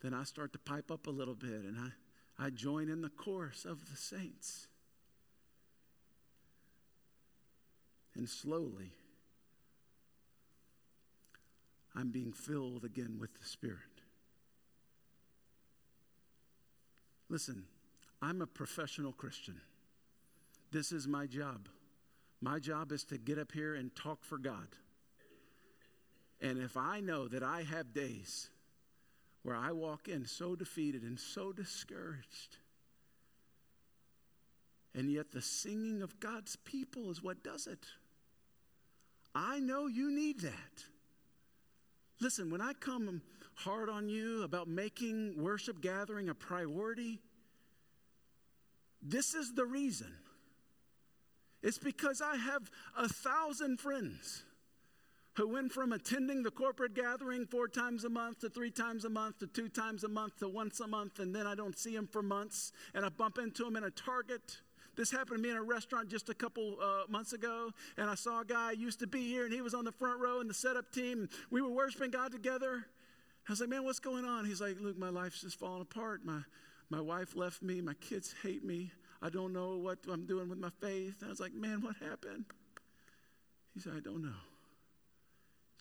then 0.02 0.18
I 0.18 0.24
start 0.24 0.54
to 0.54 0.60
pipe 0.60 0.90
up 0.90 1.06
a 1.06 1.12
little 1.12 1.36
bit, 1.36 1.64
and 1.64 1.78
I 1.78 1.90
I 2.38 2.50
join 2.50 2.90
in 2.90 3.02
the 3.02 3.10
chorus 3.10 3.66
of 3.66 3.90
the 3.90 3.96
saints. 3.96 4.68
And 8.14 8.28
slowly, 8.28 8.92
I'm 11.96 12.12
being 12.12 12.34
filled 12.34 12.84
again 12.84 13.18
with 13.20 13.34
the 13.40 13.46
Spirit. 13.46 13.80
Listen, 17.30 17.66
I'm 18.22 18.42
a 18.42 18.48
professional 18.48 19.12
Christian. 19.12 19.60
This 20.72 20.92
is 20.92 21.08
my 21.08 21.26
job. 21.26 21.68
My 22.42 22.60
job 22.60 22.92
is 22.92 23.04
to 23.06 23.18
get 23.18 23.40
up 23.40 23.52
here 23.52 23.76
and 23.76 23.96
talk 23.96 24.24
for 24.24 24.38
God. 24.38 24.68
And 26.42 26.60
if 26.60 26.78
I 26.78 27.00
know 27.00 27.28
that 27.28 27.44
I 27.44 27.64
have 27.64 27.94
days 27.94 28.50
where 29.46 29.56
I 29.56 29.72
walk 29.72 30.08
in 30.08 30.26
so 30.26 30.56
defeated 30.56 31.04
and 31.04 31.20
so 31.20 31.52
discouraged. 31.52 32.58
And 34.96 35.12
yet, 35.12 35.32
the 35.32 35.42
singing 35.42 36.02
of 36.02 36.20
God's 36.20 36.56
people 36.56 37.12
is 37.12 37.22
what 37.22 37.44
does 37.44 37.68
it. 37.68 37.86
I 39.36 39.60
know 39.60 39.86
you 39.86 40.10
need 40.10 40.40
that. 40.40 40.86
Listen, 42.20 42.50
when 42.50 42.62
I 42.62 42.74
come 42.74 43.22
hard 43.54 43.88
on 43.88 44.10
you 44.10 44.42
about 44.44 44.68
making 44.68 45.36
worship 45.38 45.80
gathering 45.80 46.30
a 46.30 46.34
priority, 46.34 47.20
this 49.04 49.36
is 49.36 49.54
the 49.54 49.66
reason. 49.66 50.12
It's 51.62 51.78
because 51.78 52.20
I 52.20 52.36
have 52.38 52.72
a 52.98 53.08
thousand 53.08 53.80
friends 53.80 54.44
who 55.36 55.50
went 55.50 55.72
from 55.72 55.92
attending 55.92 56.44
the 56.44 56.52
corporate 56.52 56.94
gathering 56.94 57.46
four 57.46 57.68
times 57.68 58.06
a 58.06 58.10
month 58.10 58.40
to 58.40 58.50
three 58.50 58.72
times 58.72 59.04
a 59.04 59.10
month 59.10 59.40
to 59.40 59.48
two 59.48 59.68
times 59.68 60.04
a 60.04 60.08
month 60.08 60.38
to 60.40 60.48
once 60.48 60.80
a 60.80 60.88
month, 60.88 61.20
and 61.20 61.36
then 61.36 61.46
I 61.46 61.56
don't 61.56 61.78
see 61.78 61.94
him 61.94 62.08
for 62.08 62.22
months, 62.22 62.72
and 62.94 63.06
I 63.06 63.10
bump 63.10 63.38
into 63.38 63.68
him 63.68 63.76
in 63.76 63.84
a 63.84 63.92
Target. 63.92 64.58
This 64.96 65.12
happened 65.12 65.38
to 65.38 65.44
me 65.44 65.50
in 65.50 65.58
a 65.58 65.64
restaurant 65.64 66.08
just 66.08 66.30
a 66.30 66.34
couple 66.34 66.78
uh, 66.82 67.04
months 67.10 67.34
ago, 67.34 67.72
and 67.98 68.10
I 68.10 68.16
saw 68.16 68.42
a 68.42 68.46
guy 68.46 68.72
used 68.72 69.00
to 69.00 69.08
be 69.08 69.28
here, 69.28 69.44
and 69.44 69.54
he 69.54 69.62
was 69.62 69.74
on 69.74 69.84
the 69.84 69.92
front 69.92 70.22
row 70.22 70.40
in 70.40 70.48
the 70.48 70.54
setup 70.54 70.92
team. 70.94 71.28
We 71.52 71.62
were 71.62 71.70
worshiping 71.70 72.12
God 72.12 72.32
together. 72.32 72.86
I 73.48 73.52
was 73.52 73.60
like, 73.60 73.70
"Man, 73.70 73.84
what's 73.84 74.00
going 74.00 74.24
on?" 74.24 74.46
He's 74.46 74.62
like, 74.62 74.78
"Look, 74.80 74.98
my 74.98 75.10
life's 75.10 75.42
just 75.42 75.60
falling 75.60 75.82
apart. 75.82 76.24
My 76.24 76.40
my 76.90 77.02
wife 77.02 77.36
left 77.36 77.62
me. 77.62 77.82
My 77.82 77.94
kids 77.96 78.34
hate 78.42 78.64
me. 78.64 78.92
I 79.22 79.30
don't 79.30 79.52
know 79.52 79.78
what 79.78 80.00
I'm 80.10 80.26
doing 80.26 80.48
with 80.48 80.60
my 80.60 80.72
faith." 80.80 81.22
I 81.26 81.28
was 81.28 81.42
like, 81.42 81.54
"Man, 81.54 81.82
what 81.82 81.98
happened?" 81.98 82.46
He 83.74 83.82
said, 83.82 83.94
"I 83.98 84.00
don't 84.00 84.24
know." 84.24 84.55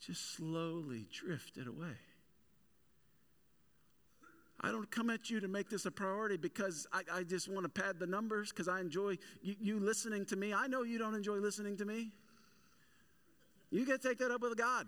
Just 0.06 0.36
slowly 0.36 1.06
drifted 1.12 1.66
away. 1.66 1.96
I 4.60 4.70
don't 4.70 4.90
come 4.90 5.10
at 5.10 5.28
you 5.28 5.40
to 5.40 5.48
make 5.48 5.68
this 5.68 5.84
a 5.84 5.90
priority 5.90 6.36
because 6.36 6.86
I, 6.92 7.02
I 7.12 7.22
just 7.22 7.48
want 7.48 7.64
to 7.64 7.82
pad 7.82 7.98
the 7.98 8.06
numbers 8.06 8.50
because 8.50 8.66
I 8.66 8.80
enjoy 8.80 9.18
you, 9.42 9.56
you, 9.60 9.80
listening 9.80 10.24
to 10.26 10.36
me. 10.36 10.54
I 10.54 10.68
know 10.68 10.84
you 10.84 10.98
don't 10.98 11.14
enjoy 11.14 11.36
listening 11.36 11.76
to 11.78 11.84
me. 11.84 12.12
You 13.70 13.84
got 13.84 14.00
to 14.00 14.08
take 14.08 14.18
that 14.18 14.30
up 14.30 14.40
with 14.40 14.56
God. 14.56 14.86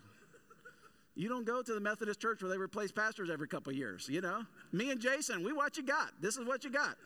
You 1.14 1.28
don't 1.28 1.44
go 1.44 1.62
to 1.62 1.74
the 1.74 1.80
Methodist 1.80 2.20
church 2.20 2.42
where 2.42 2.50
they 2.50 2.58
replace 2.58 2.92
pastors 2.92 3.30
every 3.30 3.48
couple 3.48 3.72
years, 3.72 4.08
you 4.08 4.20
know? 4.20 4.42
Me 4.72 4.90
and 4.90 5.00
Jason, 5.00 5.42
we 5.42 5.52
what 5.52 5.76
you 5.76 5.82
got. 5.82 6.10
This 6.20 6.36
is 6.36 6.46
what 6.46 6.62
you 6.62 6.70
got. 6.70 6.96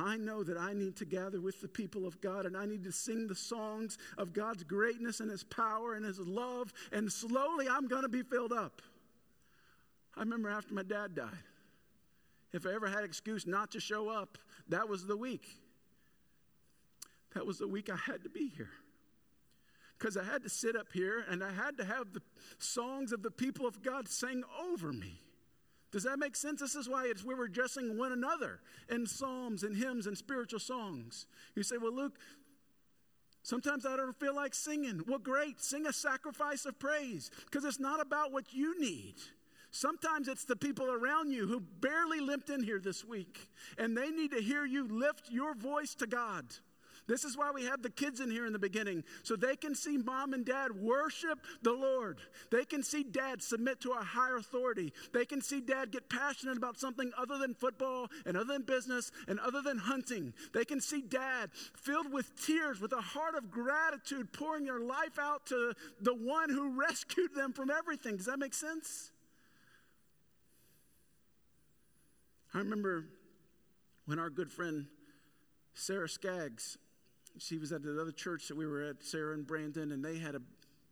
I 0.00 0.16
know 0.16 0.42
that 0.42 0.58
I 0.58 0.72
need 0.72 0.96
to 0.96 1.04
gather 1.04 1.40
with 1.40 1.60
the 1.60 1.68
people 1.68 2.06
of 2.06 2.20
God 2.20 2.46
and 2.46 2.56
I 2.56 2.66
need 2.66 2.84
to 2.84 2.92
sing 2.92 3.26
the 3.26 3.34
songs 3.34 3.98
of 4.18 4.32
God's 4.32 4.64
greatness 4.64 5.20
and 5.20 5.30
His 5.30 5.44
power 5.44 5.94
and 5.94 6.04
His 6.04 6.18
love, 6.18 6.72
and 6.92 7.10
slowly 7.10 7.68
I'm 7.68 7.88
going 7.88 8.02
to 8.02 8.08
be 8.08 8.22
filled 8.22 8.52
up. 8.52 8.82
I 10.16 10.20
remember 10.20 10.48
after 10.48 10.74
my 10.74 10.82
dad 10.82 11.14
died, 11.14 11.28
if 12.52 12.66
I 12.66 12.72
ever 12.72 12.88
had 12.88 13.04
excuse 13.04 13.46
not 13.46 13.70
to 13.72 13.80
show 13.80 14.08
up, 14.08 14.38
that 14.68 14.88
was 14.88 15.06
the 15.06 15.16
week. 15.16 15.46
That 17.34 17.46
was 17.46 17.58
the 17.58 17.68
week 17.68 17.90
I 17.90 17.96
had 17.96 18.22
to 18.22 18.30
be 18.30 18.48
here. 18.56 18.70
Because 19.98 20.16
I 20.16 20.24
had 20.24 20.42
to 20.42 20.48
sit 20.48 20.76
up 20.76 20.88
here 20.92 21.24
and 21.28 21.44
I 21.44 21.50
had 21.50 21.76
to 21.78 21.84
have 21.84 22.12
the 22.12 22.22
songs 22.58 23.12
of 23.12 23.22
the 23.22 23.30
people 23.30 23.66
of 23.66 23.82
God 23.82 24.08
sang 24.08 24.42
over 24.72 24.92
me. 24.92 25.20
Does 25.92 26.02
that 26.04 26.18
make 26.18 26.36
sense? 26.36 26.60
This 26.60 26.74
is 26.74 26.88
why 26.88 27.06
it's 27.06 27.24
we 27.24 27.34
were 27.34 27.44
addressing 27.44 27.96
one 27.96 28.12
another 28.12 28.60
in 28.90 29.06
psalms 29.06 29.62
and 29.62 29.76
hymns 29.76 30.06
and 30.06 30.18
spiritual 30.18 30.60
songs. 30.60 31.26
You 31.54 31.62
say, 31.62 31.78
well, 31.78 31.94
Luke, 31.94 32.18
sometimes 33.42 33.86
I 33.86 33.96
don't 33.96 34.18
feel 34.18 34.34
like 34.34 34.54
singing. 34.54 35.02
Well, 35.06 35.18
great, 35.18 35.60
sing 35.60 35.86
a 35.86 35.92
sacrifice 35.92 36.66
of 36.66 36.78
praise 36.78 37.30
because 37.44 37.64
it's 37.64 37.80
not 37.80 38.00
about 38.00 38.32
what 38.32 38.52
you 38.52 38.78
need. 38.80 39.14
Sometimes 39.70 40.26
it's 40.26 40.44
the 40.44 40.56
people 40.56 40.90
around 40.90 41.30
you 41.30 41.46
who 41.46 41.60
barely 41.60 42.20
limped 42.20 42.50
in 42.50 42.62
here 42.62 42.80
this 42.80 43.04
week, 43.04 43.48
and 43.78 43.96
they 43.96 44.10
need 44.10 44.30
to 44.32 44.40
hear 44.40 44.64
you 44.64 44.88
lift 44.88 45.30
your 45.30 45.54
voice 45.54 45.94
to 45.96 46.06
God. 46.06 46.46
This 47.06 47.24
is 47.24 47.36
why 47.36 47.50
we 47.52 47.64
have 47.64 47.82
the 47.82 47.90
kids 47.90 48.20
in 48.20 48.30
here 48.30 48.46
in 48.46 48.52
the 48.52 48.58
beginning, 48.58 49.04
so 49.22 49.36
they 49.36 49.54
can 49.54 49.74
see 49.74 49.96
mom 49.96 50.32
and 50.32 50.44
dad 50.44 50.72
worship 50.72 51.38
the 51.62 51.72
Lord. 51.72 52.18
They 52.50 52.64
can 52.64 52.82
see 52.82 53.04
dad 53.04 53.42
submit 53.42 53.80
to 53.82 53.92
a 53.92 54.02
higher 54.02 54.36
authority. 54.36 54.92
They 55.12 55.24
can 55.24 55.40
see 55.40 55.60
dad 55.60 55.92
get 55.92 56.08
passionate 56.08 56.56
about 56.56 56.78
something 56.78 57.12
other 57.16 57.38
than 57.38 57.54
football 57.54 58.08
and 58.24 58.36
other 58.36 58.54
than 58.54 58.62
business 58.62 59.12
and 59.28 59.38
other 59.38 59.62
than 59.62 59.78
hunting. 59.78 60.34
They 60.52 60.64
can 60.64 60.80
see 60.80 61.00
dad 61.00 61.50
filled 61.52 62.12
with 62.12 62.34
tears, 62.44 62.80
with 62.80 62.92
a 62.92 63.00
heart 63.00 63.36
of 63.36 63.50
gratitude, 63.50 64.32
pouring 64.32 64.64
their 64.64 64.80
life 64.80 65.18
out 65.18 65.46
to 65.46 65.74
the 66.00 66.14
one 66.14 66.50
who 66.50 66.78
rescued 66.78 67.34
them 67.34 67.52
from 67.52 67.70
everything. 67.70 68.16
Does 68.16 68.26
that 68.26 68.38
make 68.38 68.54
sense? 68.54 69.12
I 72.52 72.58
remember 72.58 73.04
when 74.06 74.18
our 74.18 74.30
good 74.30 74.50
friend 74.50 74.86
Sarah 75.74 76.08
Skaggs 76.08 76.78
she 77.38 77.58
was 77.58 77.72
at 77.72 77.82
another 77.82 78.12
church 78.12 78.48
that 78.48 78.56
we 78.56 78.66
were 78.66 78.82
at, 78.82 79.02
Sarah 79.02 79.34
and 79.34 79.46
Brandon, 79.46 79.92
and 79.92 80.04
they 80.04 80.18
had 80.18 80.34
a 80.34 80.42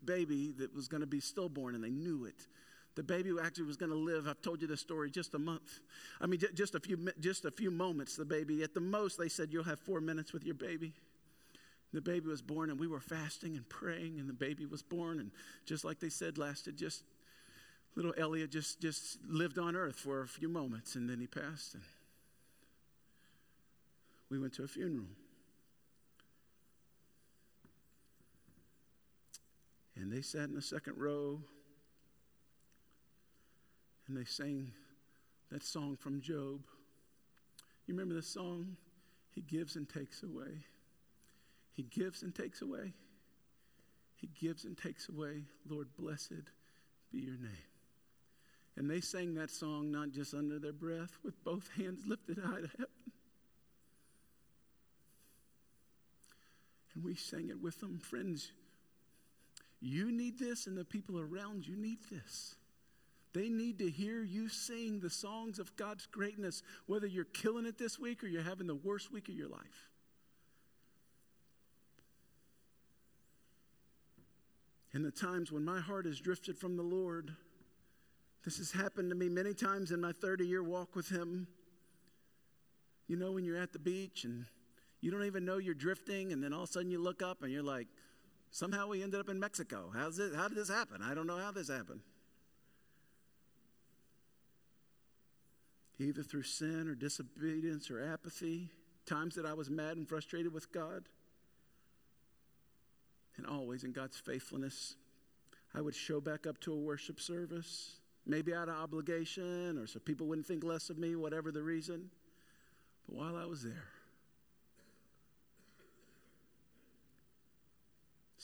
baby 0.04 0.52
that 0.58 0.74
was 0.74 0.88
going 0.88 1.00
to 1.00 1.06
be 1.06 1.20
stillborn, 1.20 1.74
and 1.74 1.82
they 1.82 1.90
knew 1.90 2.24
it. 2.24 2.46
The 2.94 3.02
baby 3.02 3.30
actually 3.42 3.64
was 3.64 3.76
going 3.76 3.90
to 3.90 3.98
live. 3.98 4.28
I've 4.28 4.40
told 4.40 4.62
you 4.62 4.68
this 4.68 4.80
story 4.80 5.10
just 5.10 5.34
a 5.34 5.38
month. 5.38 5.80
I 6.20 6.26
mean, 6.26 6.40
just 6.54 6.74
a 6.74 6.80
few, 6.80 7.08
just 7.18 7.44
a 7.44 7.50
few 7.50 7.70
moments. 7.70 8.16
The 8.16 8.24
baby, 8.24 8.62
at 8.62 8.72
the 8.72 8.80
most, 8.80 9.18
they 9.18 9.28
said 9.28 9.52
you'll 9.52 9.64
have 9.64 9.80
four 9.80 10.00
minutes 10.00 10.32
with 10.32 10.44
your 10.44 10.54
baby. 10.54 10.92
The 11.92 12.00
baby 12.00 12.28
was 12.28 12.42
born, 12.42 12.70
and 12.70 12.78
we 12.78 12.86
were 12.86 13.00
fasting 13.00 13.56
and 13.56 13.68
praying, 13.68 14.18
and 14.18 14.28
the 14.28 14.34
baby 14.34 14.66
was 14.66 14.82
born, 14.82 15.18
and 15.20 15.30
just 15.64 15.84
like 15.84 16.00
they 16.00 16.08
said, 16.08 16.38
lasted 16.38 16.76
just 16.76 17.02
little 17.96 18.14
Elliot 18.18 18.50
just 18.50 18.80
just 18.80 19.18
lived 19.28 19.58
on 19.58 19.76
earth 19.76 19.96
for 19.96 20.22
a 20.22 20.26
few 20.26 20.48
moments, 20.48 20.96
and 20.96 21.08
then 21.08 21.20
he 21.20 21.26
passed. 21.26 21.74
And 21.74 21.82
we 24.30 24.38
went 24.38 24.54
to 24.54 24.64
a 24.64 24.68
funeral. 24.68 25.06
And 29.96 30.12
they 30.12 30.22
sat 30.22 30.48
in 30.48 30.54
the 30.54 30.62
second 30.62 30.98
row 30.98 31.40
and 34.06 34.16
they 34.16 34.24
sang 34.24 34.72
that 35.50 35.62
song 35.62 35.96
from 35.96 36.20
Job. 36.20 36.60
You 37.86 37.94
remember 37.94 38.14
the 38.14 38.22
song? 38.22 38.76
He 39.30 39.40
gives 39.40 39.76
and 39.76 39.88
takes 39.88 40.22
away. 40.22 40.64
He 41.72 41.82
gives 41.82 42.22
and 42.22 42.34
takes 42.34 42.62
away. 42.62 42.92
He 44.16 44.28
gives 44.40 44.64
and 44.64 44.76
takes 44.76 45.08
away. 45.08 45.42
Lord, 45.68 45.88
blessed 45.98 46.50
be 47.12 47.18
your 47.18 47.36
name. 47.36 47.68
And 48.76 48.90
they 48.90 49.00
sang 49.00 49.34
that 49.34 49.50
song 49.50 49.92
not 49.92 50.10
just 50.10 50.34
under 50.34 50.58
their 50.58 50.72
breath, 50.72 51.16
with 51.22 51.42
both 51.44 51.68
hands 51.76 52.00
lifted 52.06 52.38
high 52.38 52.60
to 52.60 52.68
heaven. 52.68 52.86
And 56.94 57.04
we 57.04 57.14
sang 57.14 57.50
it 57.50 57.60
with 57.60 57.80
them. 57.80 57.98
Friends, 57.98 58.50
you 59.84 60.10
need 60.10 60.38
this, 60.38 60.66
and 60.66 60.78
the 60.78 60.84
people 60.84 61.20
around 61.20 61.66
you 61.66 61.76
need 61.76 61.98
this. 62.10 62.54
They 63.34 63.48
need 63.48 63.78
to 63.80 63.90
hear 63.90 64.22
you 64.22 64.48
sing 64.48 65.00
the 65.00 65.10
songs 65.10 65.58
of 65.58 65.76
God's 65.76 66.06
greatness, 66.06 66.62
whether 66.86 67.06
you're 67.06 67.24
killing 67.24 67.66
it 67.66 67.76
this 67.76 67.98
week 67.98 68.24
or 68.24 68.28
you're 68.28 68.42
having 68.42 68.66
the 68.66 68.74
worst 68.74 69.12
week 69.12 69.28
of 69.28 69.34
your 69.34 69.48
life. 69.48 69.90
In 74.94 75.02
the 75.02 75.10
times 75.10 75.52
when 75.52 75.64
my 75.64 75.80
heart 75.80 76.06
has 76.06 76.20
drifted 76.20 76.56
from 76.56 76.76
the 76.76 76.82
Lord, 76.82 77.32
this 78.44 78.58
has 78.58 78.70
happened 78.70 79.10
to 79.10 79.16
me 79.16 79.28
many 79.28 79.52
times 79.52 79.90
in 79.90 80.00
my 80.00 80.12
30 80.12 80.46
year 80.46 80.62
walk 80.62 80.96
with 80.96 81.08
Him. 81.08 81.46
You 83.08 83.16
know, 83.16 83.32
when 83.32 83.44
you're 83.44 83.60
at 83.60 83.72
the 83.72 83.78
beach 83.78 84.24
and 84.24 84.46
you 85.02 85.10
don't 85.10 85.24
even 85.24 85.44
know 85.44 85.58
you're 85.58 85.74
drifting, 85.74 86.32
and 86.32 86.42
then 86.42 86.54
all 86.54 86.62
of 86.62 86.70
a 86.70 86.72
sudden 86.72 86.90
you 86.90 87.02
look 87.02 87.20
up 87.20 87.42
and 87.42 87.52
you're 87.52 87.62
like, 87.62 87.88
somehow 88.54 88.86
we 88.86 89.02
ended 89.02 89.18
up 89.18 89.28
in 89.28 89.40
Mexico. 89.40 89.90
How's 89.92 90.20
it, 90.20 90.32
how 90.34 90.46
did 90.46 90.56
this 90.56 90.68
happen? 90.68 91.02
I 91.02 91.12
don't 91.12 91.26
know 91.26 91.38
how 91.38 91.50
this 91.50 91.68
happened. 91.68 92.00
Either 95.98 96.22
through 96.22 96.44
sin 96.44 96.88
or 96.88 96.94
disobedience 96.94 97.90
or 97.90 98.00
apathy, 98.00 98.70
times 99.06 99.34
that 99.34 99.44
I 99.44 99.54
was 99.54 99.70
mad 99.70 99.96
and 99.96 100.08
frustrated 100.08 100.52
with 100.52 100.70
God 100.72 101.08
and 103.36 103.44
always 103.44 103.82
in 103.82 103.90
God's 103.90 104.18
faithfulness. 104.18 104.94
I 105.74 105.80
would 105.80 105.94
show 105.96 106.20
back 106.20 106.46
up 106.46 106.60
to 106.60 106.72
a 106.72 106.76
worship 106.76 107.20
service, 107.20 107.96
maybe 108.24 108.54
out 108.54 108.68
of 108.68 108.76
obligation 108.76 109.76
or 109.78 109.88
so 109.88 109.98
people 109.98 110.28
wouldn't 110.28 110.46
think 110.46 110.62
less 110.62 110.90
of 110.90 110.98
me, 110.98 111.16
whatever 111.16 111.50
the 111.50 111.62
reason. 111.62 112.08
But 113.08 113.16
while 113.16 113.36
I 113.36 113.46
was 113.46 113.64
there, 113.64 113.93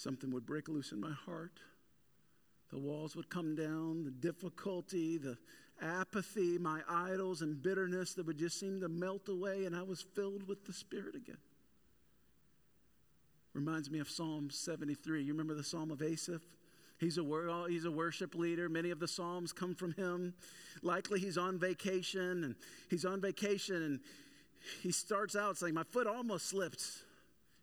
something 0.02 0.30
would 0.30 0.46
break 0.46 0.68
loose 0.68 0.92
in 0.92 1.00
my 1.00 1.12
heart. 1.12 1.60
The 2.70 2.78
walls 2.78 3.16
would 3.16 3.28
come 3.28 3.54
down, 3.54 4.04
the 4.04 4.10
difficulty, 4.10 5.18
the 5.18 5.36
apathy, 5.82 6.58
my 6.58 6.80
idols, 6.88 7.42
and 7.42 7.60
bitterness 7.60 8.14
that 8.14 8.26
would 8.26 8.38
just 8.38 8.60
seem 8.60 8.80
to 8.80 8.88
melt 8.88 9.28
away, 9.28 9.64
and 9.64 9.74
I 9.74 9.82
was 9.82 10.00
filled 10.00 10.46
with 10.46 10.64
the 10.66 10.72
Spirit 10.72 11.14
again. 11.14 11.38
Reminds 13.52 13.90
me 13.90 13.98
of 13.98 14.08
Psalm 14.08 14.50
73. 14.50 15.22
You 15.22 15.32
remember 15.32 15.54
the 15.54 15.64
Psalm 15.64 15.90
of 15.90 16.00
Asaph? 16.00 16.42
He's 16.98 17.18
a, 17.18 17.22
oh, 17.22 17.66
he's 17.68 17.86
a 17.86 17.90
worship 17.90 18.34
leader. 18.34 18.68
Many 18.68 18.90
of 18.90 19.00
the 19.00 19.08
Psalms 19.08 19.52
come 19.52 19.74
from 19.74 19.92
him. 19.92 20.34
Likely 20.82 21.18
he's 21.18 21.38
on 21.38 21.58
vacation, 21.58 22.44
and 22.44 22.54
he's 22.88 23.04
on 23.04 23.20
vacation, 23.20 23.76
and 23.76 24.00
he 24.82 24.92
starts 24.92 25.34
out 25.34 25.56
saying, 25.56 25.74
My 25.74 25.82
foot 25.82 26.06
almost 26.06 26.48
slipped. 26.48 26.84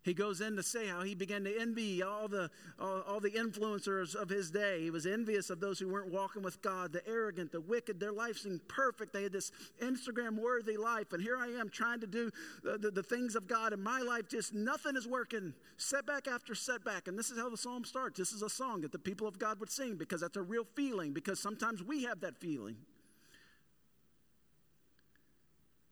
He 0.08 0.14
goes 0.14 0.40
in 0.40 0.56
to 0.56 0.62
say 0.62 0.86
how 0.86 1.02
he 1.02 1.14
began 1.14 1.44
to 1.44 1.60
envy 1.60 2.02
all 2.02 2.28
the, 2.28 2.50
all, 2.80 3.02
all, 3.06 3.20
the 3.20 3.30
influencers 3.30 4.14
of 4.14 4.30
his 4.30 4.50
day. 4.50 4.80
He 4.82 4.90
was 4.90 5.04
envious 5.04 5.50
of 5.50 5.60
those 5.60 5.78
who 5.78 5.88
weren't 5.88 6.10
walking 6.10 6.42
with 6.42 6.62
God, 6.62 6.92
the 6.92 7.06
arrogant, 7.06 7.52
the 7.52 7.60
wicked. 7.60 8.00
Their 8.00 8.12
life 8.12 8.38
seemed 8.38 8.66
perfect. 8.68 9.12
They 9.12 9.24
had 9.24 9.32
this 9.32 9.52
Instagram 9.82 10.40
worthy 10.40 10.78
life. 10.78 11.12
And 11.12 11.22
here 11.22 11.36
I 11.36 11.48
am 11.48 11.68
trying 11.68 12.00
to 12.00 12.06
do 12.06 12.30
the, 12.62 12.78
the, 12.78 12.90
the 12.90 13.02
things 13.02 13.36
of 13.36 13.46
God, 13.46 13.74
in 13.74 13.82
my 13.82 14.00
life 14.00 14.28
just 14.28 14.54
nothing 14.54 14.96
is 14.96 15.06
working. 15.06 15.52
Setback 15.76 16.26
after 16.26 16.54
setback. 16.54 17.06
And 17.06 17.18
this 17.18 17.30
is 17.30 17.38
how 17.38 17.50
the 17.50 17.58
psalm 17.58 17.84
starts. 17.84 18.18
This 18.18 18.32
is 18.32 18.40
a 18.40 18.48
song 18.48 18.80
that 18.80 18.92
the 18.92 18.98
people 18.98 19.28
of 19.28 19.38
God 19.38 19.60
would 19.60 19.70
sing 19.70 19.96
because 19.96 20.22
that's 20.22 20.38
a 20.38 20.42
real 20.42 20.64
feeling, 20.74 21.12
because 21.12 21.38
sometimes 21.38 21.82
we 21.82 22.04
have 22.04 22.20
that 22.20 22.40
feeling. 22.40 22.76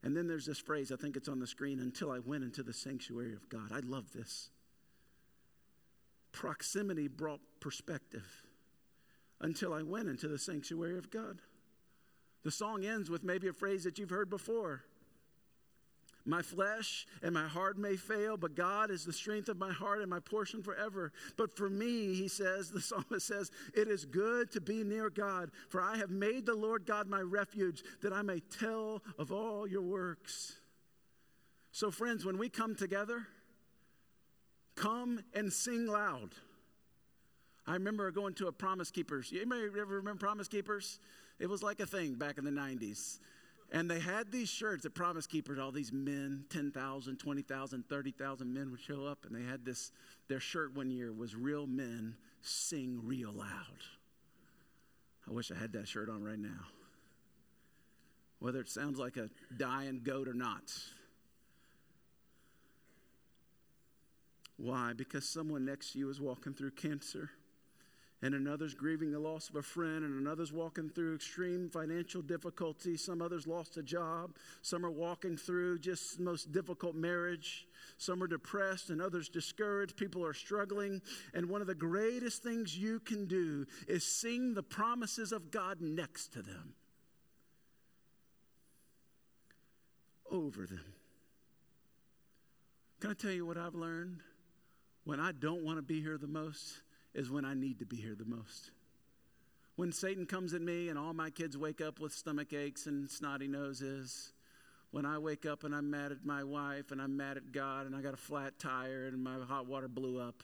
And 0.06 0.16
then 0.16 0.28
there's 0.28 0.46
this 0.46 0.60
phrase, 0.60 0.92
I 0.92 0.96
think 0.96 1.16
it's 1.16 1.28
on 1.28 1.40
the 1.40 1.48
screen, 1.48 1.80
until 1.80 2.12
I 2.12 2.20
went 2.20 2.44
into 2.44 2.62
the 2.62 2.72
sanctuary 2.72 3.32
of 3.32 3.48
God. 3.48 3.72
I 3.72 3.80
love 3.80 4.12
this. 4.12 4.50
Proximity 6.30 7.08
brought 7.08 7.40
perspective 7.58 8.44
until 9.40 9.74
I 9.74 9.82
went 9.82 10.08
into 10.08 10.28
the 10.28 10.38
sanctuary 10.38 10.96
of 10.96 11.10
God. 11.10 11.42
The 12.44 12.52
song 12.52 12.84
ends 12.84 13.10
with 13.10 13.24
maybe 13.24 13.48
a 13.48 13.52
phrase 13.52 13.82
that 13.82 13.98
you've 13.98 14.10
heard 14.10 14.30
before 14.30 14.84
my 16.26 16.42
flesh 16.42 17.06
and 17.22 17.32
my 17.32 17.46
heart 17.46 17.78
may 17.78 17.96
fail, 17.96 18.36
but 18.36 18.54
God 18.54 18.90
is 18.90 19.04
the 19.04 19.12
strength 19.12 19.48
of 19.48 19.58
my 19.58 19.72
heart 19.72 20.00
and 20.00 20.10
my 20.10 20.20
portion 20.20 20.62
forever. 20.62 21.12
But 21.36 21.56
for 21.56 21.70
me, 21.70 22.14
he 22.14 22.28
says, 22.28 22.70
the 22.70 22.80
psalmist 22.80 23.26
says, 23.26 23.50
it 23.74 23.88
is 23.88 24.04
good 24.04 24.50
to 24.52 24.60
be 24.60 24.82
near 24.82 25.08
God, 25.08 25.50
for 25.68 25.80
I 25.80 25.96
have 25.96 26.10
made 26.10 26.46
the 26.46 26.54
Lord 26.54 26.84
God 26.84 27.08
my 27.08 27.20
refuge, 27.20 27.82
that 28.02 28.12
I 28.12 28.22
may 28.22 28.40
tell 28.40 29.02
of 29.18 29.30
all 29.30 29.66
your 29.66 29.82
works. 29.82 30.56
So, 31.72 31.90
friends, 31.90 32.24
when 32.24 32.38
we 32.38 32.48
come 32.48 32.74
together, 32.74 33.26
come 34.74 35.20
and 35.34 35.52
sing 35.52 35.86
loud. 35.86 36.30
I 37.66 37.74
remember 37.74 38.10
going 38.10 38.34
to 38.34 38.46
a 38.46 38.52
Promise 38.52 38.90
Keepers. 38.90 39.30
You 39.30 39.42
ever 39.42 39.84
remember 39.84 40.20
Promise 40.20 40.48
Keepers? 40.48 41.00
It 41.38 41.48
was 41.48 41.62
like 41.62 41.80
a 41.80 41.86
thing 41.86 42.14
back 42.14 42.38
in 42.38 42.44
the 42.44 42.50
90s. 42.50 43.18
And 43.72 43.90
they 43.90 43.98
had 43.98 44.30
these 44.30 44.48
shirts 44.48 44.86
at 44.86 44.94
Promise 44.94 45.26
Keepers, 45.26 45.58
all 45.58 45.72
these 45.72 45.92
men, 45.92 46.44
10,000, 46.50 47.16
20,000, 47.16 47.88
30,000 47.88 48.54
men 48.54 48.70
would 48.70 48.80
show 48.80 49.06
up. 49.06 49.24
And 49.26 49.34
they 49.34 49.48
had 49.48 49.64
this, 49.64 49.90
their 50.28 50.40
shirt 50.40 50.74
one 50.74 50.90
year 50.90 51.12
was 51.12 51.34
Real 51.34 51.66
Men 51.66 52.14
Sing 52.42 53.00
Real 53.02 53.32
Loud. 53.32 53.82
I 55.28 55.32
wish 55.32 55.50
I 55.50 55.56
had 55.56 55.72
that 55.72 55.88
shirt 55.88 56.08
on 56.08 56.22
right 56.22 56.38
now. 56.38 56.66
Whether 58.38 58.60
it 58.60 58.68
sounds 58.68 58.98
like 58.98 59.16
a 59.16 59.30
dying 59.56 60.02
goat 60.04 60.28
or 60.28 60.34
not. 60.34 60.72
Why? 64.56 64.92
Because 64.92 65.28
someone 65.28 65.64
next 65.64 65.92
to 65.92 65.98
you 65.98 66.08
is 66.08 66.20
walking 66.20 66.54
through 66.54 66.70
cancer 66.72 67.30
and 68.26 68.34
another's 68.34 68.74
grieving 68.74 69.12
the 69.12 69.20
loss 69.20 69.48
of 69.48 69.54
a 69.54 69.62
friend, 69.62 70.04
and 70.04 70.20
another's 70.20 70.52
walking 70.52 70.88
through 70.88 71.14
extreme 71.14 71.70
financial 71.70 72.20
difficulty. 72.20 72.96
Some 72.96 73.22
others 73.22 73.46
lost 73.46 73.76
a 73.76 73.84
job. 73.84 74.34
Some 74.62 74.84
are 74.84 74.90
walking 74.90 75.36
through 75.36 75.78
just 75.78 76.18
most 76.18 76.50
difficult 76.50 76.96
marriage. 76.96 77.68
Some 77.98 78.20
are 78.20 78.26
depressed, 78.26 78.90
and 78.90 79.00
others 79.00 79.28
discouraged. 79.28 79.96
People 79.96 80.26
are 80.26 80.34
struggling. 80.34 81.00
And 81.34 81.48
one 81.48 81.60
of 81.60 81.68
the 81.68 81.74
greatest 81.74 82.42
things 82.42 82.76
you 82.76 82.98
can 82.98 83.26
do 83.26 83.64
is 83.86 84.02
sing 84.02 84.54
the 84.54 84.62
promises 84.62 85.30
of 85.30 85.52
God 85.52 85.80
next 85.80 86.32
to 86.32 86.42
them, 86.42 86.74
over 90.28 90.66
them. 90.66 90.94
Can 92.98 93.12
I 93.12 93.14
tell 93.14 93.30
you 93.30 93.46
what 93.46 93.56
I've 93.56 93.76
learned? 93.76 94.18
When 95.04 95.20
I 95.20 95.30
don't 95.30 95.62
want 95.62 95.78
to 95.78 95.82
be 95.82 96.00
here 96.02 96.18
the 96.18 96.26
most, 96.26 96.80
is 97.16 97.30
when 97.30 97.44
I 97.44 97.54
need 97.54 97.80
to 97.80 97.86
be 97.86 97.96
here 97.96 98.14
the 98.14 98.26
most. 98.26 98.70
When 99.74 99.90
Satan 99.90 100.26
comes 100.26 100.54
at 100.54 100.60
me 100.60 100.88
and 100.88 100.98
all 100.98 101.14
my 101.14 101.30
kids 101.30 101.56
wake 101.56 101.80
up 101.80 101.98
with 101.98 102.12
stomach 102.12 102.52
aches 102.52 102.86
and 102.86 103.10
snotty 103.10 103.48
noses, 103.48 104.32
when 104.90 105.04
I 105.04 105.18
wake 105.18 105.44
up 105.44 105.64
and 105.64 105.74
I'm 105.74 105.90
mad 105.90 106.12
at 106.12 106.24
my 106.24 106.44
wife 106.44 106.92
and 106.92 107.00
I'm 107.00 107.16
mad 107.16 107.38
at 107.38 107.52
God 107.52 107.86
and 107.86 107.96
I 107.96 108.02
got 108.02 108.14
a 108.14 108.18
flat 108.18 108.58
tire 108.58 109.06
and 109.06 109.22
my 109.22 109.36
hot 109.48 109.66
water 109.66 109.88
blew 109.88 110.20
up, 110.20 110.42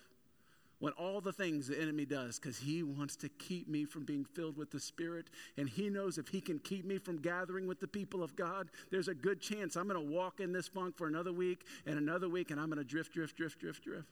when 0.80 0.92
all 0.94 1.20
the 1.20 1.32
things 1.32 1.68
the 1.68 1.80
enemy 1.80 2.04
does, 2.04 2.40
because 2.40 2.58
he 2.58 2.82
wants 2.82 3.14
to 3.16 3.28
keep 3.28 3.68
me 3.68 3.84
from 3.84 4.04
being 4.04 4.24
filled 4.24 4.56
with 4.56 4.72
the 4.72 4.80
Spirit, 4.80 5.26
and 5.56 5.68
he 5.68 5.88
knows 5.88 6.18
if 6.18 6.26
he 6.26 6.40
can 6.40 6.58
keep 6.58 6.84
me 6.84 6.98
from 6.98 7.18
gathering 7.18 7.68
with 7.68 7.78
the 7.78 7.86
people 7.86 8.20
of 8.20 8.34
God, 8.34 8.68
there's 8.90 9.06
a 9.06 9.14
good 9.14 9.40
chance 9.40 9.76
I'm 9.76 9.86
going 9.86 10.04
to 10.04 10.12
walk 10.12 10.40
in 10.40 10.52
this 10.52 10.66
funk 10.66 10.96
for 10.96 11.06
another 11.06 11.32
week 11.32 11.64
and 11.86 11.98
another 11.98 12.28
week, 12.28 12.50
and 12.50 12.58
I'm 12.58 12.66
going 12.66 12.78
to 12.78 12.84
drift, 12.84 13.12
drift, 13.12 13.36
drift, 13.36 13.60
drift, 13.60 13.84
drift. 13.84 14.08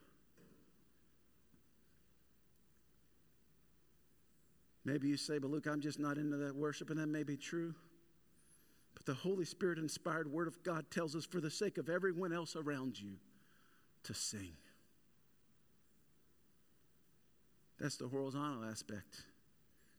Maybe 4.84 5.08
you 5.08 5.16
say, 5.16 5.38
but 5.38 5.50
Luke, 5.50 5.66
I'm 5.66 5.80
just 5.80 5.98
not 5.98 6.16
into 6.16 6.36
that 6.38 6.56
worship, 6.56 6.90
and 6.90 6.98
that 6.98 7.08
may 7.08 7.22
be 7.22 7.36
true. 7.36 7.74
But 8.94 9.04
the 9.06 9.14
Holy 9.14 9.44
Spirit 9.44 9.78
inspired 9.78 10.30
Word 10.30 10.48
of 10.48 10.62
God 10.62 10.90
tells 10.90 11.14
us, 11.14 11.24
for 11.24 11.40
the 11.40 11.50
sake 11.50 11.78
of 11.78 11.88
everyone 11.88 12.32
else 12.32 12.56
around 12.56 12.98
you, 12.98 13.16
to 14.04 14.14
sing. 14.14 14.52
That's 17.78 17.96
the 17.96 18.08
horizontal 18.08 18.64
aspect. 18.64 19.24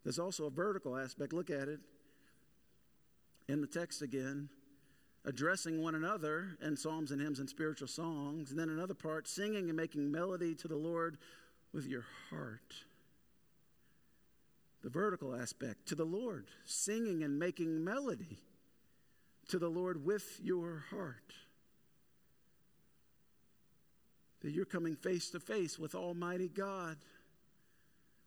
There's 0.03 0.19
also 0.19 0.45
a 0.45 0.49
vertical 0.49 0.97
aspect. 0.97 1.33
Look 1.33 1.49
at 1.49 1.67
it 1.67 1.79
in 3.47 3.61
the 3.61 3.67
text 3.67 4.01
again. 4.01 4.49
addressing 5.25 5.81
one 5.81 5.95
another 5.95 6.57
in 6.61 6.75
psalms 6.75 7.11
and 7.11 7.21
hymns 7.21 7.39
and 7.39 7.49
spiritual 7.49 7.87
songs. 7.87 8.51
And 8.51 8.59
then 8.59 8.69
another 8.69 8.93
part, 8.93 9.27
singing 9.27 9.69
and 9.69 9.77
making 9.77 10.11
melody 10.11 10.55
to 10.55 10.67
the 10.67 10.75
Lord 10.75 11.17
with 11.73 11.85
your 11.85 12.05
heart. 12.29 12.73
The 14.83 14.89
vertical 14.89 15.35
aspect, 15.35 15.87
to 15.89 15.95
the 15.95 16.05
Lord, 16.05 16.47
singing 16.65 17.23
and 17.23 17.37
making 17.37 17.83
melody 17.83 18.39
to 19.49 19.59
the 19.59 19.69
Lord 19.69 20.03
with 20.03 20.39
your 20.41 20.85
heart. 20.89 21.33
That 24.41 24.51
you're 24.51 24.65
coming 24.65 24.95
face 24.95 25.29
to 25.31 25.39
face 25.39 25.77
with 25.77 25.93
Almighty 25.93 26.47
God, 26.47 26.97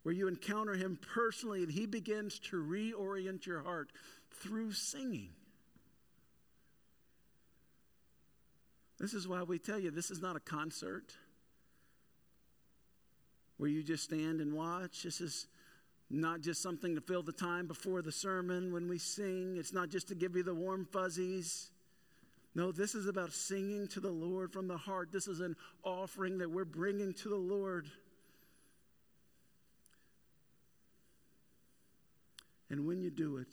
where 0.05 0.15
you 0.15 0.29
encounter 0.29 0.75
Him 0.75 0.97
personally 1.15 1.65
and 1.65 1.73
He 1.73 1.87
begins 1.87 2.39
to 2.51 2.63
reorient 2.63 3.47
your 3.47 3.63
heart 3.63 3.91
through 4.31 4.73
singing. 4.73 5.31
This 9.01 9.13
is 9.13 9.27
why 9.27 9.43
we 9.43 9.59
tell 9.59 9.79
you 9.79 9.91
this 9.91 10.11
is 10.11 10.23
not 10.23 10.37
a 10.37 10.41
concert 10.41 11.17
where 13.57 13.69
you 13.69 13.83
just 13.83 14.05
stand 14.05 14.41
and 14.41 14.53
watch. 14.53 15.03
This 15.03 15.21
is 15.21 15.47
not 16.21 16.41
just 16.41 16.63
something 16.63 16.95
to 16.95 17.01
fill 17.01 17.23
the 17.23 17.33
time 17.33 17.67
before 17.67 18.03
the 18.03 18.13
sermon 18.13 18.73
when 18.73 18.89
we 18.89 18.99
sing. 18.99 19.57
It's 19.59 19.73
not 19.73 19.89
just 19.89 20.09
to 20.09 20.15
give 20.15 20.37
you 20.37 20.43
the 20.43 20.55
warm 20.55 20.87
fuzzies. 20.93 21.71
No, 22.55 22.71
this 22.71 22.95
is 22.95 23.09
about 23.09 23.33
singing 23.33 23.89
to 23.89 24.01
the 24.01 24.11
Lord 24.11 24.53
from 24.53 24.69
the 24.69 24.77
heart. 24.77 25.11
This 25.11 25.27
is 25.27 25.41
an 25.41 25.57
offering 25.83 26.39
that 26.39 26.51
we're 26.51 26.65
bringing 26.65 27.13
to 27.15 27.29
the 27.29 27.37
Lord. 27.37 27.89
And 32.71 32.87
when 32.87 33.01
you 33.01 33.11
do 33.11 33.39
it, 33.39 33.49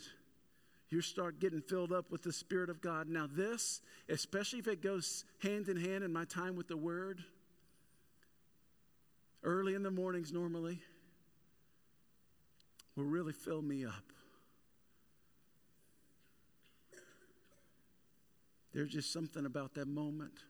you 0.89 1.01
start 1.01 1.39
getting 1.39 1.61
filled 1.61 1.91
up 1.91 2.11
with 2.11 2.21
the 2.21 2.33
Spirit 2.33 2.69
of 2.69 2.81
God. 2.81 3.07
Now, 3.07 3.27
this, 3.31 3.81
especially 4.09 4.59
if 4.59 4.67
it 4.67 4.83
goes 4.83 5.25
hand 5.41 5.67
in 5.67 5.77
hand 5.77 6.03
in 6.03 6.11
my 6.11 6.25
time 6.25 6.55
with 6.55 6.67
the 6.67 6.77
Word, 6.77 7.23
early 9.43 9.73
in 9.73 9.83
the 9.83 9.91
mornings 9.91 10.31
normally, 10.31 10.79
will 13.01 13.09
really 13.09 13.33
fill 13.33 13.61
me 13.61 13.83
up. 13.83 14.13
There's 18.73 18.91
just 18.91 19.11
something 19.11 19.45
about 19.45 19.73
that 19.73 19.87
moment. 19.87 20.43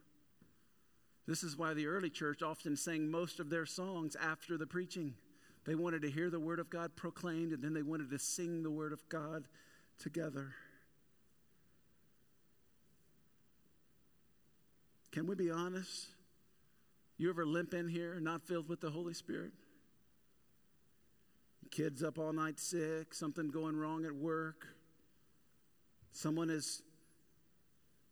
This 1.28 1.44
is 1.44 1.58
why 1.58 1.74
the 1.74 1.88
early 1.88 2.10
church 2.10 2.44
often 2.44 2.76
sang 2.76 3.10
most 3.10 3.40
of 3.40 3.50
their 3.50 3.66
songs 3.66 4.16
after 4.16 4.58
the 4.58 4.68
preaching. 4.68 5.14
They 5.66 5.76
wanted 5.76 6.02
to 6.02 6.12
hear 6.12 6.30
the 6.30 6.40
Word 6.40 6.60
of 6.60 6.70
God 6.70 6.96
proclaimed, 6.96 7.54
and 7.54 7.64
then 7.64 7.74
they 7.74 7.84
wanted 7.84 8.10
to 8.10 8.20
sing 8.20 8.64
the 8.64 8.70
Word 8.70 8.92
of 8.92 9.08
God 9.08 9.46
together. 9.98 10.54
Can 15.12 15.26
we 15.26 15.36
be 15.36 15.52
honest? 15.52 16.08
You 17.18 17.30
ever 17.30 17.46
limp 17.46 17.74
in 17.74 17.88
here 17.88 18.20
not 18.20 18.44
filled 18.44 18.68
with 18.68 18.82
the 18.82 18.90
Holy 18.90 19.14
Spirit? 19.14 19.52
Kids 21.72 22.04
up 22.04 22.20
all 22.20 22.34
night 22.34 22.60
sick, 22.60 23.14
something 23.14 23.48
going 23.48 23.78
wrong 23.78 24.04
at 24.04 24.12
work. 24.12 24.68
Someone 26.12 26.50
is 26.50 26.84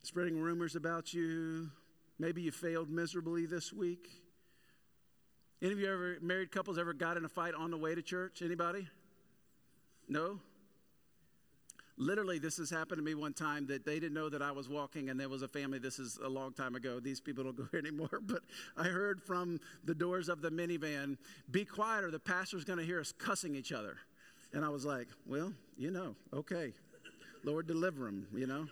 spreading 0.02 0.40
rumors 0.40 0.76
about 0.76 1.12
you. 1.12 1.70
Maybe 2.18 2.40
you 2.40 2.52
failed 2.52 2.88
miserably 2.88 3.44
this 3.44 3.70
week. 3.70 4.08
Any 5.60 5.72
of 5.72 5.78
you 5.78 5.92
ever 5.92 6.16
married 6.22 6.50
couples 6.50 6.78
ever 6.78 6.94
got 6.94 7.18
in 7.18 7.26
a 7.26 7.28
fight 7.28 7.52
on 7.54 7.70
the 7.70 7.76
way 7.76 7.94
to 7.94 8.00
church? 8.00 8.40
Anybody? 8.42 8.88
No? 10.08 10.40
Literally, 12.00 12.38
this 12.38 12.56
has 12.56 12.70
happened 12.70 12.96
to 12.96 13.04
me 13.04 13.14
one 13.14 13.34
time 13.34 13.66
that 13.66 13.84
they 13.84 14.00
didn't 14.00 14.14
know 14.14 14.30
that 14.30 14.40
I 14.40 14.52
was 14.52 14.70
walking, 14.70 15.10
and 15.10 15.20
there 15.20 15.28
was 15.28 15.42
a 15.42 15.48
family. 15.48 15.78
This 15.78 15.98
is 15.98 16.18
a 16.24 16.28
long 16.30 16.54
time 16.54 16.74
ago. 16.74 16.98
These 16.98 17.20
people 17.20 17.44
don't 17.44 17.54
go 17.54 17.68
here 17.70 17.78
anymore. 17.86 18.20
But 18.22 18.40
I 18.74 18.84
heard 18.84 19.22
from 19.22 19.60
the 19.84 19.94
doors 19.94 20.30
of 20.30 20.40
the 20.40 20.50
minivan, 20.50 21.18
"Be 21.50 21.66
quiet, 21.66 22.04
or 22.04 22.10
the 22.10 22.18
pastor's 22.18 22.64
going 22.64 22.78
to 22.78 22.86
hear 22.86 23.00
us 23.00 23.12
cussing 23.12 23.54
each 23.54 23.70
other." 23.70 23.98
And 24.54 24.64
I 24.64 24.70
was 24.70 24.86
like, 24.86 25.08
"Well, 25.26 25.52
you 25.76 25.90
know, 25.90 26.16
okay, 26.32 26.72
Lord, 27.44 27.66
deliver 27.66 28.06
them." 28.06 28.26
You 28.34 28.46
know. 28.46 28.66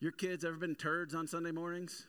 Your 0.00 0.12
kids 0.12 0.46
ever 0.46 0.56
been 0.56 0.76
turds 0.76 1.14
on 1.14 1.26
Sunday 1.26 1.52
mornings? 1.52 2.06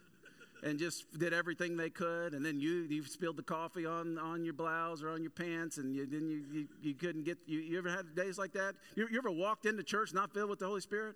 And 0.64 0.80
just 0.80 1.20
did 1.20 1.34
everything 1.34 1.76
they 1.76 1.90
could. 1.90 2.34
And 2.34 2.44
then 2.46 2.60
you 2.60 2.88
you 2.90 3.04
spilled 3.04 3.38
the 3.38 3.44
coffee 3.44 3.86
on, 3.86 4.18
on 4.18 4.44
your 4.46 4.54
blouse 4.54 5.04
or 5.04 5.10
on 5.10 5.22
your 5.22 5.32
pants, 5.32 5.78
and 5.78 5.94
you, 5.94 6.06
then 6.06 6.30
you, 6.30 6.44
you, 6.52 6.68
you 6.82 6.94
couldn't 6.94 7.24
get. 7.24 7.38
You, 7.46 7.60
you 7.60 7.78
ever 7.78 7.90
had 7.90 8.16
days 8.16 8.38
like 8.38 8.54
that? 8.54 8.76
You, 8.96 9.08
you 9.12 9.18
ever 9.18 9.32
walked 9.32 9.66
into 9.66 9.84
church 9.84 10.14
not 10.14 10.34
filled 10.34 10.50
with 10.50 10.60
the 10.60 10.68
Holy 10.68 10.82
Spirit? 10.82 11.16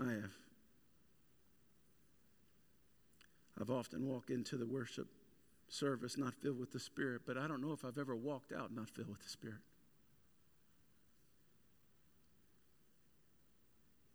I 0.00 0.10
have. 0.10 0.30
I've 3.60 3.70
often 3.70 4.08
walked 4.08 4.30
into 4.30 4.56
the 4.56 4.66
worship 4.66 5.06
service 5.68 6.16
not 6.18 6.34
filled 6.34 6.58
with 6.58 6.72
the 6.72 6.80
Spirit, 6.80 7.22
but 7.26 7.36
I 7.36 7.46
don't 7.46 7.60
know 7.60 7.72
if 7.72 7.84
I've 7.84 7.98
ever 7.98 8.16
walked 8.16 8.52
out 8.52 8.74
not 8.74 8.90
filled 8.90 9.08
with 9.08 9.22
the 9.22 9.28
Spirit. 9.28 9.60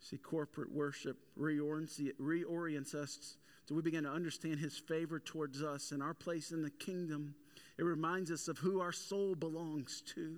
See, 0.10 0.18
corporate 0.18 0.72
worship 0.72 1.18
reorients, 1.38 2.96
us 2.96 3.36
so 3.66 3.76
we 3.76 3.82
begin 3.82 4.06
to 4.06 4.10
understand 4.10 4.60
His 4.60 4.78
favor 4.78 5.20
towards 5.20 5.62
us 5.62 5.92
and 5.92 6.02
our 6.02 6.14
place 6.14 6.52
in 6.52 6.62
the 6.62 6.70
kingdom. 6.70 7.36
It 7.78 7.84
reminds 7.84 8.32
us 8.32 8.48
of 8.48 8.58
who 8.58 8.80
our 8.80 8.94
soul 8.94 9.36
belongs 9.36 10.02
to. 10.16 10.38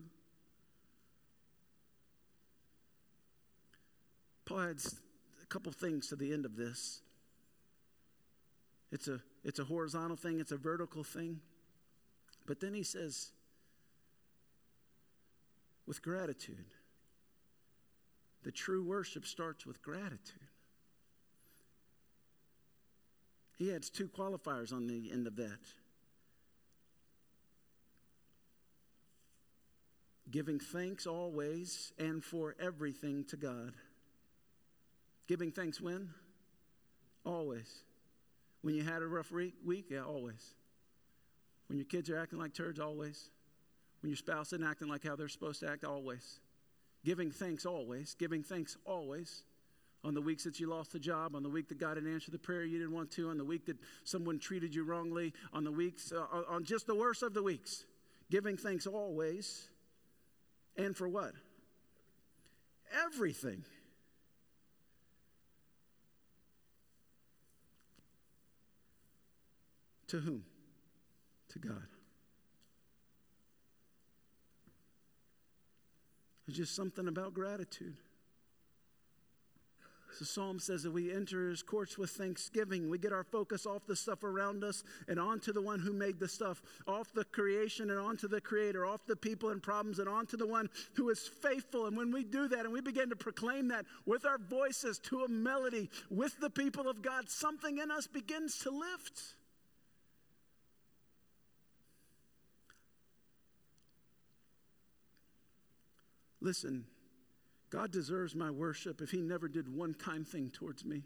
Paul 4.46 4.62
adds 4.62 4.96
a 5.44 5.46
couple 5.46 5.72
things 5.72 6.08
to 6.08 6.16
the 6.16 6.34
end 6.34 6.46
of 6.46 6.56
this. 6.56 7.02
It's 8.92 9.08
a, 9.08 9.22
it's 9.44 9.60
a 9.60 9.66
horizontal 9.66 10.18
thing, 10.18 10.40
it's 10.40 10.52
a 10.52 10.58
vertical 10.58 11.04
thing. 11.04 11.42
But 12.48 12.60
then 12.60 12.74
he 12.74 12.82
says, 12.82 13.30
with 15.86 16.02
gratitude. 16.02 16.66
The 18.44 18.52
true 18.52 18.84
worship 18.84 19.26
starts 19.26 19.66
with 19.66 19.82
gratitude. 19.82 20.48
He 23.58 23.74
adds 23.74 23.90
two 23.90 24.08
qualifiers 24.08 24.72
on 24.72 24.88
the 24.88 25.12
end 25.12 25.28
of 25.28 25.36
that 25.36 25.60
giving 30.32 30.60
thanks 30.60 31.08
always 31.08 31.92
and 31.98 32.24
for 32.24 32.56
everything 32.60 33.24
to 33.26 33.38
God. 33.38 33.74
Giving 35.28 35.52
thanks 35.52 35.80
when? 35.82 36.10
Always. 37.26 37.84
When 38.62 38.76
you 38.76 38.84
had 38.84 39.02
a 39.02 39.08
rough 39.08 39.32
week, 39.32 39.56
week, 39.66 39.86
yeah, 39.90 40.04
always. 40.04 40.54
When 41.68 41.78
your 41.78 41.86
kids 41.86 42.10
are 42.10 42.18
acting 42.18 42.40
like 42.40 42.54
turds, 42.54 42.80
always. 42.80 43.30
When 44.02 44.10
your 44.10 44.18
spouse 44.18 44.54
isn't 44.54 44.66
acting 44.66 44.88
like 44.88 45.04
how 45.04 45.16
they're 45.16 45.30
supposed 45.30 45.60
to 45.62 45.70
act, 45.70 45.84
always. 45.84 46.40
Giving 47.06 47.32
thanks 47.32 47.66
always, 47.66 48.16
giving 48.16 48.44
thanks 48.44 48.78
always. 48.86 49.44
On 50.04 50.14
the 50.14 50.22
weeks 50.22 50.46
that 50.46 50.62
you 50.62 50.68
lost 50.70 50.94
the 50.94 51.00
job, 51.00 51.36
on 51.36 51.44
the 51.44 51.50
week 51.50 51.68
that 51.68 51.78
God 51.78 51.96
didn't 51.96 52.14
answer 52.14 52.32
the 52.32 52.40
prayer 52.40 52.64
you 52.64 52.80
didn't 52.80 52.94
want 52.94 53.12
to, 53.12 53.30
on 53.30 53.38
the 53.38 53.44
week 53.44 53.66
that 53.66 53.76
someone 54.06 54.40
treated 54.40 54.74
you 54.74 54.86
wrongly, 54.86 55.34
on 55.52 55.66
the 55.66 55.72
weeks, 55.72 56.14
uh, 56.14 56.24
on 56.48 56.64
just 56.64 56.88
the 56.88 56.96
worst 56.96 57.22
of 57.22 57.34
the 57.34 57.44
weeks. 57.44 57.84
Giving 58.32 58.56
thanks 58.56 58.88
always. 58.88 59.70
And 60.78 60.96
for 60.96 61.10
what? 61.10 61.34
Everything. 63.06 63.66
To 70.08 70.20
whom? 70.20 70.44
To 71.50 71.60
God. 71.60 71.99
Just 76.50 76.76
something 76.76 77.08
about 77.08 77.34
gratitude. 77.34 77.96
The 80.18 80.26
psalm 80.26 80.60
says 80.60 80.84
that 80.84 80.92
we 80.92 81.14
enter 81.14 81.50
his 81.50 81.64
courts 81.64 81.98
with 81.98 82.10
thanksgiving. 82.10 82.90
We 82.90 82.98
get 82.98 83.14
our 83.14 83.24
focus 83.24 83.66
off 83.66 83.86
the 83.88 83.96
stuff 83.96 84.24
around 84.26 84.66
us 84.66 84.84
and 85.08 85.18
onto 85.18 85.54
the 85.54 85.62
one 85.62 85.80
who 85.80 85.94
made 85.94 86.20
the 86.20 86.28
stuff, 86.28 86.62
off 86.88 87.14
the 87.14 87.24
creation 87.24 87.90
and 87.90 88.00
onto 88.00 88.28
the 88.28 88.42
creator, 88.42 88.86
off 88.86 89.06
the 89.06 89.16
people 89.16 89.50
and 89.50 89.64
problems 89.64 90.00
and 90.00 90.10
onto 90.10 90.36
the 90.36 90.48
one 90.48 90.70
who 90.96 91.10
is 91.10 91.26
faithful. 91.26 91.86
And 91.86 91.96
when 91.96 92.12
we 92.12 92.26
do 92.26 92.50
that 92.50 92.66
and 92.66 92.74
we 92.74 92.82
begin 92.82 93.10
to 93.12 93.16
proclaim 93.16 93.70
that 93.70 93.86
with 94.06 94.26
our 94.26 94.40
voices 94.40 95.00
to 95.04 95.24
a 95.24 95.30
melody 95.30 95.90
with 96.10 96.38
the 96.42 96.50
people 96.50 96.90
of 96.90 97.02
God, 97.02 97.30
something 97.30 97.78
in 97.78 97.90
us 97.90 98.08
begins 98.08 98.58
to 98.60 98.72
lift. 98.72 99.36
Listen, 106.42 106.86
God 107.70 107.92
deserves 107.92 108.36
my 108.36 108.50
worship 108.50 109.02
if 109.02 109.12
He 109.12 109.22
never 109.22 109.48
did 109.48 109.74
one 109.74 109.94
kind 109.94 110.28
thing 110.28 110.50
towards 110.50 110.86
me. 110.86 111.04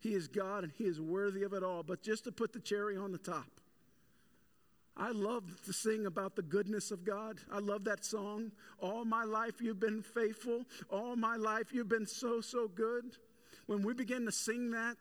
He 0.00 0.14
is 0.14 0.28
God 0.28 0.64
and 0.64 0.72
He 0.76 0.84
is 0.84 1.00
worthy 1.00 1.42
of 1.42 1.52
it 1.52 1.62
all. 1.62 1.82
But 1.82 2.02
just 2.02 2.24
to 2.24 2.32
put 2.32 2.52
the 2.52 2.60
cherry 2.60 2.96
on 2.96 3.12
the 3.12 3.18
top, 3.18 3.48
I 4.96 5.10
love 5.10 5.44
to 5.64 5.72
sing 5.72 6.06
about 6.06 6.36
the 6.36 6.42
goodness 6.42 6.90
of 6.90 7.04
God. 7.04 7.40
I 7.50 7.58
love 7.58 7.84
that 7.84 8.04
song. 8.04 8.52
All 8.78 9.04
my 9.04 9.24
life 9.24 9.60
you've 9.60 9.80
been 9.80 10.02
faithful. 10.02 10.64
All 10.88 11.16
my 11.16 11.36
life 11.36 11.72
you've 11.72 11.88
been 11.88 12.06
so, 12.06 12.40
so 12.40 12.68
good. 12.68 13.16
When 13.66 13.82
we 13.82 13.94
begin 13.94 14.24
to 14.26 14.32
sing 14.32 14.70
that 14.72 14.98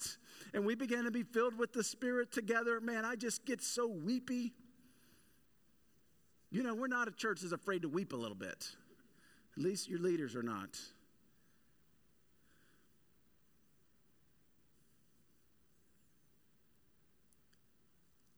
and 0.53 0.65
we 0.65 0.73
begin 0.73 1.03
to 1.03 1.11
be 1.11 1.23
filled 1.23 1.57
with 1.57 1.73
the 1.73 1.83
Spirit 1.83 2.31
together, 2.31 2.79
man, 2.79 3.05
I 3.05 3.15
just 3.15 3.45
get 3.45 3.61
so 3.61 3.87
weepy. 3.87 4.53
You 6.49 6.63
know, 6.63 6.73
we're 6.73 6.87
not 6.87 7.07
a 7.07 7.11
church 7.11 7.41
that's 7.41 7.53
afraid 7.53 7.81
to 7.81 7.89
weep 7.89 8.13
a 8.13 8.15
little 8.15 8.37
bit. 8.37 8.69
At 9.57 9.63
least 9.63 9.89
your 9.89 9.99
leaders 9.99 10.35
are 10.35 10.43
not. 10.43 10.79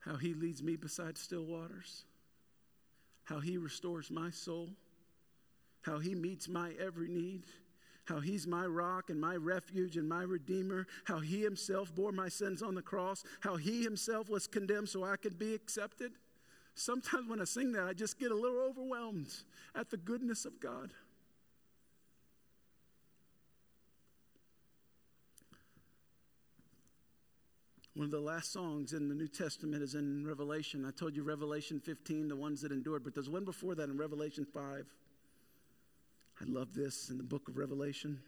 how 0.06 0.16
he 0.16 0.34
leads 0.34 0.62
me 0.62 0.76
beside 0.76 1.18
still 1.18 1.44
waters, 1.44 2.04
how 3.24 3.40
he 3.40 3.58
restores 3.58 4.12
my 4.12 4.30
soul, 4.30 4.70
how 5.82 5.98
he 5.98 6.14
meets 6.14 6.48
my 6.48 6.74
every 6.80 7.08
need, 7.08 7.44
how 8.06 8.20
he's 8.20 8.46
my 8.46 8.66
rock 8.66 9.10
and 9.10 9.20
my 9.20 9.36
refuge 9.36 9.98
and 9.98 10.08
my 10.08 10.22
redeemer, 10.22 10.86
how 11.06 11.20
he 11.20 11.42
himself 11.42 11.94
bore 11.96 12.12
my 12.12 12.30
sins 12.30 12.62
on 12.62 12.76
the 12.76 12.82
cross, 12.82 13.24
how 13.40 13.56
he 13.56 13.84
himself 13.84 14.30
was 14.30 14.46
condemned 14.46 14.90
so 14.90 15.04
I 15.04 15.16
could 15.16 15.40
be 15.40 15.56
accepted. 15.56 16.12
Sometimes 16.76 17.28
when 17.28 17.42
I 17.42 17.46
sing 17.46 17.72
that, 17.72 17.88
I 17.88 17.94
just 17.94 18.20
get 18.20 18.32
a 18.32 18.36
little 18.36 18.60
overwhelmed 18.60 19.34
at 19.74 19.90
the 19.90 19.98
goodness 19.98 20.46
of 20.46 20.60
God. 20.60 20.92
One 27.96 28.04
of 28.04 28.12
the 28.12 28.20
last 28.20 28.52
songs 28.52 28.92
in 28.92 29.08
the 29.08 29.16
New 29.16 29.30
Testament 29.30 29.82
is 29.82 29.96
in 29.96 30.28
Revelation. 30.28 30.84
I 30.86 30.92
told 30.92 31.16
you 31.16 31.24
Revelation 31.24 31.80
15, 31.80 32.28
the 32.28 32.36
ones 32.36 32.62
that 32.62 32.74
endured, 32.74 33.06
but 33.06 33.14
there's 33.14 33.30
one 33.30 33.46
before 33.46 33.74
that 33.74 33.90
in 33.90 33.98
Revelation 33.98 34.46
5. 34.46 34.86
I 36.42 36.44
love 36.46 36.74
this 36.74 37.10
in 37.10 37.18
the 37.18 37.24
book 37.24 37.48
of 37.48 37.58
Revelation. 37.58 38.20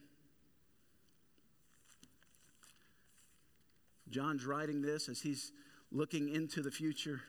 John's 4.09 4.45
writing 4.45 4.82
this 4.82 5.09
as 5.09 5.20
he's 5.20 5.51
looking 5.91 6.34
into 6.34 6.61
the 6.61 6.72
future. 6.72 7.20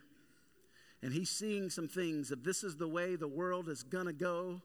And 1.03 1.13
he's 1.13 1.31
seeing 1.31 1.71
some 1.71 1.89
things 1.89 2.31
if 2.31 2.45
this 2.45 2.63
is 2.63 2.77
the 2.77 2.87
way 2.87 3.17
the 3.17 3.27
world 3.27 3.69
is 3.69 3.83
going 3.83 4.07
to 4.07 4.13
go. 4.13 4.63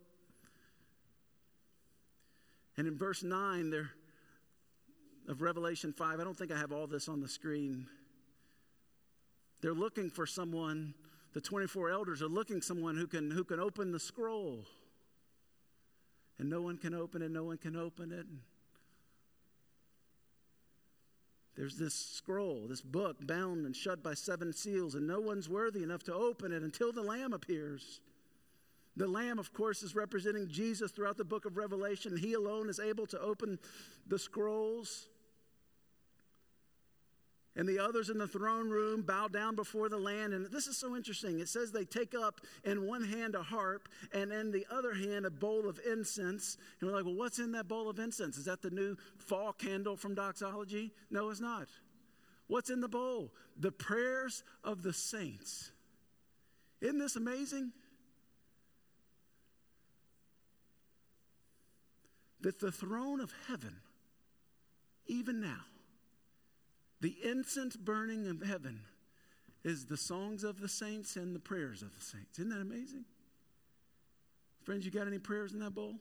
And 2.78 2.88
in 2.88 3.00
verse 3.00 3.24
9, 3.24 3.72
there 3.72 3.90
of 5.28 5.42
Revelation 5.42 5.94
5. 5.94 6.20
I 6.20 6.24
don't 6.24 6.38
think 6.38 6.52
I 6.52 6.58
have 6.58 6.72
all 6.72 6.88
this 6.88 7.08
on 7.08 7.22
the 7.22 7.28
screen. 7.28 7.88
They're 9.62 9.74
looking 9.74 10.10
for 10.10 10.26
someone, 10.26 10.94
the 11.34 11.42
24 11.42 11.90
elders 11.90 12.22
are 12.22 12.28
looking 12.28 12.62
someone 12.62 12.98
who 12.98 13.08
can 13.08 13.32
who 13.32 13.44
can 13.44 13.60
open 13.60 13.92
the 13.92 14.00
scroll. 14.00 14.66
And 16.40 16.50
no 16.50 16.62
one 16.62 16.78
can 16.78 16.94
open 16.94 17.22
it, 17.22 17.32
no 17.32 17.44
one 17.44 17.58
can 17.58 17.76
open 17.76 18.12
it. 18.12 18.26
There's 21.56 21.78
this 21.78 21.94
scroll, 21.94 22.66
this 22.68 22.82
book 22.82 23.26
bound 23.26 23.66
and 23.66 23.76
shut 23.76 24.04
by 24.04 24.16
seven 24.16 24.52
seals, 24.52 24.96
and 24.96 25.06
no 25.06 25.20
one's 25.20 25.48
worthy 25.48 25.84
enough 25.84 26.04
to 26.04 26.14
open 26.14 26.52
it 26.52 26.64
until 26.64 26.92
the 26.92 27.04
Lamb 27.04 27.32
appears. 27.32 28.02
The 28.96 29.08
Lamb, 29.08 29.40
of 29.40 29.54
course, 29.54 29.84
is 29.84 29.96
representing 29.96 30.48
Jesus 30.48 30.92
throughout 30.92 31.18
the 31.18 31.24
book 31.24 31.46
of 31.46 31.58
Revelation. 31.58 32.18
He 32.18 32.34
alone 32.34 32.70
is 32.70 32.80
able 32.80 33.06
to 33.08 33.20
open 33.20 33.60
the 34.08 34.20
scrolls. 34.20 35.08
And 37.56 37.70
the 37.70 37.78
others 37.78 38.10
in 38.10 38.18
the 38.18 38.28
throne 38.28 38.70
room 38.70 39.04
bow 39.04 39.28
down 39.28 39.56
before 39.56 39.88
the 39.88 39.98
Lamb. 39.98 40.34
And 40.34 40.48
this 40.48 40.66
is 40.66 40.76
so 40.76 40.96
interesting. 40.96 41.40
It 41.40 41.48
says 41.48 41.72
they 41.72 41.86
take 41.86 42.16
up 42.16 42.42
in 42.64 42.88
one 42.88 43.04
hand 43.04 43.36
a 43.36 43.44
harp 43.44 43.88
and 44.12 44.32
in 44.32 44.52
the 44.52 44.66
other 44.72 44.94
hand 44.94 45.28
a 45.28 45.30
bowl 45.30 45.70
of 45.70 45.80
incense. 45.88 46.58
And 46.80 46.90
we're 46.90 46.96
like, 46.96 47.06
well, 47.06 47.14
what's 47.14 47.38
in 47.38 47.52
that 47.52 47.68
bowl 47.68 47.90
of 47.90 48.00
incense? 48.00 48.38
Is 48.38 48.46
that 48.46 48.64
the 48.64 48.72
new 48.72 48.98
fall 49.20 49.54
candle 49.54 49.96
from 49.96 50.16
doxology? 50.16 50.92
No, 51.12 51.30
it's 51.30 51.40
not. 51.40 51.68
What's 52.48 52.72
in 52.72 52.82
the 52.82 52.90
bowl? 52.90 53.32
The 53.56 53.72
prayers 53.72 54.44
of 54.64 54.82
the 54.82 54.94
saints. 54.94 55.72
Isn't 56.82 56.98
this 56.98 57.16
amazing? 57.16 57.72
That 62.42 62.60
the 62.60 62.72
throne 62.72 63.22
of 63.22 63.32
heaven, 63.48 63.76
even 65.06 65.40
now, 65.40 65.62
the 67.04 67.18
incense 67.22 67.76
burning 67.76 68.28
of 68.28 68.42
heaven 68.42 68.80
is 69.66 69.88
the 69.88 69.98
songs 69.98 70.46
of 70.46 70.62
the 70.62 70.70
saints 70.70 71.18
and 71.18 71.36
the 71.36 71.40
prayers 71.40 71.82
of 71.82 71.94
the 71.94 72.02
saints. 72.02 72.40
Isn't 72.40 72.50
that 72.52 72.62
amazing? 72.62 73.04
Friends, 74.64 74.86
you 74.86 74.92
got 74.92 75.06
any 75.06 75.20
prayers 75.20 75.52
in 75.52 75.60
that 75.60 75.76
bowl? 75.76 75.96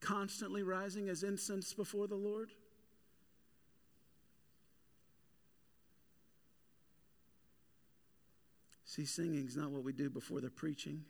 Constantly 0.00 0.62
rising 0.62 1.10
as 1.10 1.22
incense 1.22 1.74
before 1.74 2.06
the 2.06 2.14
Lord? 2.14 2.48
See, 8.86 9.04
singing 9.04 9.46
is 9.46 9.56
not 9.58 9.70
what 9.70 9.84
we 9.84 9.92
do 9.92 10.08
before 10.08 10.40
the 10.40 10.48
preaching, 10.48 11.04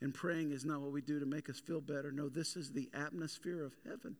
and 0.00 0.14
praying 0.14 0.52
is 0.52 0.64
not 0.64 0.80
what 0.80 0.92
we 0.92 1.02
do 1.02 1.20
to 1.20 1.26
make 1.26 1.50
us 1.50 1.60
feel 1.60 1.82
better. 1.82 2.10
No, 2.10 2.30
this 2.30 2.56
is 2.56 2.72
the 2.72 2.88
atmosphere 2.94 3.62
of 3.62 3.74
heaven 3.86 4.16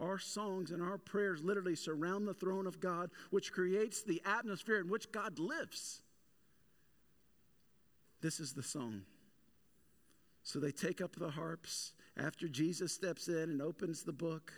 our 0.00 0.18
songs 0.18 0.70
and 0.70 0.82
our 0.82 0.98
prayers 0.98 1.42
literally 1.42 1.76
surround 1.76 2.26
the 2.26 2.34
throne 2.34 2.66
of 2.66 2.80
God, 2.80 3.10
which 3.30 3.52
creates 3.52 4.02
the 4.02 4.22
atmosphere 4.24 4.80
in 4.80 4.88
which 4.88 5.12
God 5.12 5.38
lives. 5.38 6.00
This 8.20 8.40
is 8.40 8.52
the 8.52 8.62
song. 8.62 9.02
So 10.42 10.58
they 10.58 10.72
take 10.72 11.00
up 11.00 11.16
the 11.16 11.30
harps 11.30 11.92
after 12.16 12.48
Jesus 12.48 12.92
steps 12.92 13.28
in 13.28 13.50
and 13.50 13.62
opens 13.62 14.02
the 14.02 14.12
book. 14.12 14.52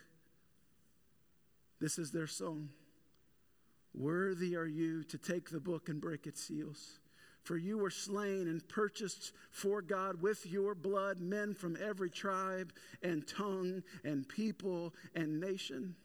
This 1.81 1.99
is 1.99 2.13
their 2.13 2.27
song. 2.27 2.71
Worthy 3.95 4.57
are 4.57 4.67
you 4.67 5.03
to 5.05 5.19
take 5.19 5.51
the 5.51 5.61
book 5.61 5.89
and 5.89 6.01
break 6.01 6.27
its 6.27 6.41
seals. 6.41 6.99
For 7.43 7.57
you 7.57 7.79
were 7.79 7.91
slain 7.91 8.47
and 8.47 8.67
purchased 8.69 9.33
for 9.51 9.83
God 9.83 10.23
with 10.23 10.47
your 10.47 10.75
blood 10.75 11.21
men 11.21 11.55
from 11.55 11.77
every 11.83 12.11
tribe 12.11 12.73
and 13.03 13.27
tongue 13.27 13.83
and 14.05 14.29
people 14.29 14.95
and 15.15 15.41
nation. 15.41 15.97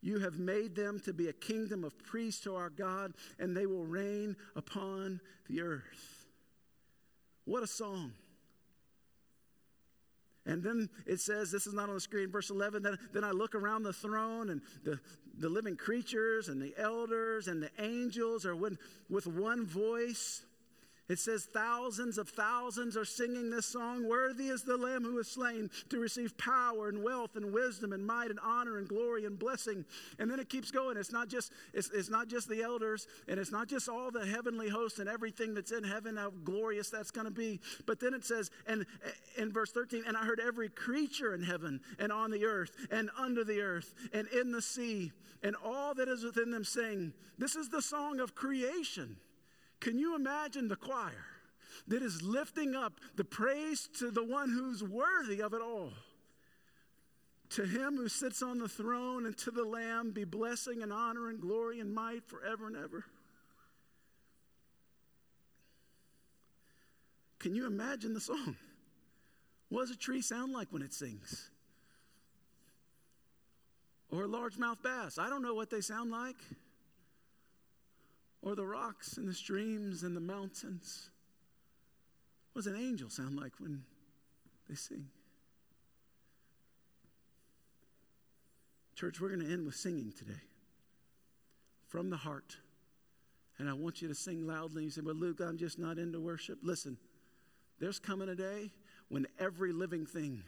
You 0.00 0.18
have 0.20 0.38
made 0.38 0.74
them 0.74 1.00
to 1.00 1.12
be 1.12 1.28
a 1.28 1.32
kingdom 1.32 1.84
of 1.84 1.96
priests 2.04 2.42
to 2.44 2.56
our 2.56 2.70
God, 2.70 3.14
and 3.38 3.56
they 3.56 3.66
will 3.66 3.84
reign 3.84 4.36
upon 4.56 5.20
the 5.48 5.62
earth. 5.62 6.26
What 7.44 7.62
a 7.62 7.68
song! 7.68 8.12
And 10.44 10.62
then 10.62 10.88
it 11.06 11.20
says, 11.20 11.50
this 11.50 11.66
is 11.66 11.74
not 11.74 11.88
on 11.88 11.94
the 11.94 12.00
screen, 12.00 12.30
verse 12.30 12.50
11. 12.50 12.82
Then, 12.82 12.98
then 13.12 13.24
I 13.24 13.30
look 13.30 13.54
around 13.54 13.84
the 13.84 13.92
throne, 13.92 14.50
and 14.50 14.60
the, 14.82 14.98
the 15.38 15.48
living 15.48 15.76
creatures, 15.76 16.48
and 16.48 16.60
the 16.60 16.74
elders, 16.76 17.46
and 17.46 17.62
the 17.62 17.70
angels 17.78 18.44
are 18.44 18.56
with, 18.56 18.78
with 19.08 19.26
one 19.26 19.64
voice 19.64 20.44
it 21.12 21.18
says, 21.18 21.44
thousands 21.44 22.16
of 22.16 22.30
thousands 22.30 22.96
are 22.96 23.04
singing 23.04 23.50
this 23.50 23.66
song. 23.66 24.08
Worthy 24.08 24.48
is 24.48 24.62
the 24.62 24.78
Lamb 24.78 25.04
who 25.04 25.16
was 25.16 25.28
slain 25.28 25.70
to 25.90 25.98
receive 25.98 26.38
power 26.38 26.88
and 26.88 27.02
wealth 27.02 27.36
and 27.36 27.52
wisdom 27.52 27.92
and 27.92 28.06
might 28.06 28.30
and 28.30 28.40
honor 28.42 28.78
and 28.78 28.88
glory 28.88 29.26
and 29.26 29.38
blessing. 29.38 29.84
And 30.18 30.30
then 30.30 30.40
it 30.40 30.48
keeps 30.48 30.70
going. 30.70 30.96
It's 30.96 31.12
not 31.12 31.28
just, 31.28 31.52
it's, 31.74 31.90
it's 31.90 32.08
not 32.08 32.28
just 32.28 32.48
the 32.48 32.62
elders 32.62 33.06
and 33.28 33.38
it's 33.38 33.52
not 33.52 33.68
just 33.68 33.90
all 33.90 34.10
the 34.10 34.24
heavenly 34.24 34.70
hosts 34.70 34.98
and 35.00 35.08
everything 35.08 35.52
that's 35.52 35.70
in 35.70 35.84
heaven, 35.84 36.16
how 36.16 36.30
glorious 36.44 36.88
that's 36.88 37.10
going 37.10 37.26
to 37.26 37.30
be. 37.30 37.60
But 37.86 38.00
then 38.00 38.14
it 38.14 38.24
says, 38.24 38.50
and 38.66 38.86
in 39.36 39.52
verse 39.52 39.70
13, 39.70 40.04
and 40.06 40.16
I 40.16 40.24
heard 40.24 40.40
every 40.40 40.70
creature 40.70 41.34
in 41.34 41.42
heaven 41.42 41.80
and 41.98 42.10
on 42.10 42.30
the 42.30 42.46
earth 42.46 42.74
and 42.90 43.10
under 43.18 43.44
the 43.44 43.60
earth 43.60 43.92
and 44.14 44.26
in 44.28 44.50
the 44.50 44.62
sea 44.62 45.12
and 45.42 45.56
all 45.62 45.94
that 45.94 46.08
is 46.08 46.24
within 46.24 46.50
them 46.50 46.64
sing, 46.64 47.12
This 47.36 47.54
is 47.54 47.68
the 47.68 47.82
song 47.82 48.18
of 48.18 48.34
creation. 48.34 49.16
Can 49.82 49.98
you 49.98 50.14
imagine 50.14 50.68
the 50.68 50.76
choir 50.76 51.26
that 51.88 52.02
is 52.02 52.22
lifting 52.22 52.76
up 52.76 52.92
the 53.16 53.24
praise 53.24 53.88
to 53.98 54.12
the 54.12 54.22
one 54.22 54.48
who's 54.48 54.80
worthy 54.80 55.42
of 55.42 55.54
it 55.54 55.60
all? 55.60 55.92
To 57.50 57.64
him 57.66 57.96
who 57.96 58.08
sits 58.08 58.42
on 58.42 58.60
the 58.60 58.68
throne 58.68 59.26
and 59.26 59.36
to 59.38 59.50
the 59.50 59.64
Lamb 59.64 60.12
be 60.12 60.22
blessing 60.22 60.84
and 60.84 60.92
honor 60.92 61.28
and 61.28 61.40
glory 61.40 61.80
and 61.80 61.92
might 61.92 62.24
forever 62.28 62.68
and 62.68 62.76
ever. 62.76 63.04
Can 67.40 67.56
you 67.56 67.66
imagine 67.66 68.14
the 68.14 68.20
song? 68.20 68.54
What 69.68 69.80
does 69.80 69.90
a 69.90 69.98
tree 69.98 70.22
sound 70.22 70.52
like 70.52 70.68
when 70.70 70.82
it 70.82 70.94
sings? 70.94 71.50
Or 74.12 74.26
a 74.26 74.28
largemouth 74.28 74.80
bass? 74.80 75.18
I 75.18 75.28
don't 75.28 75.42
know 75.42 75.54
what 75.54 75.70
they 75.70 75.80
sound 75.80 76.12
like 76.12 76.36
or 78.42 78.54
the 78.56 78.66
rocks 78.66 79.16
and 79.16 79.28
the 79.28 79.34
streams 79.34 80.02
and 80.02 80.16
the 80.16 80.20
mountains. 80.20 81.10
What 82.52 82.64
does 82.64 82.72
an 82.72 82.78
angel 82.78 83.08
sound 83.08 83.38
like 83.38 83.52
when 83.58 83.82
they 84.68 84.74
sing? 84.74 85.06
Church, 88.94 89.20
we're 89.20 89.28
going 89.28 89.40
to 89.40 89.52
end 89.52 89.64
with 89.64 89.74
singing 89.74 90.12
today. 90.16 90.40
From 91.88 92.08
the 92.08 92.16
heart, 92.16 92.56
And 93.58 93.68
I 93.68 93.74
want 93.74 94.00
you 94.00 94.08
to 94.08 94.14
sing 94.14 94.46
loudly. 94.46 94.84
You 94.84 94.90
say, 94.90 95.02
Well, 95.02 95.14
Luke, 95.14 95.40
I'm 95.40 95.58
just 95.58 95.78
not 95.78 95.98
into 95.98 96.18
worship. 96.18 96.58
Listen, 96.62 96.96
there's 97.80 97.98
coming 97.98 98.30
a 98.30 98.34
day 98.34 98.70
when 99.08 99.26
every 99.38 99.72
living 99.72 100.06
thing 100.06 100.42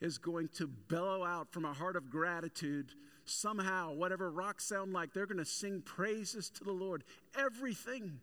is 0.00 0.18
going 0.18 0.48
to 0.56 0.66
bellow 0.66 1.24
out 1.24 1.50
from 1.50 1.64
a 1.64 1.72
heart 1.72 1.96
of 1.96 2.10
gratitude. 2.10 2.92
Somehow, 3.24 3.92
whatever 3.92 4.30
rocks 4.30 4.64
sound 4.64 4.92
like, 4.92 5.12
they're 5.12 5.26
going 5.26 5.38
to 5.38 5.44
sing 5.44 5.82
praises 5.82 6.50
to 6.50 6.64
the 6.64 6.72
Lord. 6.72 7.02
Everything. 7.38 8.20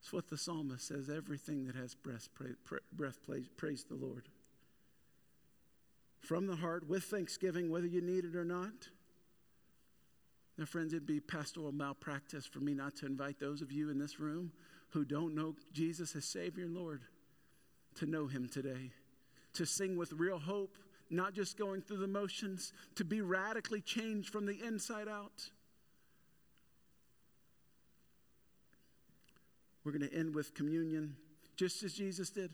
It's 0.00 0.12
what 0.12 0.28
the 0.28 0.38
psalmist 0.38 0.88
says 0.88 1.08
everything 1.08 1.66
that 1.66 1.76
has 1.76 1.94
breath, 1.94 2.28
breath 2.92 3.18
praise, 3.24 3.48
praise 3.56 3.84
the 3.84 3.94
Lord. 3.94 4.28
From 6.20 6.46
the 6.46 6.56
heart, 6.56 6.88
with 6.88 7.04
thanksgiving, 7.04 7.70
whether 7.70 7.86
you 7.86 8.00
need 8.00 8.24
it 8.24 8.36
or 8.36 8.44
not. 8.44 8.88
Now, 10.58 10.64
friends, 10.66 10.92
it'd 10.92 11.06
be 11.06 11.20
pastoral 11.20 11.72
malpractice 11.72 12.46
for 12.46 12.60
me 12.60 12.74
not 12.74 12.96
to 12.96 13.06
invite 13.06 13.40
those 13.40 13.62
of 13.62 13.72
you 13.72 13.90
in 13.90 13.98
this 13.98 14.20
room 14.20 14.52
who 14.90 15.04
don't 15.04 15.34
know 15.34 15.54
Jesus 15.72 16.14
as 16.14 16.24
Savior 16.24 16.64
and 16.64 16.76
Lord 16.76 17.02
to 17.96 18.06
know 18.06 18.26
Him 18.26 18.48
today, 18.48 18.90
to 19.54 19.66
sing 19.66 19.96
with 19.96 20.12
real 20.12 20.38
hope, 20.38 20.76
not 21.10 21.34
just 21.34 21.58
going 21.58 21.82
through 21.82 21.98
the 21.98 22.06
motions, 22.06 22.72
to 22.96 23.04
be 23.04 23.20
radically 23.20 23.80
changed 23.80 24.30
from 24.30 24.46
the 24.46 24.58
inside 24.64 25.08
out. 25.08 25.50
We're 29.84 29.92
going 29.92 30.08
to 30.08 30.16
end 30.16 30.34
with 30.34 30.54
communion, 30.54 31.16
just 31.56 31.82
as 31.82 31.92
Jesus 31.92 32.30
did 32.30 32.52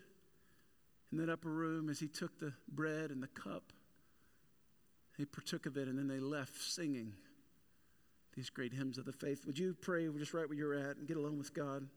in 1.13 1.19
that 1.19 1.29
upper 1.29 1.51
room 1.51 1.89
as 1.89 2.01
He 2.01 2.09
took 2.09 2.39
the 2.39 2.53
bread 2.69 3.11
and 3.11 3.23
the 3.23 3.29
cup. 3.29 3.73
He 5.17 5.25
partook 5.25 5.67
of 5.67 5.77
it, 5.77 5.89
and 5.89 5.99
then 5.99 6.09
they 6.09 6.21
left 6.21 6.61
singing 6.61 7.13
these 8.37 8.51
great 8.51 8.73
hymns 8.73 8.99
of 8.99 9.05
the 9.05 9.13
faith. 9.13 9.45
Would 9.47 9.59
you 9.59 9.75
pray 9.81 10.09
just 10.17 10.33
right 10.33 10.49
where 10.49 10.57
you're 10.57 10.75
at 10.75 10.97
and 10.97 11.09
get 11.09 11.17
alone 11.17 11.39
with 11.39 11.53
God? 11.53 11.89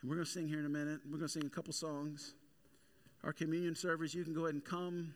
And 0.00 0.10
we're 0.10 0.16
going 0.16 0.24
to 0.24 0.32
sing 0.32 0.48
here 0.48 0.58
in 0.58 0.66
a 0.66 0.70
minute. 0.70 1.00
We're 1.04 1.18
going 1.18 1.28
to 1.28 1.32
sing 1.32 1.44
a 1.44 1.50
couple 1.50 1.72
songs. 1.72 2.34
Our 3.24 3.32
communion 3.32 3.76
servers, 3.76 4.14
you 4.14 4.24
can 4.24 4.34
go 4.34 4.42
ahead 4.42 4.54
and 4.54 4.64
come. 4.64 5.14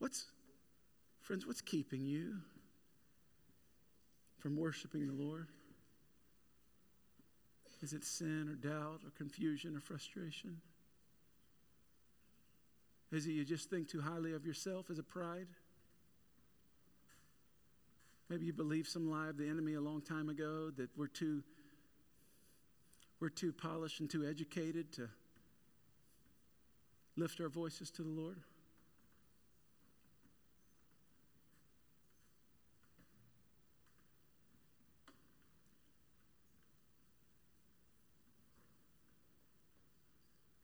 What's, 0.00 0.26
friends, 1.22 1.46
what's 1.46 1.60
keeping 1.60 2.04
you 2.04 2.34
from 4.40 4.56
worshiping 4.56 5.06
the 5.06 5.14
Lord? 5.14 5.48
Is 7.80 7.92
it 7.92 8.04
sin 8.04 8.48
or 8.50 8.54
doubt 8.54 9.00
or 9.04 9.10
confusion 9.16 9.76
or 9.76 9.80
frustration? 9.80 10.60
Is 13.12 13.26
it 13.26 13.32
you 13.32 13.44
just 13.44 13.70
think 13.70 13.88
too 13.88 14.00
highly 14.00 14.32
of 14.32 14.44
yourself? 14.44 14.90
Is 14.90 14.98
it 14.98 15.08
pride? 15.08 15.46
Maybe 18.28 18.46
you 18.46 18.52
believe 18.52 18.88
some 18.88 19.10
lie 19.10 19.28
of 19.28 19.36
the 19.36 19.48
enemy 19.48 19.74
a 19.74 19.80
long 19.80 20.00
time 20.00 20.28
ago 20.28 20.70
that 20.76 20.88
we're 20.96 21.06
too 21.06 21.42
we're 23.20 23.28
too 23.28 23.52
polished 23.52 24.00
and 24.00 24.10
too 24.10 24.26
educated 24.26 24.92
to 24.92 25.08
lift 27.16 27.40
our 27.40 27.48
voices 27.48 27.90
to 27.92 28.02
the 28.02 28.08
Lord. 28.08 28.38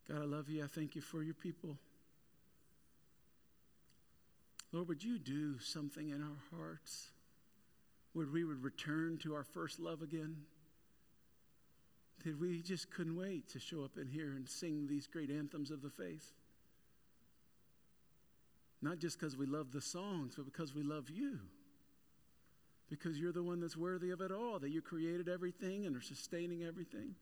God, 0.09 0.23
I 0.23 0.25
love 0.25 0.49
you. 0.49 0.65
I 0.65 0.67
thank 0.67 0.97
you 0.97 1.01
for 1.01 1.23
your 1.23 1.35
people. 1.35 1.79
Lord, 4.73 4.89
would 4.89 5.05
you 5.05 5.19
do 5.19 5.59
something 5.61 6.09
in 6.09 6.21
our 6.21 6.59
hearts? 6.59 7.11
Would 8.15 8.33
we 8.33 8.45
would 8.45 8.63
return 8.63 9.19
to 9.23 9.35
our 9.35 9.45
first 9.45 9.79
love 9.79 10.03
again? 10.03 10.37
That 12.25 12.39
we 12.39 12.61
just 12.61 12.91
couldn't 12.91 13.17
wait 13.17 13.49
to 13.51 13.61
show 13.61 13.83
up 13.83 13.97
in 13.97 14.09
here 14.09 14.33
and 14.33 14.49
sing 14.49 14.87
these 14.89 15.07
great 15.07 15.31
anthems 15.31 15.71
of 15.71 15.81
the 15.81 15.91
faith. 15.91 16.33
Not 18.83 18.99
just 18.99 19.19
because 19.19 19.37
we 19.37 19.47
love 19.47 19.73
the 19.73 19.81
songs, 19.81 20.35
but 20.37 20.45
because 20.47 20.75
we 20.75 20.83
love 20.83 21.09
you. 21.11 21.39
Because 22.89 23.19
you're 23.19 23.33
the 23.33 23.43
one 23.43 23.61
that's 23.61 23.77
worthy 23.77 24.11
of 24.11 24.21
it 24.21 24.33
all, 24.33 24.59
that 24.59 24.71
you 24.71 24.83
created 24.83 25.29
everything 25.29 25.87
and 25.87 25.97
are 25.97 26.03
sustaining 26.03 26.65
everything 26.65 27.15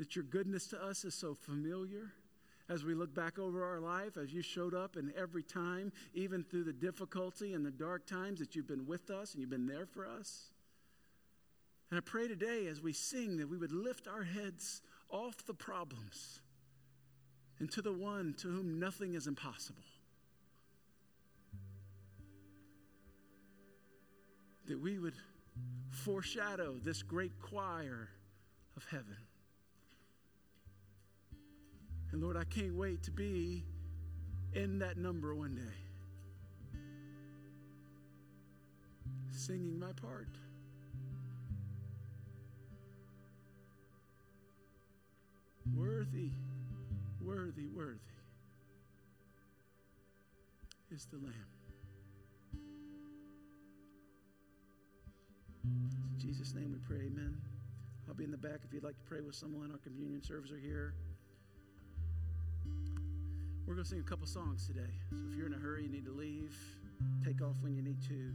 that 0.00 0.16
your 0.16 0.24
goodness 0.24 0.66
to 0.68 0.82
us 0.82 1.04
is 1.04 1.14
so 1.14 1.34
familiar 1.34 2.12
as 2.70 2.84
we 2.84 2.94
look 2.94 3.12
back 3.12 3.38
over 3.38 3.64
our 3.64 3.80
life, 3.80 4.16
as 4.16 4.32
you 4.32 4.42
showed 4.42 4.74
up 4.74 4.96
in 4.96 5.12
every 5.18 5.42
time, 5.42 5.92
even 6.14 6.44
through 6.44 6.62
the 6.62 6.72
difficulty 6.72 7.52
and 7.52 7.66
the 7.66 7.70
dark 7.70 8.06
times, 8.06 8.38
that 8.38 8.54
you've 8.54 8.68
been 8.68 8.86
with 8.86 9.10
us 9.10 9.34
and 9.34 9.40
you've 9.40 9.50
been 9.50 9.66
there 9.66 9.86
for 9.86 10.06
us. 10.06 10.52
And 11.90 11.98
I 11.98 12.00
pray 12.00 12.28
today 12.28 12.68
as 12.68 12.80
we 12.80 12.92
sing 12.92 13.38
that 13.38 13.50
we 13.50 13.58
would 13.58 13.72
lift 13.72 14.06
our 14.06 14.22
heads 14.22 14.82
off 15.10 15.44
the 15.44 15.54
problems 15.54 16.40
and 17.58 17.68
to 17.72 17.82
the 17.82 17.92
one 17.92 18.34
to 18.38 18.48
whom 18.48 18.78
nothing 18.78 19.14
is 19.14 19.26
impossible. 19.26 19.82
That 24.68 24.80
we 24.80 25.00
would 25.00 25.16
foreshadow 25.90 26.76
this 26.84 27.02
great 27.02 27.32
choir 27.42 28.10
of 28.76 28.84
heaven. 28.88 29.16
And 32.12 32.22
Lord, 32.22 32.36
I 32.36 32.44
can't 32.44 32.74
wait 32.74 33.02
to 33.04 33.10
be 33.10 33.64
in 34.52 34.80
that 34.80 34.96
number 34.96 35.34
one 35.34 35.54
day, 35.54 36.80
singing 39.30 39.78
my 39.78 39.92
part. 39.92 40.28
Worthy, 45.72 46.32
worthy, 47.22 47.68
worthy 47.68 48.00
is 50.90 51.06
the 51.06 51.18
Lamb. 51.18 51.34
In 55.64 56.18
Jesus' 56.18 56.54
name 56.54 56.72
we 56.72 56.78
pray, 56.78 57.06
amen. 57.06 57.36
I'll 58.08 58.14
be 58.14 58.24
in 58.24 58.32
the 58.32 58.36
back 58.36 58.60
if 58.64 58.72
you'd 58.72 58.82
like 58.82 58.96
to 58.96 59.04
pray 59.04 59.20
with 59.20 59.36
someone. 59.36 59.70
Our 59.70 59.78
communion 59.78 60.22
servers 60.22 60.50
are 60.50 60.58
here. 60.58 60.94
We're 63.70 63.76
going 63.76 63.84
to 63.84 63.90
sing 63.90 64.00
a 64.00 64.02
couple 64.02 64.26
songs 64.26 64.66
today. 64.66 64.90
So 65.10 65.16
if 65.30 65.36
you're 65.36 65.46
in 65.46 65.54
a 65.54 65.56
hurry, 65.56 65.84
you 65.84 65.88
need 65.88 66.04
to 66.04 66.10
leave, 66.10 66.52
take 67.24 67.40
off 67.40 67.54
when 67.62 67.72
you 67.72 67.82
need 67.82 68.02
to. 68.08 68.34